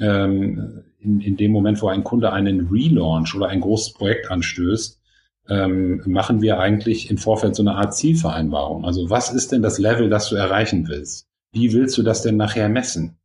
ähm, 0.00 0.84
in, 1.02 1.20
in 1.20 1.36
dem 1.36 1.52
Moment, 1.52 1.82
wo 1.82 1.88
ein 1.88 2.04
Kunde 2.04 2.32
einen 2.32 2.68
Relaunch 2.68 3.34
oder 3.34 3.48
ein 3.48 3.60
großes 3.60 3.94
Projekt 3.94 4.30
anstößt, 4.30 5.00
ähm, 5.48 6.02
machen 6.06 6.40
wir 6.40 6.60
eigentlich 6.60 7.10
im 7.10 7.18
Vorfeld 7.18 7.56
so 7.56 7.62
eine 7.62 7.74
Art 7.74 7.94
Zielvereinbarung. 7.94 8.84
Also 8.84 9.10
was 9.10 9.32
ist 9.32 9.52
denn 9.52 9.62
das 9.62 9.78
Level, 9.78 10.08
das 10.08 10.28
du 10.28 10.36
erreichen 10.36 10.88
willst? 10.88 11.26
Wie 11.52 11.72
willst 11.72 11.98
du 11.98 12.02
das 12.02 12.22
denn 12.22 12.36
nachher 12.36 12.68
messen? 12.68 13.18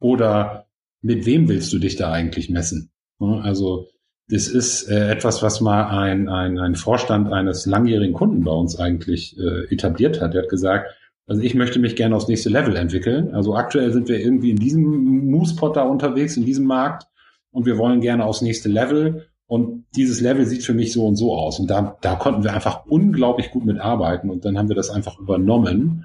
Oder 0.00 0.66
mit 1.02 1.26
wem 1.26 1.48
willst 1.48 1.72
du 1.72 1.78
dich 1.78 1.96
da 1.96 2.10
eigentlich 2.10 2.48
messen? 2.48 2.90
Also 3.20 3.88
das 4.28 4.48
ist 4.48 4.88
äh, 4.88 5.10
etwas, 5.10 5.42
was 5.42 5.60
mal 5.60 5.84
ein, 5.84 6.28
ein, 6.28 6.58
ein 6.58 6.74
Vorstand 6.74 7.32
eines 7.32 7.66
langjährigen 7.66 8.14
Kunden 8.14 8.44
bei 8.44 8.52
uns 8.52 8.78
eigentlich 8.78 9.36
äh, 9.38 9.72
etabliert 9.72 10.20
hat. 10.20 10.34
Der 10.34 10.42
hat 10.42 10.50
gesagt, 10.50 10.94
also 11.26 11.42
ich 11.42 11.54
möchte 11.54 11.78
mich 11.78 11.96
gerne 11.96 12.16
aufs 12.16 12.28
nächste 12.28 12.48
Level 12.48 12.76
entwickeln. 12.76 13.34
Also 13.34 13.54
aktuell 13.54 13.92
sind 13.92 14.08
wir 14.08 14.18
irgendwie 14.18 14.50
in 14.50 14.56
diesem 14.56 15.30
Moosepot 15.30 15.76
da 15.76 15.82
unterwegs, 15.82 16.36
in 16.36 16.44
diesem 16.44 16.66
Markt 16.66 17.06
und 17.50 17.66
wir 17.66 17.78
wollen 17.78 18.00
gerne 18.00 18.24
aufs 18.24 18.42
nächste 18.42 18.68
Level. 18.68 19.26
Und 19.46 19.86
dieses 19.96 20.20
Level 20.20 20.44
sieht 20.44 20.62
für 20.62 20.74
mich 20.74 20.92
so 20.92 21.06
und 21.06 21.16
so 21.16 21.34
aus. 21.34 21.58
Und 21.58 21.70
da, 21.70 21.96
da 22.02 22.16
konnten 22.16 22.44
wir 22.44 22.52
einfach 22.52 22.84
unglaublich 22.86 23.50
gut 23.50 23.64
mitarbeiten. 23.64 24.28
Und 24.28 24.44
dann 24.44 24.58
haben 24.58 24.68
wir 24.68 24.76
das 24.76 24.90
einfach 24.90 25.18
übernommen 25.18 26.04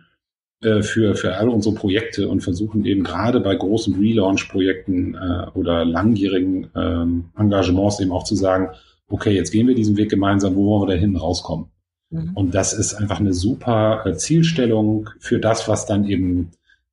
äh, 0.62 0.82
für, 0.82 1.16
für 1.16 1.36
alle 1.36 1.52
unsere 1.52 1.76
Projekte 1.76 2.30
und 2.30 2.42
versuchen 2.42 2.86
eben 2.86 3.04
gerade 3.04 3.42
bei 3.42 3.54
großen 3.54 3.96
Relaunch-Projekten 3.96 5.16
äh, 5.16 5.48
oder 5.54 5.84
langjährigen 5.84 6.70
ähm, 6.74 7.26
Engagements 7.38 8.00
eben 8.00 8.14
auch 8.14 8.24
zu 8.24 8.36
sagen, 8.36 8.70
okay, 9.10 9.32
jetzt 9.36 9.52
gehen 9.52 9.68
wir 9.68 9.76
diesen 9.76 9.98
Weg 9.98 10.10
gemeinsam, 10.10 10.56
wo 10.56 10.66
wollen 10.66 10.88
wir 10.88 10.96
da 10.96 11.00
hinten 11.00 11.18
rauskommen? 11.18 11.66
Mhm. 12.12 12.32
Und 12.36 12.56
das 12.56 12.72
ist 12.72 12.94
einfach 12.94 13.20
eine 13.20 13.34
super 13.34 14.06
äh, 14.06 14.14
Zielstellung 14.16 15.10
für 15.20 15.40
das, 15.40 15.68
was 15.68 15.86
dann 15.86 16.06
eben 16.06 16.52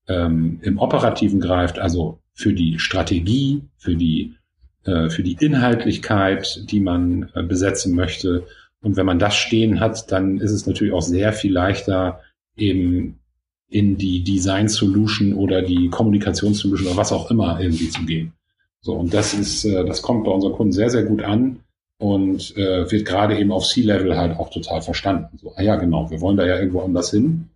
ähm, 0.09 0.59
im 0.63 0.79
Operativen 0.79 1.39
greift, 1.41 1.79
also 1.79 2.19
für 2.35 2.53
die 2.53 2.79
Strategie, 2.79 3.63
für 3.77 3.95
die 3.95 4.35
für 4.83 5.23
die 5.23 5.37
Inhaltlichkeit, 5.39 6.71
die 6.71 6.81
man 6.81 7.31
äh, 7.35 7.43
besetzen 7.43 7.95
möchte. 7.95 8.47
Und 8.83 8.97
wenn 8.97 9.07
man 9.07 9.19
das 9.19 9.37
stehen 9.37 9.79
hat, 9.81 10.11
dann 10.11 10.39
ist 10.39 10.53
es 10.53 10.67
natürlich 10.67 10.95
auch 10.95 11.03
sehr 11.03 11.33
viel 11.33 11.53
leichter, 11.53 12.21
eben 12.57 13.21
in 13.69 13.97
die 13.97 14.25
Design 14.25 14.69
Solution 14.69 15.35
oder 15.35 15.63
die 15.63 15.89
Kommunikationssolution 15.89 16.89
oder 16.89 16.97
was 16.97 17.13
auch 17.13 17.31
immer 17.31 17.61
irgendwie 17.61 17.89
zu 17.89 18.05
gehen. 18.05 18.33
So, 18.83 18.95
und 18.95 19.15
das 19.15 19.35
ist, 19.35 19.65
äh, 19.65 19.85
das 19.85 20.03
kommt 20.03 20.25
bei 20.25 20.31
unseren 20.31 20.55
Kunden 20.55 20.73
sehr, 20.73 20.91
sehr 20.91 21.05
gut 21.05 21.23
an 21.23 21.61
und 21.99 22.57
äh, 22.57 22.91
wird 22.91 23.07
gerade 23.07 23.39
eben 23.39 23.53
auf 23.53 23.67
C-Level 23.67 24.17
halt 24.17 24.39
auch 24.39 24.51
total 24.51 24.83
verstanden. 24.83 25.39
So, 25.39 25.53
ah 25.55 25.63
ja, 25.63 25.77
genau, 25.77 26.11
wir 26.11 26.21
wollen 26.21 26.37
da 26.37 26.47
ja 26.47 26.59
irgendwo 26.59 26.81
anders 26.81 27.11
hin. 27.11 27.51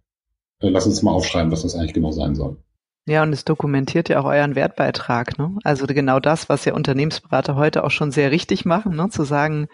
Äh, 0.60 0.68
lass 0.68 0.86
uns 0.86 1.02
mal 1.02 1.12
aufschreiben, 1.12 1.50
was 1.50 1.62
das 1.62 1.74
eigentlich 1.74 1.94
genau 1.94 2.12
sein 2.12 2.34
soll. 2.34 2.58
Ja, 3.06 3.22
und 3.22 3.32
es 3.32 3.44
dokumentiert 3.44 4.08
ja 4.08 4.20
auch 4.20 4.24
euren 4.24 4.54
Wertbeitrag. 4.54 5.38
Ne? 5.38 5.56
Also 5.62 5.86
genau 5.86 6.20
das, 6.20 6.48
was 6.48 6.64
ja 6.64 6.72
Unternehmensberater 6.72 7.54
heute 7.54 7.84
auch 7.84 7.90
schon 7.90 8.10
sehr 8.10 8.30
richtig 8.30 8.64
machen, 8.64 8.96
ne? 8.96 9.10
zu 9.10 9.24
sagen, 9.24 9.68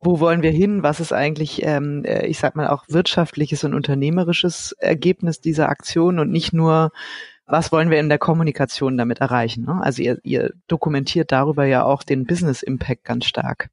wo 0.00 0.20
wollen 0.20 0.42
wir 0.42 0.50
hin? 0.50 0.82
Was 0.82 1.00
ist 1.00 1.12
eigentlich, 1.12 1.62
ähm, 1.64 2.04
äh, 2.04 2.26
ich 2.26 2.38
sag 2.38 2.54
mal, 2.54 2.68
auch 2.68 2.84
wirtschaftliches 2.88 3.64
und 3.64 3.72
unternehmerisches 3.72 4.72
Ergebnis 4.72 5.40
dieser 5.40 5.70
Aktion 5.70 6.18
und 6.18 6.30
nicht 6.30 6.52
nur, 6.52 6.92
was 7.46 7.72
wollen 7.72 7.88
wir 7.88 7.98
in 7.98 8.10
der 8.10 8.18
Kommunikation 8.18 8.98
damit 8.98 9.20
erreichen? 9.20 9.64
Ne? 9.64 9.80
Also 9.82 10.02
ihr, 10.02 10.18
ihr 10.22 10.52
dokumentiert 10.68 11.32
darüber 11.32 11.64
ja 11.64 11.84
auch 11.84 12.02
den 12.02 12.26
Business 12.26 12.62
Impact 12.62 13.04
ganz 13.04 13.24
stark. 13.24 13.70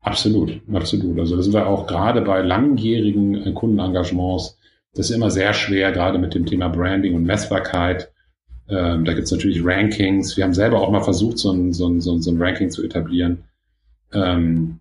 Absolut, 0.00 0.62
absolut. 0.72 1.18
Also 1.18 1.36
das 1.36 1.44
sind 1.44 1.54
wir 1.54 1.66
auch 1.66 1.86
gerade 1.86 2.22
bei 2.22 2.40
langjährigen 2.40 3.34
äh, 3.46 3.52
Kundenengagements 3.52 4.58
das 4.94 5.10
ist 5.10 5.16
immer 5.16 5.30
sehr 5.30 5.52
schwer, 5.54 5.92
gerade 5.92 6.18
mit 6.18 6.34
dem 6.34 6.46
Thema 6.46 6.68
Branding 6.68 7.14
und 7.14 7.24
Messbarkeit, 7.24 8.10
Ähm, 8.70 9.04
da 9.04 9.14
gibt 9.14 9.24
es 9.24 9.32
natürlich 9.32 9.64
Rankings. 9.64 10.36
Wir 10.36 10.44
haben 10.44 10.54
selber 10.54 10.80
auch 10.80 10.90
mal 10.90 11.02
versucht, 11.02 11.38
so 11.38 11.50
ein, 11.50 11.72
so 11.72 11.88
ein, 11.88 12.00
so 12.00 12.14
ein, 12.14 12.22
so 12.22 12.30
ein 12.30 12.40
Ranking 12.40 12.70
zu 12.70 12.84
etablieren. 12.84 13.42
Ähm, 14.12 14.78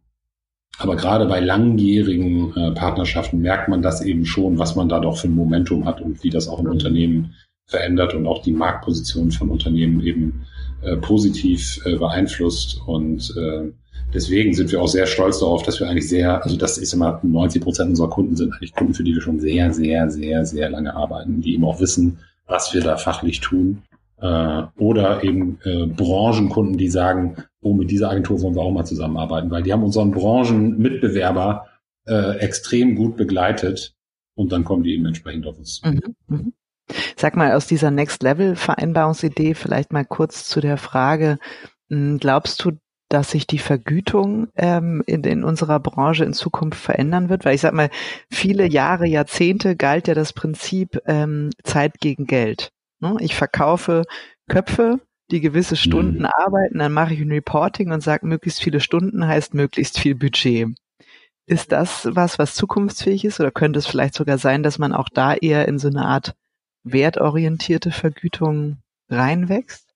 aber 0.77 0.95
gerade 0.95 1.25
bei 1.25 1.39
langjährigen 1.39 2.55
äh, 2.55 2.71
Partnerschaften 2.71 3.41
merkt 3.41 3.67
man 3.67 3.81
das 3.81 4.01
eben 4.01 4.25
schon, 4.25 4.59
was 4.59 4.75
man 4.75 4.89
da 4.89 4.99
doch 4.99 5.17
für 5.17 5.27
ein 5.27 5.35
Momentum 5.35 5.85
hat 5.85 6.01
und 6.01 6.23
wie 6.23 6.29
das 6.29 6.47
auch 6.47 6.59
ein 6.59 6.65
mhm. 6.65 6.71
Unternehmen 6.71 7.33
verändert 7.65 8.13
und 8.13 8.27
auch 8.27 8.41
die 8.41 8.51
Marktposition 8.51 9.31
von 9.31 9.49
Unternehmen 9.49 10.01
eben 10.01 10.45
äh, 10.81 10.95
positiv 10.95 11.81
äh, 11.85 11.95
beeinflusst. 11.97 12.81
Und 12.85 13.35
äh, 13.37 13.71
deswegen 14.13 14.53
sind 14.53 14.71
wir 14.71 14.81
auch 14.81 14.87
sehr 14.87 15.05
stolz 15.05 15.39
darauf, 15.39 15.63
dass 15.63 15.79
wir 15.79 15.87
eigentlich 15.87 16.09
sehr, 16.09 16.43
also 16.43 16.57
das 16.57 16.77
ist 16.77 16.93
immer 16.93 17.19
90 17.23 17.61
Prozent 17.61 17.89
unserer 17.89 18.09
Kunden 18.09 18.35
sind 18.35 18.53
eigentlich 18.53 18.73
Kunden, 18.73 18.93
für 18.93 19.03
die 19.03 19.13
wir 19.13 19.21
schon 19.21 19.39
sehr, 19.39 19.73
sehr, 19.73 20.09
sehr, 20.09 20.45
sehr 20.45 20.69
lange 20.69 20.95
arbeiten, 20.95 21.41
die 21.41 21.55
eben 21.55 21.65
auch 21.65 21.79
wissen, 21.79 22.19
was 22.47 22.73
wir 22.73 22.81
da 22.81 22.97
fachlich 22.97 23.39
tun. 23.39 23.83
Äh, 24.21 24.63
oder 24.77 25.23
eben 25.23 25.59
äh, 25.63 25.85
Branchenkunden, 25.85 26.77
die 26.77 26.89
sagen, 26.89 27.37
oh, 27.61 27.73
mit 27.73 27.89
dieser 27.89 28.09
Agentur 28.09 28.41
wollen 28.41 28.55
wir 28.55 28.61
auch 28.61 28.71
mal 28.71 28.85
zusammenarbeiten, 28.85 29.49
weil 29.49 29.63
die 29.63 29.71
haben 29.71 29.83
unseren 29.83 30.11
Branchenmitbewerber 30.11 31.67
äh, 32.05 32.37
extrem 32.39 32.95
gut 32.95 33.15
begleitet 33.15 33.93
und 34.35 34.51
dann 34.51 34.65
kommen 34.65 34.83
die 34.83 34.93
eben 34.93 35.05
entsprechend 35.05 35.45
auf 35.47 35.57
uns. 35.57 35.81
Mhm, 35.85 36.15
mhm. 36.27 36.53
Sag 37.15 37.35
mal, 37.35 37.53
aus 37.53 37.67
dieser 37.67 37.91
Next-Level-Vereinbarungsidee 37.91 39.53
vielleicht 39.53 39.93
mal 39.93 40.05
kurz 40.05 40.47
zu 40.47 40.59
der 40.59 40.77
Frage, 40.77 41.37
hm, 41.89 42.17
glaubst 42.17 42.63
du, 42.63 42.71
dass 43.09 43.31
sich 43.31 43.47
die 43.47 43.59
Vergütung 43.59 44.47
ähm, 44.55 45.03
in, 45.05 45.23
in 45.23 45.43
unserer 45.43 45.79
Branche 45.79 46.23
in 46.23 46.33
Zukunft 46.33 46.79
verändern 46.79 47.29
wird? 47.29 47.45
Weil 47.45 47.55
ich 47.55 47.61
sag 47.61 47.73
mal, 47.73 47.89
viele 48.31 48.67
Jahre, 48.67 49.07
Jahrzehnte 49.07 49.75
galt 49.75 50.07
ja 50.07 50.13
das 50.13 50.33
Prinzip 50.33 51.01
ähm, 51.05 51.49
Zeit 51.63 51.99
gegen 51.99 52.25
Geld. 52.25 52.71
Ne? 52.99 53.17
Ich 53.19 53.35
verkaufe 53.35 54.03
Köpfe, 54.47 54.99
die 55.31 55.41
gewisse 55.41 55.75
Stunden 55.75 56.19
mhm. 56.19 56.29
arbeiten, 56.33 56.79
dann 56.79 56.91
mache 56.91 57.13
ich 57.13 57.21
ein 57.21 57.31
Reporting 57.31 57.91
und 57.91 58.01
sage, 58.01 58.25
möglichst 58.25 58.61
viele 58.61 58.79
Stunden 58.79 59.27
heißt 59.27 59.53
möglichst 59.53 59.99
viel 59.99 60.15
Budget. 60.15 60.69
Ist 61.45 61.71
das 61.71 62.07
was, 62.11 62.37
was 62.37 62.55
zukunftsfähig 62.55 63.25
ist 63.25 63.39
oder 63.39 63.51
könnte 63.51 63.79
es 63.79 63.87
vielleicht 63.87 64.13
sogar 64.13 64.37
sein, 64.37 64.63
dass 64.63 64.77
man 64.77 64.93
auch 64.93 65.09
da 65.09 65.33
eher 65.33 65.67
in 65.67 65.79
so 65.79 65.87
eine 65.87 66.05
Art 66.05 66.35
wertorientierte 66.83 67.91
Vergütung 67.91 68.77
reinwächst? 69.09 69.88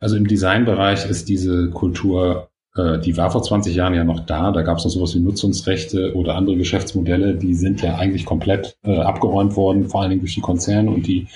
Also 0.00 0.16
im 0.16 0.26
Designbereich 0.26 1.08
ist 1.08 1.28
diese 1.28 1.70
Kultur, 1.70 2.48
äh, 2.74 2.98
die 2.98 3.16
war 3.16 3.30
vor 3.30 3.42
20 3.42 3.74
Jahren 3.74 3.94
ja 3.94 4.02
noch 4.02 4.20
da. 4.20 4.50
Da 4.50 4.62
gab 4.62 4.78
es 4.78 4.84
noch 4.84 4.90
sowas 4.90 5.14
wie 5.14 5.20
Nutzungsrechte 5.20 6.14
oder 6.16 6.34
andere 6.36 6.56
Geschäftsmodelle. 6.56 7.36
Die 7.36 7.54
sind 7.54 7.82
ja 7.82 7.96
eigentlich 7.96 8.24
komplett 8.24 8.76
äh, 8.82 8.98
abgeräumt 8.98 9.56
worden, 9.56 9.88
vor 9.88 10.00
allen 10.00 10.10
Dingen 10.10 10.22
durch 10.22 10.34
die 10.34 10.40
Konzerne 10.40 10.90
und 10.90 11.06
die 11.06 11.28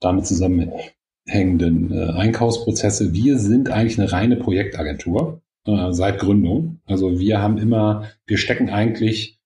damit 0.00 0.26
zusammenhängenden 0.26 1.92
äh, 1.92 2.12
Einkaufsprozesse. 2.12 3.14
Wir 3.14 3.38
sind 3.38 3.70
eigentlich 3.70 3.98
eine 3.98 4.12
reine 4.12 4.36
Projektagentur 4.36 5.40
äh, 5.66 5.92
seit 5.92 6.18
Gründung. 6.18 6.80
Also 6.86 7.18
wir 7.18 7.40
haben 7.40 7.56
immer, 7.56 8.04
wir 8.26 8.36
stecken 8.36 8.68
eigentlich 8.68 9.38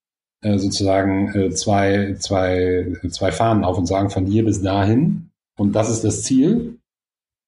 äh, 0.42 0.58
sozusagen 0.58 1.32
äh, 1.34 1.50
zwei, 1.50 2.16
zwei, 2.18 2.92
zwei 3.08 3.32
Fahnen 3.32 3.64
auf 3.64 3.78
und 3.78 3.86
sagen 3.86 4.10
von 4.10 4.26
hier 4.26 4.44
bis 4.44 4.62
dahin. 4.62 5.30
Und 5.56 5.74
das 5.74 5.90
ist 5.90 6.02
das 6.02 6.22
Ziel. 6.22 6.78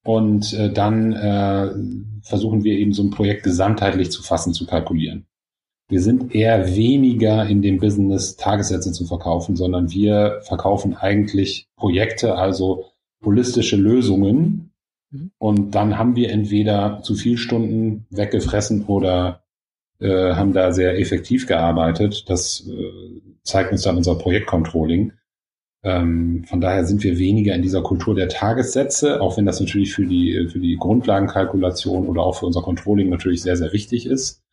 Und 0.07 0.53
äh, 0.53 0.71
dann 0.71 1.11
äh, 1.11 1.69
versuchen 2.21 2.63
wir 2.63 2.77
eben 2.77 2.93
so 2.93 3.03
ein 3.03 3.09
Projekt 3.09 3.43
gesamtheitlich 3.43 4.09
zu 4.09 4.23
fassen, 4.23 4.53
zu 4.53 4.65
kalkulieren. 4.65 5.25
Wir 5.89 5.99
sind 5.99 6.33
eher 6.33 6.73
weniger 6.77 7.45
in 7.45 7.61
dem 7.61 7.77
Business, 7.77 8.37
Tagessätze 8.37 8.93
zu 8.93 9.05
verkaufen, 9.05 9.57
sondern 9.57 9.91
wir 9.91 10.39
verkaufen 10.43 10.95
eigentlich 10.95 11.67
Projekte, 11.75 12.35
also 12.35 12.85
holistische 13.21 13.75
Lösungen. 13.75 14.71
Mhm. 15.11 15.31
Und 15.39 15.71
dann 15.71 15.97
haben 15.97 16.15
wir 16.15 16.31
entweder 16.31 17.01
zu 17.03 17.15
viel 17.15 17.37
Stunden 17.37 18.05
weggefressen 18.09 18.85
oder 18.85 19.43
äh, 19.99 20.35
haben 20.35 20.53
da 20.53 20.71
sehr 20.71 20.97
effektiv 20.97 21.47
gearbeitet. 21.47 22.29
Das 22.29 22.65
äh, 22.65 23.21
zeigt 23.43 23.73
uns 23.73 23.81
dann 23.81 23.97
unser 23.97 24.15
Projektcontrolling. 24.15 25.11
Ähm, 25.87 26.43
von 26.43 26.59
daher 26.59 26.83
sind 26.85 27.01
wir 27.03 27.17
weniger 27.17 27.55
in 27.55 27.61
dieser 27.61 27.81
Kultur 27.81 28.13
der 28.13 28.27
Tagessätze, 28.27 29.21
auch 29.21 29.37
wenn 29.37 29.45
das 29.45 29.61
natürlich 29.61 29.93
für 29.93 30.05
die, 30.05 30.49
für 30.51 30.59
die 30.59 30.75
Grundlagenkalkulation 30.75 32.07
oder 32.07 32.23
auch 32.23 32.39
für 32.39 32.45
unser 32.45 32.61
Controlling 32.61 33.09
natürlich 33.09 33.41
sehr, 33.41 33.55
sehr 33.55 33.71
wichtig 33.71 34.05
ist. 34.05 34.43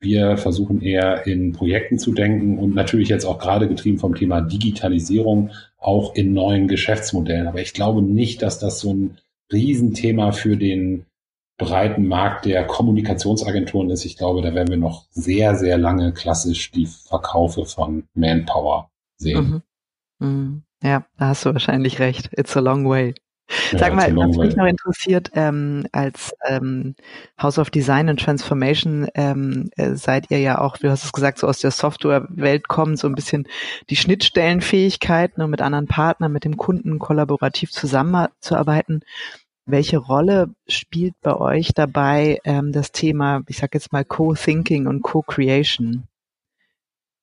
Wir 0.00 0.36
versuchen 0.36 0.82
eher 0.82 1.26
in 1.26 1.52
Projekten 1.52 1.98
zu 1.98 2.12
denken 2.12 2.58
und 2.58 2.74
natürlich 2.74 3.08
jetzt 3.08 3.24
auch 3.24 3.38
gerade 3.38 3.66
getrieben 3.66 3.96
vom 3.96 4.14
Thema 4.14 4.42
Digitalisierung 4.42 5.52
auch 5.78 6.14
in 6.14 6.34
neuen 6.34 6.68
Geschäftsmodellen. 6.68 7.46
Aber 7.46 7.62
ich 7.62 7.72
glaube 7.72 8.02
nicht, 8.02 8.42
dass 8.42 8.58
das 8.58 8.80
so 8.80 8.92
ein 8.92 9.16
Riesenthema 9.50 10.32
für 10.32 10.58
den 10.58 11.06
breiten 11.56 12.06
Markt 12.06 12.44
der 12.44 12.66
Kommunikationsagenturen 12.66 13.88
ist. 13.88 14.04
Ich 14.04 14.18
glaube, 14.18 14.42
da 14.42 14.54
werden 14.54 14.68
wir 14.68 14.76
noch 14.76 15.06
sehr, 15.12 15.56
sehr 15.56 15.78
lange 15.78 16.12
klassisch 16.12 16.72
die 16.72 16.86
Verkaufe 16.86 17.64
von 17.64 18.04
Manpower 18.12 18.90
sehen. 19.16 19.62
Mhm. 20.18 20.26
Mhm. 20.26 20.63
Ja, 20.84 21.06
da 21.16 21.28
hast 21.28 21.46
du 21.46 21.52
wahrscheinlich 21.52 21.98
recht. 21.98 22.28
It's 22.36 22.56
a 22.56 22.60
long 22.60 22.86
way. 22.86 23.14
Sag 23.72 23.88
ja, 23.88 23.94
mal, 23.94 24.16
was 24.16 24.36
mich 24.36 24.56
noch 24.56 24.66
interessiert, 24.66 25.30
ähm, 25.34 25.86
als 25.92 26.34
ähm, 26.46 26.94
House 27.40 27.58
of 27.58 27.70
Design 27.70 28.08
and 28.08 28.20
Transformation 28.20 29.08
ähm, 29.14 29.70
äh, 29.76 29.94
seid 29.94 30.30
ihr 30.30 30.38
ja 30.38 30.60
auch, 30.60 30.76
du 30.76 30.90
hast 30.90 31.04
es 31.04 31.12
gesagt, 31.12 31.38
so 31.38 31.46
aus 31.46 31.58
der 31.58 31.70
Softwarewelt 31.70 32.68
kommen, 32.68 32.96
so 32.96 33.06
ein 33.06 33.14
bisschen 33.14 33.46
die 33.90 33.96
Schnittstellenfähigkeit, 33.96 35.36
ne, 35.38 35.46
mit 35.46 35.62
anderen 35.62 35.86
Partnern, 35.86 36.32
mit 36.32 36.44
dem 36.44 36.56
Kunden 36.56 36.98
kollaborativ 36.98 37.70
zusammenzuarbeiten. 37.70 39.00
Welche 39.66 39.98
Rolle 39.98 40.54
spielt 40.66 41.14
bei 41.22 41.34
euch 41.34 41.72
dabei 41.74 42.40
ähm, 42.44 42.72
das 42.72 42.92
Thema, 42.92 43.42
ich 43.46 43.58
sag 43.58 43.74
jetzt 43.74 43.92
mal 43.92 44.04
Co-Thinking 44.04 44.86
und 44.86 45.02
Co-Creation? 45.02 46.04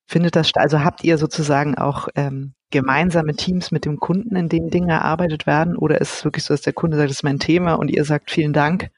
Findet 0.06 0.36
das 0.36 0.50
also 0.54 0.80
habt 0.80 1.04
ihr 1.04 1.18
sozusagen 1.18 1.76
auch 1.76 2.08
ähm, 2.14 2.54
gemeinsame 2.70 3.34
Teams 3.34 3.70
mit 3.70 3.84
dem 3.84 3.98
Kunden, 3.98 4.34
in 4.34 4.48
denen 4.48 4.70
Dinge 4.70 4.92
erarbeitet 4.92 5.46
werden? 5.46 5.76
Oder 5.76 6.00
ist 6.00 6.14
es 6.14 6.24
wirklich 6.24 6.44
so, 6.44 6.54
dass 6.54 6.62
der 6.62 6.72
Kunde 6.72 6.96
sagt, 6.96 7.10
das 7.10 7.18
ist 7.18 7.22
mein 7.22 7.38
Thema 7.38 7.74
und 7.74 7.88
ihr 7.88 8.04
sagt 8.04 8.30
vielen 8.30 8.52
Dank, 8.52 8.90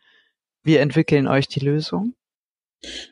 wir 0.62 0.80
entwickeln 0.80 1.26
euch 1.26 1.48
die 1.48 1.61
Lösung? 1.61 2.14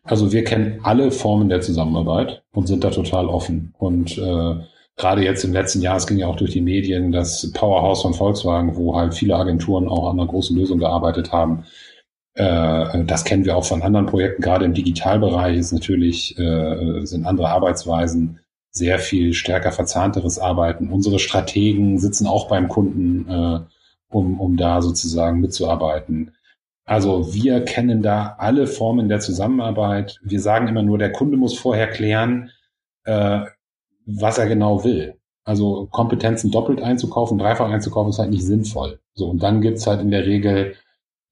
Also 0.04 0.32
wir 0.32 0.44
kennen 0.44 0.80
alle 0.82 1.10
Formen 1.10 1.48
der 1.48 1.60
Zusammenarbeit 1.60 2.42
und 2.52 2.66
sind 2.66 2.84
da 2.84 2.90
total 2.90 3.26
offen. 3.26 3.74
Und 3.78 4.18
äh, 4.18 4.54
gerade 4.96 5.22
jetzt 5.22 5.44
im 5.44 5.52
letzten 5.52 5.80
Jahr, 5.80 5.96
es 5.96 6.06
ging 6.06 6.18
ja 6.18 6.26
auch 6.26 6.36
durch 6.36 6.52
die 6.52 6.60
Medien, 6.60 7.12
das 7.12 7.50
Powerhouse 7.52 8.02
von 8.02 8.14
Volkswagen, 8.14 8.76
wo 8.76 8.94
halt 8.96 9.14
viele 9.14 9.36
Agenturen 9.36 9.88
auch 9.88 10.10
an 10.10 10.18
einer 10.18 10.28
großen 10.28 10.56
Lösung 10.56 10.78
gearbeitet 10.78 11.32
haben. 11.32 11.64
Äh, 12.34 13.04
das 13.04 13.24
kennen 13.24 13.44
wir 13.44 13.56
auch 13.56 13.64
von 13.64 13.82
anderen 13.82 14.06
Projekten. 14.06 14.42
Gerade 14.42 14.64
im 14.64 14.74
Digitalbereich 14.74 15.56
ist 15.56 15.72
natürlich, 15.72 16.38
äh, 16.38 17.04
sind 17.04 17.26
andere 17.26 17.50
Arbeitsweisen 17.50 18.40
sehr 18.70 18.98
viel 18.98 19.34
stärker 19.34 19.72
verzahnteres 19.72 20.38
Arbeiten. 20.38 20.90
Unsere 20.90 21.18
Strategen 21.18 21.98
sitzen 21.98 22.26
auch 22.26 22.48
beim 22.48 22.68
Kunden, 22.68 23.28
äh, 23.28 23.60
um, 24.10 24.40
um 24.40 24.56
da 24.56 24.80
sozusagen 24.80 25.40
mitzuarbeiten. 25.40 26.32
Also 26.84 27.32
wir 27.34 27.64
kennen 27.64 28.02
da 28.02 28.36
alle 28.38 28.66
Formen 28.66 29.08
der 29.08 29.20
Zusammenarbeit. 29.20 30.18
Wir 30.22 30.40
sagen 30.40 30.68
immer 30.68 30.82
nur, 30.82 30.98
der 30.98 31.12
Kunde 31.12 31.36
muss 31.36 31.56
vorher 31.58 31.88
klären, 31.88 32.50
äh, 33.04 33.40
was 34.06 34.38
er 34.38 34.46
genau 34.46 34.84
will. 34.84 35.16
Also 35.44 35.86
Kompetenzen 35.90 36.50
doppelt 36.50 36.82
einzukaufen, 36.82 37.38
dreifach 37.38 37.68
einzukaufen, 37.70 38.10
ist 38.10 38.18
halt 38.18 38.30
nicht 38.30 38.46
sinnvoll. 38.46 39.00
So, 39.14 39.28
und 39.28 39.42
dann 39.42 39.60
gibt's 39.60 39.86
halt 39.86 40.00
in 40.00 40.10
der 40.10 40.26
Regel 40.26 40.74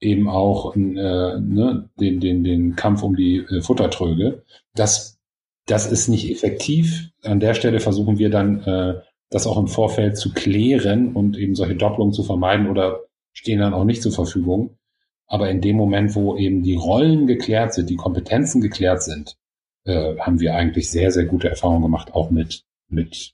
eben 0.01 0.27
auch 0.27 0.75
äh, 0.75 0.79
ne, 0.79 1.89
den, 1.99 2.19
den, 2.19 2.43
den 2.43 2.75
Kampf 2.75 3.03
um 3.03 3.15
die 3.15 3.37
äh, 3.37 3.61
Futtertröge. 3.61 4.43
Das, 4.73 5.19
das 5.67 5.89
ist 5.89 6.09
nicht 6.09 6.29
effektiv. 6.29 7.11
An 7.23 7.39
der 7.39 7.53
Stelle 7.53 7.79
versuchen 7.79 8.17
wir 8.17 8.29
dann, 8.29 8.61
äh, 8.63 9.01
das 9.29 9.47
auch 9.47 9.57
im 9.57 9.67
Vorfeld 9.67 10.17
zu 10.17 10.33
klären 10.33 11.13
und 11.13 11.37
eben 11.37 11.55
solche 11.55 11.75
Doppelungen 11.75 12.13
zu 12.13 12.23
vermeiden 12.23 12.67
oder 12.67 13.01
stehen 13.31 13.59
dann 13.59 13.73
auch 13.73 13.85
nicht 13.85 14.01
zur 14.01 14.11
Verfügung. 14.11 14.77
Aber 15.27 15.49
in 15.49 15.61
dem 15.61 15.77
Moment, 15.77 16.15
wo 16.15 16.35
eben 16.35 16.63
die 16.63 16.75
Rollen 16.75 17.27
geklärt 17.27 17.73
sind, 17.73 17.89
die 17.89 17.95
Kompetenzen 17.95 18.59
geklärt 18.59 19.03
sind, 19.03 19.37
äh, 19.85 20.17
haben 20.17 20.41
wir 20.41 20.55
eigentlich 20.55 20.91
sehr, 20.91 21.11
sehr 21.11 21.25
gute 21.25 21.47
Erfahrungen 21.47 21.83
gemacht, 21.83 22.13
auch 22.13 22.31
mit, 22.31 22.65
mit 22.89 23.33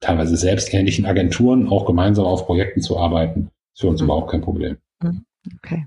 teilweise 0.00 0.36
selbstähnlichen 0.36 1.04
Agenturen, 1.04 1.68
auch 1.68 1.84
gemeinsam 1.84 2.24
auf 2.24 2.46
Projekten 2.46 2.80
zu 2.80 2.96
arbeiten. 2.96 3.50
Ist 3.74 3.80
für 3.80 3.88
uns 3.88 4.00
mhm. 4.00 4.06
überhaupt 4.06 4.30
kein 4.30 4.40
Problem. 4.40 4.78
Mhm. 5.02 5.26
Okay. 5.58 5.86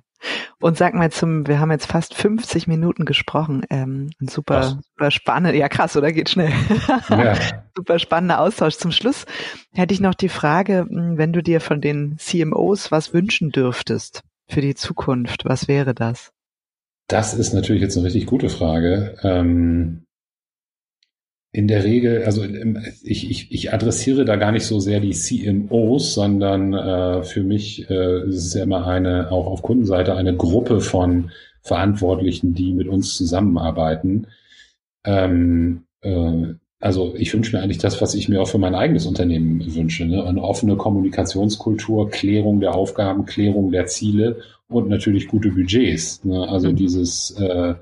Und 0.60 0.78
sag 0.78 0.96
mal 0.96 1.12
zum, 1.12 1.48
wir 1.48 1.60
haben 1.60 1.72
jetzt 1.72 1.86
fast 1.86 2.16
50 2.16 2.68
Minuten 2.68 3.06
gesprochen. 3.06 3.64
Ähm, 3.70 4.10
super, 4.20 4.64
super 4.64 5.12
spannend. 5.12 5.56
Ja, 5.56 5.70
krass, 5.70 5.96
oder? 5.96 6.12
Geht 6.12 6.30
schnell. 6.30 6.52
Ja. 7.10 7.36
super 7.76 8.00
spannender 8.00 8.40
Austausch. 8.42 8.78
Zum 8.78 8.92
Schluss 8.92 9.26
hätte 9.74 9.94
ich 9.94 10.00
noch 10.00 10.16
die 10.16 10.30
Frage, 10.30 10.88
hm, 10.90 11.18
wenn 11.18 11.34
du 11.34 11.44
dir 11.44 11.62
von 11.62 11.82
den 11.82 12.18
CMOs 12.18 12.92
was 12.92 13.14
wünschen 13.14 13.52
dürftest 13.52 14.22
für 14.48 14.62
die 14.62 14.76
Zukunft, 14.76 15.46
was 15.46 15.68
wäre 15.68 15.94
das? 15.94 16.32
Das 17.08 17.34
ist 17.34 17.54
natürlich 17.54 17.82
jetzt 17.82 17.96
eine 17.96 18.08
richtig 18.08 18.26
gute 18.26 18.50
Frage. 18.50 19.18
Ähm, 19.22 20.07
in 21.58 21.68
der 21.68 21.84
Regel, 21.84 22.24
also 22.24 22.44
ich, 23.02 23.32
ich, 23.32 23.52
ich 23.52 23.74
adressiere 23.74 24.26
da 24.26 24.36
gar 24.36 24.52
nicht 24.52 24.68
so 24.68 24.80
sehr 24.80 25.00
die 25.00 25.10
CMOs, 25.10 26.14
sondern 26.14 26.74
äh, 26.74 27.24
für 27.24 27.42
mich 27.42 27.90
äh, 27.90 28.28
ist 28.30 28.46
es 28.46 28.54
ja 28.54 28.62
immer 28.62 28.86
eine, 28.86 29.32
auch 29.32 29.48
auf 29.48 29.64
Kundenseite, 29.64 30.14
eine 30.14 30.36
Gruppe 30.36 30.82
von 30.82 31.32
Verantwortlichen, 31.64 32.54
die 32.54 32.74
mit 32.74 32.88
uns 32.88 33.18
zusammenarbeiten. 33.18 34.28
Ähm, 35.04 35.86
äh, 36.02 36.54
also 36.80 37.16
ich 37.18 37.34
wünsche 37.34 37.56
mir 37.56 37.64
eigentlich 37.64 37.80
das, 37.80 38.04
was 38.04 38.14
ich 38.14 38.30
mir 38.30 38.40
auch 38.40 38.50
für 38.50 38.60
mein 38.60 38.76
eigenes 38.76 39.08
Unternehmen 39.08 39.74
wünsche. 39.74 40.06
Ne? 40.06 40.24
Eine 40.24 40.44
offene 40.44 40.76
Kommunikationskultur, 40.76 42.12
Klärung 42.12 42.60
der 42.60 42.76
Aufgaben, 42.76 43.26
Klärung 43.26 43.72
der 43.72 43.88
Ziele 43.88 44.42
und 44.68 44.90
natürlich 44.90 45.28
gute 45.28 45.50
Budgets. 45.50 46.24
Ne? 46.24 46.48
Also 46.48 46.70
mhm. 46.70 46.76
dieses 46.76 47.32
äh, 47.32 47.74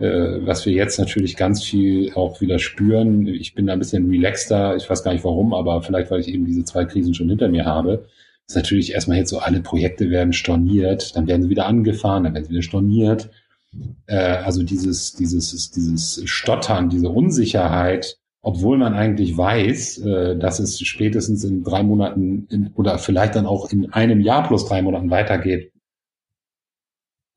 was 0.00 0.64
wir 0.64 0.72
jetzt 0.72 0.98
natürlich 0.98 1.36
ganz 1.36 1.62
viel 1.62 2.12
auch 2.14 2.40
wieder 2.40 2.58
spüren. 2.58 3.26
Ich 3.26 3.54
bin 3.54 3.66
da 3.66 3.74
ein 3.74 3.78
bisschen 3.78 4.08
relaxter, 4.08 4.74
ich 4.76 4.88
weiß 4.88 5.04
gar 5.04 5.12
nicht 5.12 5.24
warum, 5.24 5.52
aber 5.52 5.82
vielleicht, 5.82 6.10
weil 6.10 6.20
ich 6.20 6.28
eben 6.28 6.46
diese 6.46 6.64
zwei 6.64 6.86
Krisen 6.86 7.14
schon 7.14 7.28
hinter 7.28 7.48
mir 7.48 7.66
habe, 7.66 8.06
ist 8.50 8.56
natürlich 8.56 8.92
erstmal 8.92 9.18
jetzt 9.18 9.30
so, 9.30 9.38
alle 9.38 9.60
Projekte 9.60 10.10
werden 10.10 10.32
storniert, 10.32 11.14
dann 11.14 11.28
werden 11.28 11.42
sie 11.42 11.50
wieder 11.50 11.66
angefahren, 11.66 12.24
dann 12.24 12.34
werden 12.34 12.44
sie 12.44 12.50
wieder 12.50 12.62
storniert. 12.62 13.30
Äh, 14.06 14.16
also 14.16 14.62
dieses, 14.62 15.14
dieses, 15.14 15.70
dieses 15.70 16.22
Stottern, 16.24 16.88
diese 16.88 17.08
Unsicherheit, 17.08 18.16
obwohl 18.42 18.78
man 18.78 18.94
eigentlich 18.94 19.36
weiß, 19.36 19.98
äh, 19.98 20.36
dass 20.36 20.58
es 20.58 20.80
spätestens 20.80 21.44
in 21.44 21.62
drei 21.62 21.82
Monaten 21.82 22.46
in, 22.50 22.72
oder 22.74 22.98
vielleicht 22.98 23.36
dann 23.36 23.46
auch 23.46 23.70
in 23.70 23.92
einem 23.92 24.20
Jahr 24.20 24.46
plus 24.48 24.66
drei 24.66 24.82
Monaten 24.82 25.10
weitergeht, 25.10 25.72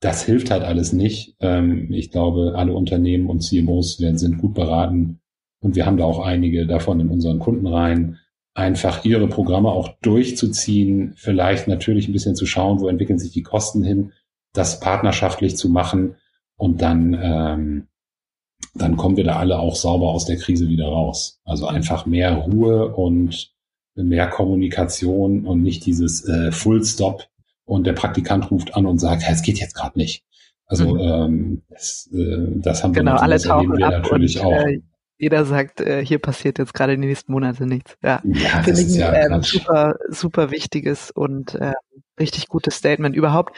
das 0.04 0.22
hilft 0.22 0.50
halt 0.50 0.62
alles 0.62 0.92
nicht. 0.92 1.34
Ähm, 1.40 1.90
ich 1.90 2.10
glaube, 2.10 2.52
alle 2.56 2.74
Unternehmen 2.74 3.26
und 3.26 3.40
CMOs 3.40 4.00
werden, 4.00 4.18
sind 4.18 4.38
gut 4.38 4.52
beraten 4.52 5.20
und 5.60 5.76
wir 5.76 5.86
haben 5.86 5.96
da 5.96 6.04
auch 6.04 6.20
einige 6.20 6.66
davon 6.66 7.00
in 7.00 7.08
unseren 7.08 7.38
Kundenreihen, 7.38 8.18
einfach 8.52 9.04
ihre 9.04 9.28
Programme 9.28 9.70
auch 9.70 9.88
durchzuziehen, 10.02 11.14
vielleicht 11.16 11.68
natürlich 11.68 12.06
ein 12.06 12.12
bisschen 12.12 12.36
zu 12.36 12.44
schauen, 12.44 12.80
wo 12.80 12.88
entwickeln 12.88 13.18
sich 13.18 13.32
die 13.32 13.42
Kosten 13.42 13.82
hin, 13.82 14.12
das 14.52 14.78
partnerschaftlich 14.78 15.56
zu 15.56 15.70
machen 15.70 16.16
und 16.56 16.82
dann, 16.82 17.18
ähm, 17.20 17.86
dann 18.74 18.96
kommen 18.98 19.16
wir 19.16 19.24
da 19.24 19.36
alle 19.36 19.58
auch 19.58 19.74
sauber 19.74 20.10
aus 20.10 20.26
der 20.26 20.36
Krise 20.36 20.68
wieder 20.68 20.86
raus. 20.86 21.40
Also 21.44 21.66
einfach 21.66 22.04
mehr 22.04 22.34
Ruhe 22.34 22.94
und 22.94 23.54
mehr 23.94 24.28
Kommunikation 24.28 25.46
und 25.46 25.62
nicht 25.62 25.86
dieses 25.86 26.28
äh, 26.28 26.52
Full 26.52 26.84
Stop 26.84 27.26
und 27.64 27.86
der 27.86 27.92
Praktikant 27.92 28.50
ruft 28.50 28.74
an 28.74 28.86
und 28.86 28.98
sagt, 28.98 29.24
es 29.28 29.42
geht 29.42 29.58
jetzt 29.58 29.74
gerade 29.74 29.98
nicht. 29.98 30.24
Also 30.66 30.94
mhm. 30.94 31.00
ähm, 31.00 31.62
das, 31.68 32.08
äh, 32.12 32.60
das 32.60 32.82
haben 32.82 32.92
genau, 32.92 33.12
wir 33.12 33.22
alle 33.22 33.38
tauchen 33.38 33.76
wir 33.76 33.86
ab 33.86 34.02
natürlich 34.02 34.40
und, 34.40 34.46
auch. 34.46 34.52
Äh, 34.52 34.80
jeder 35.16 35.44
sagt, 35.44 35.80
äh, 35.80 36.04
hier 36.04 36.18
passiert 36.18 36.58
jetzt 36.58 36.74
gerade 36.74 36.94
in 36.94 37.00
den 37.00 37.08
nächsten 37.08 37.32
Monaten 37.32 37.66
nichts. 37.66 37.96
Ja, 38.02 38.20
ja 38.24 38.62
finde 38.62 38.80
ich 38.80 38.94
ja 38.96 39.10
ein 39.10 39.32
ähm, 39.32 39.42
super, 39.42 39.96
super 40.08 40.50
wichtiges 40.50 41.10
und 41.10 41.54
äh, 41.54 41.72
richtig 42.18 42.48
gutes 42.48 42.76
Statement. 42.76 43.16
Überhaupt, 43.16 43.56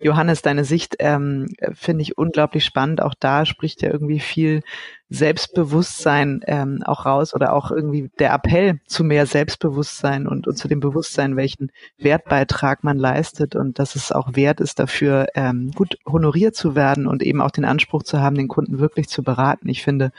Johannes, 0.00 0.42
deine 0.42 0.64
Sicht 0.64 0.96
ähm, 0.98 1.48
finde 1.74 2.02
ich 2.02 2.16
unglaublich 2.16 2.64
spannend. 2.64 3.02
Auch 3.02 3.14
da 3.18 3.44
spricht 3.44 3.82
ja 3.82 3.90
irgendwie 3.90 4.20
viel 4.20 4.62
Selbstbewusstsein 5.10 6.42
ähm, 6.46 6.82
auch 6.84 7.06
raus 7.06 7.34
oder 7.34 7.52
auch 7.52 7.70
irgendwie 7.70 8.10
der 8.18 8.32
Appell 8.32 8.80
zu 8.86 9.04
mehr 9.04 9.26
Selbstbewusstsein 9.26 10.26
und, 10.26 10.46
und 10.46 10.56
zu 10.56 10.68
dem 10.68 10.80
Bewusstsein, 10.80 11.36
welchen 11.36 11.70
Wertbeitrag 11.98 12.84
man 12.84 12.98
leistet 12.98 13.56
und 13.56 13.78
dass 13.78 13.94
es 13.94 14.12
auch 14.12 14.36
wert 14.36 14.60
ist, 14.60 14.78
dafür 14.78 15.28
ähm, 15.34 15.72
gut 15.74 15.98
honoriert 16.06 16.54
zu 16.54 16.74
werden 16.74 17.06
und 17.06 17.22
eben 17.22 17.40
auch 17.40 17.50
den 17.50 17.64
Anspruch 17.64 18.02
zu 18.02 18.20
haben, 18.20 18.36
den 18.36 18.48
Kunden 18.48 18.78
wirklich 18.78 19.08
zu 19.08 19.22
beraten. 19.22 19.68
Ich 19.68 19.82
finde, 19.82 20.12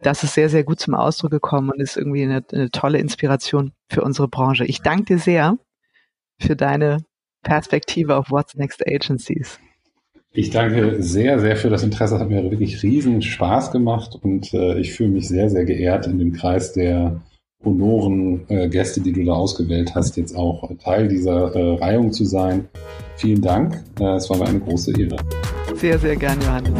das 0.00 0.22
ist 0.22 0.34
sehr, 0.34 0.48
sehr 0.48 0.64
gut 0.64 0.80
zum 0.80 0.94
Ausdruck 0.94 1.30
gekommen 1.30 1.70
und 1.70 1.80
ist 1.80 1.96
irgendwie 1.96 2.22
eine, 2.22 2.44
eine 2.52 2.70
tolle 2.70 2.98
Inspiration 2.98 3.72
für 3.90 4.02
unsere 4.02 4.28
Branche. 4.28 4.64
Ich 4.64 4.82
danke 4.82 5.14
dir 5.14 5.18
sehr 5.18 5.58
für 6.38 6.56
deine 6.56 7.04
Perspektive 7.42 8.16
auf 8.16 8.30
What's 8.30 8.54
Next 8.54 8.86
Agencies. 8.86 9.58
Ich 10.32 10.50
danke 10.50 11.02
sehr, 11.02 11.38
sehr 11.38 11.56
für 11.56 11.70
das 11.70 11.82
Interesse. 11.82 12.14
Das 12.14 12.22
hat 12.22 12.28
mir 12.28 12.50
wirklich 12.50 12.82
riesen 12.82 13.22
Spaß 13.22 13.70
gemacht 13.70 14.18
und 14.20 14.52
äh, 14.52 14.78
ich 14.78 14.92
fühle 14.92 15.10
mich 15.10 15.28
sehr, 15.28 15.48
sehr 15.48 15.64
geehrt 15.64 16.06
in 16.06 16.18
dem 16.18 16.34
Kreis 16.34 16.74
der 16.74 17.22
honoren 17.64 18.44
äh, 18.48 18.68
Gäste, 18.68 19.00
die 19.00 19.12
du 19.12 19.24
da 19.24 19.32
ausgewählt 19.32 19.94
hast, 19.94 20.16
jetzt 20.16 20.36
auch 20.36 20.70
Teil 20.78 21.08
dieser 21.08 21.54
äh, 21.54 21.78
Reihung 21.78 22.12
zu 22.12 22.24
sein. 22.24 22.68
Vielen 23.16 23.40
Dank. 23.40 23.82
Äh, 23.98 24.16
es 24.16 24.28
war 24.28 24.36
mir 24.36 24.46
eine 24.46 24.60
große 24.60 24.92
Ehre. 25.00 25.16
Sehr, 25.74 25.98
sehr 25.98 26.16
gern, 26.16 26.38
Johannes. 26.42 26.72